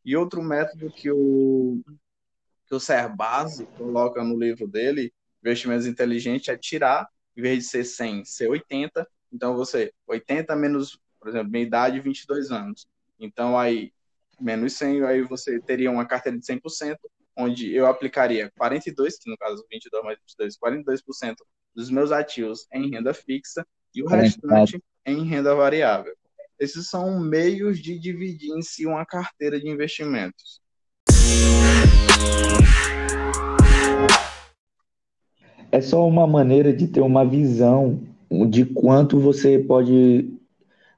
E 0.03 0.15
outro 0.15 0.41
método 0.41 0.91
que 0.91 1.11
o, 1.11 1.81
que 2.65 2.75
o 2.75 2.79
Serbase 2.79 3.65
coloca 3.77 4.23
no 4.23 4.37
livro 4.37 4.67
dele, 4.67 5.13
Investimentos 5.43 5.85
Inteligentes, 5.85 6.47
é 6.47 6.57
tirar, 6.57 7.07
em 7.35 7.41
vez 7.41 7.59
de 7.59 7.69
ser 7.69 7.83
100, 7.83 8.25
ser 8.25 8.49
80. 8.49 9.07
Então, 9.31 9.55
você, 9.55 9.93
80 10.07 10.55
menos, 10.55 10.99
por 11.19 11.29
exemplo, 11.29 11.51
minha 11.51 11.63
idade, 11.63 11.99
22 11.99 12.51
anos. 12.51 12.87
Então, 13.19 13.57
aí, 13.57 13.93
menos 14.39 14.73
100, 14.73 15.03
aí 15.03 15.21
você 15.23 15.59
teria 15.59 15.91
uma 15.91 16.05
carteira 16.05 16.37
de 16.37 16.45
100%, 16.45 16.97
onde 17.35 17.73
eu 17.73 17.85
aplicaria 17.85 18.51
42, 18.57 19.19
que 19.19 19.29
no 19.29 19.37
caso 19.37 19.65
22 19.69 20.03
mais 20.03 20.17
22, 20.19 20.57
42% 20.57 21.35
dos 21.77 21.91
meus 21.91 22.11
ativos 22.11 22.65
em 22.73 22.89
renda 22.89 23.13
fixa 23.13 23.63
e 23.93 24.01
o 24.01 24.07
restante 24.07 24.81
em 25.05 25.23
renda 25.23 25.53
variável. 25.53 26.11
Esses 26.59 26.89
são 26.89 27.19
meios 27.19 27.77
de 27.77 27.99
dividir 27.99 28.49
em 28.49 28.63
si 28.63 28.87
uma 28.87 29.05
carteira 29.05 29.59
de 29.59 29.69
investimentos. 29.69 30.59
É 35.71 35.79
só 35.79 36.07
uma 36.07 36.25
maneira 36.25 36.73
de 36.73 36.87
ter 36.87 37.01
uma 37.01 37.23
visão 37.23 38.01
de 38.49 38.65
quanto 38.65 39.19
você 39.19 39.59
pode, 39.59 40.33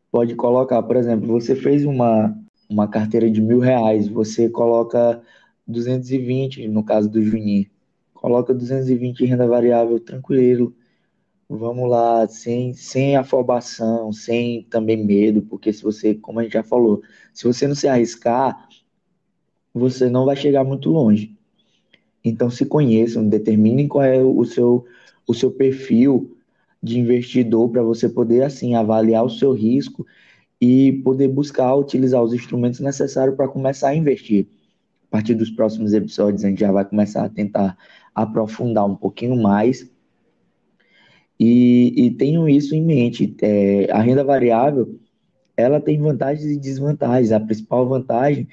pode 0.10 0.34
colocar. 0.36 0.82
Por 0.82 0.96
exemplo, 0.96 1.28
você 1.28 1.58
fez 1.58 1.84
uma, 1.84 2.34
uma 2.70 2.88
carteira 2.88 3.30
de 3.30 3.42
mil 3.42 3.60
reais, 3.60 4.08
você 4.08 4.48
coloca 4.48 5.22
220 5.68 6.70
no 6.70 6.86
caso 6.86 7.10
do 7.10 7.22
Juninho 7.22 7.70
coloca 8.20 8.54
220 8.54 9.22
em 9.22 9.28
renda 9.28 9.48
variável 9.48 9.98
tranquilo. 9.98 10.76
Vamos 11.48 11.90
lá, 11.90 12.28
sem, 12.28 12.74
sem 12.74 13.16
afobação, 13.16 14.12
sem 14.12 14.64
também 14.64 14.98
medo, 15.04 15.42
porque 15.44 15.72
se 15.72 15.82
você, 15.82 16.14
como 16.14 16.40
a 16.40 16.44
gente 16.44 16.52
já 16.52 16.62
falou, 16.62 17.02
se 17.34 17.46
você 17.46 17.66
não 17.66 17.76
se 17.76 17.88
arriscar, 17.88 18.68
você 19.74 20.10
não 20.10 20.26
vai 20.26 20.36
chegar 20.36 20.66
muito 20.66 20.90
longe. 20.90 21.34
Então 22.24 22.50
se 22.50 22.66
conheçam, 22.66 23.28
determinem 23.28 23.88
qual 23.88 24.04
é 24.04 24.22
o 24.22 24.44
seu, 24.44 24.86
o 25.26 25.34
seu 25.34 25.50
perfil 25.50 26.38
de 26.84 27.00
investidor 27.00 27.70
para 27.70 27.82
você 27.82 28.10
poder 28.10 28.44
assim 28.44 28.76
avaliar 28.76 29.24
o 29.24 29.30
seu 29.30 29.54
risco 29.54 30.06
e 30.60 30.92
poder 31.06 31.30
buscar 31.30 31.74
utilizar 31.74 32.22
os 32.22 32.34
instrumentos 32.34 32.82
necessários 32.82 33.38
para 33.38 33.48
começar 33.48 33.90
a 33.90 33.96
investir. 33.96 34.46
A 35.08 35.12
partir 35.12 35.36
dos 35.36 35.50
próximos 35.50 35.94
episódios 35.94 36.44
a 36.44 36.50
gente 36.50 36.60
já 36.60 36.72
vai 36.72 36.84
começar 36.84 37.24
a 37.24 37.30
tentar 37.30 37.78
aprofundar 38.14 38.86
um 38.86 38.96
pouquinho 38.96 39.36
mais. 39.42 39.90
E, 41.40 41.94
e 42.06 42.12
tenho 42.12 42.50
isso 42.50 42.76
em 42.76 42.84
mente. 42.84 43.36
É, 43.42 43.92
a 43.92 44.02
renda 44.02 44.24
variável, 44.24 45.00
ela 45.56 45.80
tem 45.80 46.00
vantagens 46.00 46.52
e 46.52 46.58
desvantagens. 46.58 47.32
A 47.32 47.40
principal 47.40 47.88
vantagem 47.88 48.48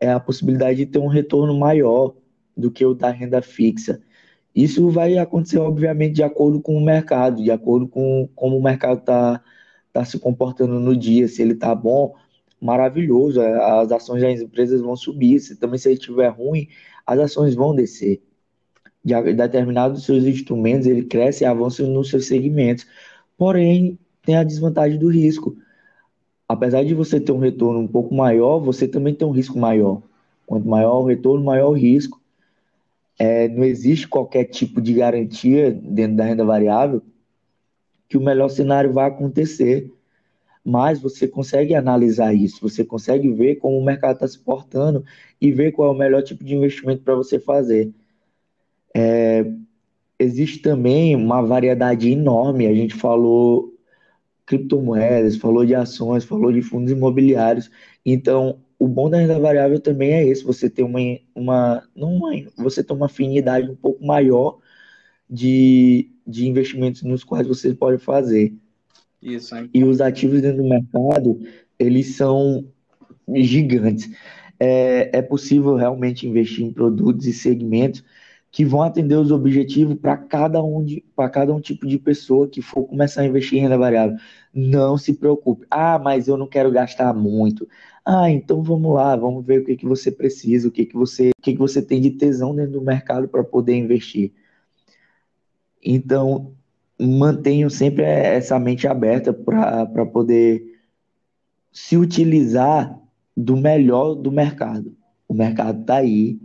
é 0.00 0.10
a 0.10 0.20
possibilidade 0.20 0.78
de 0.78 0.86
ter 0.86 0.98
um 0.98 1.06
retorno 1.06 1.58
maior 1.58 2.14
do 2.56 2.70
que 2.70 2.84
o 2.84 2.94
da 2.94 3.10
renda 3.10 3.42
fixa. 3.42 4.00
Isso 4.54 4.90
vai 4.90 5.18
acontecer, 5.18 5.58
obviamente, 5.58 6.14
de 6.14 6.22
acordo 6.22 6.60
com 6.60 6.76
o 6.76 6.84
mercado, 6.84 7.42
de 7.42 7.50
acordo 7.50 7.86
com 7.86 8.28
como 8.34 8.58
o 8.58 8.62
mercado 8.62 8.98
está 9.00 9.42
tá 9.92 10.04
se 10.04 10.18
comportando 10.18 10.80
no 10.80 10.96
dia. 10.96 11.28
Se 11.28 11.42
ele 11.42 11.52
está 11.52 11.74
bom, 11.74 12.14
maravilhoso, 12.60 13.40
as 13.40 13.92
ações 13.92 14.22
das 14.22 14.40
empresas 14.40 14.80
vão 14.80 14.96
subir. 14.96 15.38
Se 15.40 15.56
também 15.56 15.78
se 15.78 15.88
ele 15.88 15.98
estiver 15.98 16.28
ruim, 16.28 16.68
as 17.06 17.18
ações 17.18 17.54
vão 17.54 17.74
descer 17.74 18.22
de 19.04 19.32
determinados 19.32 20.04
seus 20.04 20.24
instrumentos, 20.24 20.86
ele 20.86 21.04
cresce 21.04 21.44
e 21.44 21.46
avança 21.46 21.82
nos 21.86 22.10
seus 22.10 22.26
segmentos. 22.26 22.86
Porém, 23.36 23.98
tem 24.22 24.36
a 24.36 24.44
desvantagem 24.44 24.98
do 24.98 25.08
risco. 25.08 25.56
Apesar 26.48 26.84
de 26.84 26.94
você 26.94 27.20
ter 27.20 27.32
um 27.32 27.38
retorno 27.38 27.80
um 27.80 27.88
pouco 27.88 28.14
maior, 28.14 28.58
você 28.58 28.86
também 28.86 29.14
tem 29.14 29.26
um 29.26 29.32
risco 29.32 29.58
maior. 29.58 30.02
Quanto 30.46 30.68
maior 30.68 31.00
o 31.00 31.04
retorno, 31.06 31.44
maior 31.44 31.70
o 31.70 31.74
risco. 31.74 32.20
É, 33.18 33.48
não 33.48 33.64
existe 33.64 34.08
qualquer 34.08 34.44
tipo 34.44 34.80
de 34.80 34.94
garantia 34.94 35.70
dentro 35.70 36.16
da 36.16 36.24
renda 36.24 36.44
variável 36.44 37.02
que 38.08 38.18
o 38.18 38.20
melhor 38.20 38.48
cenário 38.48 38.92
vai 38.92 39.06
acontecer. 39.06 39.90
Mas 40.64 41.00
você 41.00 41.26
consegue 41.26 41.74
analisar 41.74 42.34
isso, 42.34 42.60
você 42.60 42.84
consegue 42.84 43.30
ver 43.32 43.56
como 43.56 43.78
o 43.78 43.84
mercado 43.84 44.14
está 44.14 44.28
se 44.28 44.38
portando 44.38 45.04
e 45.40 45.50
ver 45.50 45.72
qual 45.72 45.90
é 45.90 45.94
o 45.94 45.98
melhor 45.98 46.22
tipo 46.22 46.44
de 46.44 46.54
investimento 46.54 47.02
para 47.02 47.14
você 47.14 47.38
fazer. 47.38 47.90
É, 48.94 49.44
existe 50.18 50.58
também 50.58 51.16
uma 51.16 51.42
variedade 51.42 52.10
enorme. 52.10 52.66
A 52.66 52.74
gente 52.74 52.94
falou 52.94 53.74
criptomoedas, 54.46 55.36
falou 55.36 55.64
de 55.64 55.74
ações, 55.74 56.24
falou 56.24 56.52
de 56.52 56.60
fundos 56.60 56.92
imobiliários. 56.92 57.70
Então, 58.04 58.60
o 58.78 58.88
bom 58.88 59.08
da 59.08 59.18
renda 59.18 59.38
variável 59.38 59.78
também 59.78 60.12
é 60.12 60.26
esse: 60.26 60.42
você 60.42 60.68
tem 60.68 60.84
uma, 60.84 61.00
uma, 61.34 61.88
não 61.94 62.14
uma 62.14 62.30
você 62.56 62.82
tem 62.82 62.96
uma 62.96 63.06
afinidade 63.06 63.70
um 63.70 63.76
pouco 63.76 64.04
maior 64.04 64.58
de, 65.28 66.10
de 66.26 66.48
investimentos 66.48 67.02
nos 67.02 67.22
quais 67.22 67.46
você 67.46 67.74
pode 67.74 68.02
fazer. 68.02 68.52
Isso, 69.22 69.54
hein? 69.54 69.70
E 69.72 69.84
os 69.84 70.00
ativos 70.00 70.40
dentro 70.40 70.62
do 70.62 70.68
mercado, 70.68 71.40
eles 71.78 72.16
são 72.16 72.66
gigantes. 73.34 74.10
É, 74.58 75.18
é 75.18 75.22
possível 75.22 75.74
realmente 75.76 76.26
investir 76.26 76.64
em 76.64 76.72
produtos 76.72 77.26
e 77.26 77.32
segmentos 77.32 78.02
que 78.50 78.64
vão 78.64 78.82
atender 78.82 79.14
os 79.14 79.30
objetivos 79.30 79.94
para 79.94 80.16
cada 80.16 80.62
um 80.62 80.84
para 81.14 81.30
cada 81.30 81.54
um 81.54 81.60
tipo 81.60 81.86
de 81.86 81.98
pessoa 81.98 82.48
que 82.48 82.60
for 82.60 82.84
começar 82.84 83.22
a 83.22 83.26
investir 83.26 83.58
em 83.58 83.62
renda 83.62 83.78
variável. 83.78 84.16
Não 84.52 84.98
se 84.98 85.14
preocupe. 85.14 85.66
Ah, 85.70 85.98
mas 85.98 86.26
eu 86.26 86.36
não 86.36 86.48
quero 86.48 86.70
gastar 86.70 87.14
muito. 87.14 87.68
Ah, 88.04 88.30
então 88.30 88.62
vamos 88.62 88.92
lá, 88.94 89.14
vamos 89.14 89.44
ver 89.44 89.60
o 89.60 89.64
que, 89.64 89.76
que 89.76 89.86
você 89.86 90.10
precisa, 90.10 90.68
o 90.68 90.70
que, 90.70 90.84
que 90.84 90.96
você, 90.96 91.30
o 91.30 91.42
que, 91.42 91.52
que 91.52 91.58
você 91.58 91.80
tem 91.80 92.00
de 92.00 92.10
tesão 92.10 92.54
dentro 92.54 92.72
do 92.72 92.82
mercado 92.82 93.28
para 93.28 93.44
poder 93.44 93.76
investir. 93.76 94.32
Então, 95.82 96.52
mantenho 96.98 97.70
sempre 97.70 98.02
essa 98.04 98.58
mente 98.58 98.86
aberta 98.86 99.32
para 99.32 100.06
poder 100.06 100.80
se 101.72 101.96
utilizar 101.96 102.98
do 103.36 103.56
melhor 103.56 104.14
do 104.14 104.32
mercado. 104.32 104.96
O 105.28 105.34
mercado 105.34 105.82
está 105.82 105.96
aí, 105.96 106.40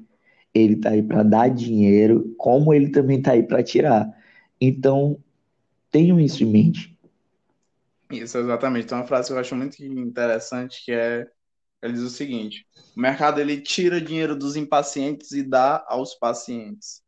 ele 0.55 0.75
está 0.75 0.91
aí 0.91 1.03
para 1.03 1.21
dar 1.21 1.49
dinheiro, 1.49 2.33
como 2.37 2.73
ele 2.73 2.89
também 2.89 3.19
está 3.19 3.33
aí 3.33 3.43
para 3.43 3.61
tirar. 3.61 4.09
Então, 4.59 5.19
tenham 5.91 6.17
isso 6.17 6.43
em 6.43 6.47
mente. 6.47 6.97
Isso, 8.09 8.37
exatamente. 8.37 8.87
Tem 8.87 8.97
uma 8.97 9.05
frase 9.05 9.27
que 9.27 9.33
eu 9.33 9.39
acho 9.39 9.55
muito 9.55 9.83
interessante 9.83 10.83
que 10.85 10.93
é 10.93 11.27
ele 11.81 11.93
diz 11.93 12.03
o 12.03 12.09
seguinte: 12.09 12.65
o 12.95 12.99
mercado 12.99 13.39
ele 13.39 13.61
tira 13.61 13.99
dinheiro 14.01 14.35
dos 14.35 14.55
impacientes 14.55 15.31
e 15.31 15.43
dá 15.43 15.85
aos 15.87 16.15
pacientes. 16.15 17.03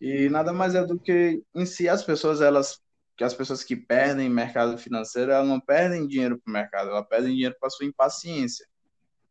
E 0.00 0.28
nada 0.30 0.52
mais 0.52 0.74
é 0.74 0.84
do 0.84 0.98
que 0.98 1.42
em 1.54 1.66
si 1.66 1.88
as 1.88 2.02
pessoas 2.02 2.40
elas 2.40 2.80
que 3.16 3.22
as 3.22 3.34
pessoas 3.34 3.62
que 3.62 3.76
perdem 3.76 4.30
mercado 4.30 4.78
financeiro, 4.78 5.30
elas 5.30 5.46
não 5.46 5.60
perdem 5.60 6.06
dinheiro 6.06 6.40
para 6.40 6.50
o 6.50 6.54
mercado, 6.54 6.88
elas 6.88 7.06
perdem 7.06 7.34
dinheiro 7.34 7.54
para 7.60 7.68
sua 7.68 7.84
impaciência. 7.84 8.66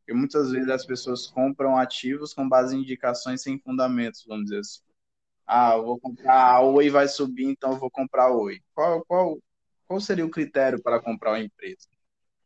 E 0.10 0.14
muitas 0.14 0.51
vezes 0.51 0.70
as 0.70 0.86
pessoas 0.86 1.28
compram 1.28 1.78
ativos 1.78 2.34
com 2.34 2.49
base 2.49 2.76
em 2.76 2.80
indicações 2.80 3.43
sem 3.43 3.60
fundamentos, 3.60 4.26
vamos 4.28 4.45
dizer 4.45 4.60
assim. 4.62 4.82
Ah, 5.45 5.74
eu 5.76 5.86
vou 5.86 5.99
comprar 5.99 6.55
a 6.55 6.62
Oi 6.62 6.89
vai 6.89 7.07
subir, 7.07 7.45
então 7.45 7.74
eu 7.74 7.80
vou 7.80 7.91
comprar 7.91 8.26
a 8.26 8.36
Oi. 8.36 8.60
Qual, 8.74 9.05
qual, 9.05 9.39
qual 9.88 10.01
seria 10.01 10.26
o 10.26 10.32
critério 10.32 10.82
para 10.82 10.99
comprar 10.99 11.32
uma 11.32 11.39
empresa? 11.39 11.88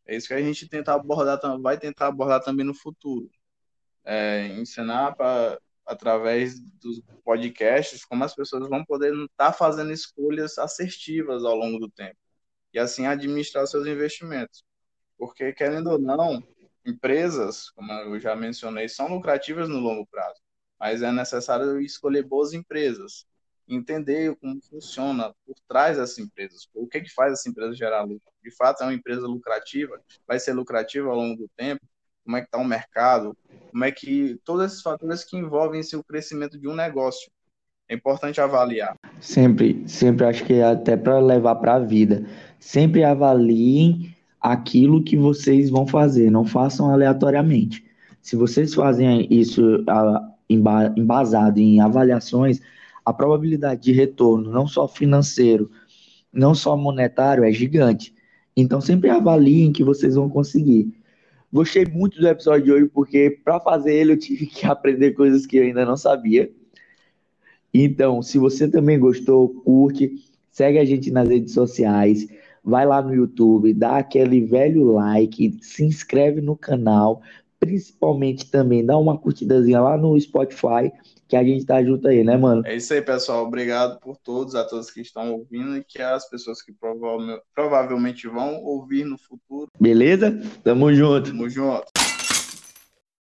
É 0.06 0.16
isso 0.18 0.28
que 0.28 0.34
a 0.34 0.42
gente 0.42 0.68
tenta 0.68 0.94
abordar, 0.94 1.40
vai 1.62 1.78
tentar 1.78 2.08
abordar 2.08 2.44
também 2.44 2.66
no 2.66 2.74
futuro. 2.76 3.30
É, 4.04 4.48
ensinar 4.60 5.16
para 5.16 5.58
através 5.86 6.60
dos 6.60 7.02
podcasts 7.24 8.06
como 8.06 8.24
as 8.26 8.36
pessoas 8.36 8.68
vão 8.70 8.84
poder 8.86 9.14
estar 9.14 9.28
tá 9.38 9.54
fazendo 9.54 9.92
escolhas 9.92 10.58
assertivas 10.58 11.46
ao 11.46 11.56
longo 11.56 11.80
do 11.80 11.90
tempo 11.90 12.18
e 12.74 12.80
assim 12.80 13.06
administrar 13.06 13.68
seus 13.68 13.88
investimentos. 13.88 14.64
Porque 15.18 15.54
querendo 15.54 15.92
ou 15.92 16.00
não, 16.00 16.44
empresas, 16.86 17.70
como 17.72 17.92
eu 17.92 18.20
já 18.20 18.36
mencionei, 18.36 18.90
são 18.90 19.08
lucrativas 19.08 19.70
no 19.70 19.80
longo 19.80 20.06
prazo, 20.08 20.42
mas 20.80 21.02
é 21.02 21.12
necessário 21.12 21.80
escolher 21.80 22.24
boas 22.24 22.54
empresas 22.54 23.26
entender 23.68 24.36
como 24.36 24.62
funciona 24.62 25.34
por 25.46 25.56
trás 25.68 25.98
dessas 25.98 26.18
empresas, 26.20 26.68
o 26.74 26.88
que, 26.88 27.02
que 27.02 27.14
faz 27.14 27.34
essa 27.34 27.50
empresa 27.50 27.74
gerar 27.74 28.04
lucro. 28.04 28.32
De 28.44 28.52
fato, 28.52 28.84
é 28.84 28.86
uma 28.86 28.94
empresa 28.94 29.26
lucrativa, 29.26 30.00
vai 30.28 30.40
ser 30.40 30.54
lucrativa 30.54 31.10
ao 31.10 31.16
longo 31.16 31.38
do 31.38 31.50
tempo, 31.56 31.82
como 32.24 32.38
é 32.38 32.42
que 32.42 32.48
está 32.48 32.58
o 32.58 32.66
mercado, 32.66 33.38
como 33.72 33.84
é 33.84 33.92
que 33.92 34.40
todos 34.44 34.66
esses 34.66 34.82
fatores 34.82 35.24
que 35.24 35.38
envolvem 35.38 35.82
o 35.94 36.04
crescimento 36.04 36.58
de 36.58 36.68
um 36.68 36.76
negócio. 36.76 37.32
É 37.90 37.96
importante 37.96 38.40
avaliar. 38.40 38.96
Sempre, 39.20 39.84
sempre 39.88 40.26
acho 40.26 40.46
que 40.46 40.54
é 40.54 40.64
até 40.64 40.96
para 40.96 41.20
levar 41.20 41.56
para 41.56 41.76
a 41.76 41.80
vida. 41.80 42.26
Sempre 42.58 43.04
avaliem 43.04 44.13
aquilo 44.44 45.02
que 45.02 45.16
vocês 45.16 45.70
vão 45.70 45.88
fazer, 45.88 46.30
não 46.30 46.44
façam 46.44 46.92
aleatoriamente. 46.92 47.86
Se 48.22 48.36
vocês 48.36 48.74
fazem 48.74 49.26
isso 49.32 49.86
embasado 50.50 51.60
em 51.60 51.80
avaliações, 51.80 52.60
a 53.06 53.14
probabilidade 53.14 53.82
de 53.82 53.94
retorno, 53.94 54.52
não 54.52 54.68
só 54.68 54.86
financeiro, 54.86 55.72
não 56.32 56.54
só 56.54 56.76
monetário, 56.76 57.46
é 57.46 57.52
gigante. 57.54 58.14
Então, 58.56 58.82
sempre 58.82 59.10
avaliem 59.10 59.72
que 59.72 59.84
vocês 59.84 60.16
vão 60.16 60.30
conseguir. 60.30 60.94
Gostei 61.52 61.86
muito 61.86 62.20
do 62.20 62.28
episódio 62.28 62.66
de 62.66 62.72
hoje, 62.72 62.90
porque 62.94 63.40
para 63.44 63.60
fazer 63.60 63.94
ele 63.94 64.14
eu 64.14 64.20
tive 64.20 64.46
que 64.46 64.66
aprender 64.68 65.12
coisas 65.12 65.46
que 65.46 65.58
eu 65.58 65.64
ainda 65.64 65.86
não 65.86 65.96
sabia. 65.96 66.52
Então, 67.74 68.22
se 68.22 68.38
você 68.38 68.68
também 68.68 69.00
gostou, 69.00 69.50
curte, 69.50 70.16
segue 70.52 70.78
a 70.78 70.86
gente 70.86 71.12
nas 71.12 71.30
redes 71.30 71.54
sociais, 71.54 72.28
vai 72.64 72.86
lá 72.86 73.02
no 73.02 73.14
YouTube, 73.14 73.74
dá 73.74 73.98
aquele 73.98 74.42
velho 74.46 74.94
like, 74.94 75.58
se 75.62 75.84
inscreve 75.84 76.42
no 76.42 76.56
canal, 76.56 77.22
principalmente 77.60 78.50
também 78.50 78.86
dá 78.86 78.98
uma 78.98 79.18
curtidazinha 79.18 79.82
lá 79.82 79.98
no 79.98 80.20
Spotify 80.20 80.92
que 81.28 81.36
a 81.36 81.44
gente 81.44 81.66
tá 81.66 81.84
junto 81.84 82.08
aí, 82.08 82.24
né, 82.24 82.38
mano? 82.38 82.62
É 82.66 82.76
isso 82.76 82.94
aí, 82.94 83.02
pessoal. 83.02 83.46
Obrigado 83.46 84.00
por 84.00 84.18
todos, 84.18 84.54
a 84.54 84.64
todos 84.64 84.92
que 84.92 85.02
estão 85.02 85.34
ouvindo 85.34 85.78
e 85.78 85.84
que 85.84 86.00
as 86.02 86.30
pessoas 86.30 86.62
que 86.62 86.72
provavelmente 87.56 88.28
vão 88.28 88.62
ouvir 88.64 89.04
no 89.04 89.18
futuro. 89.18 89.72
Beleza? 89.80 90.40
Tamo 90.64 90.94
junto. 90.94 91.32
Tamo 91.32 91.50
junto. 91.50 91.86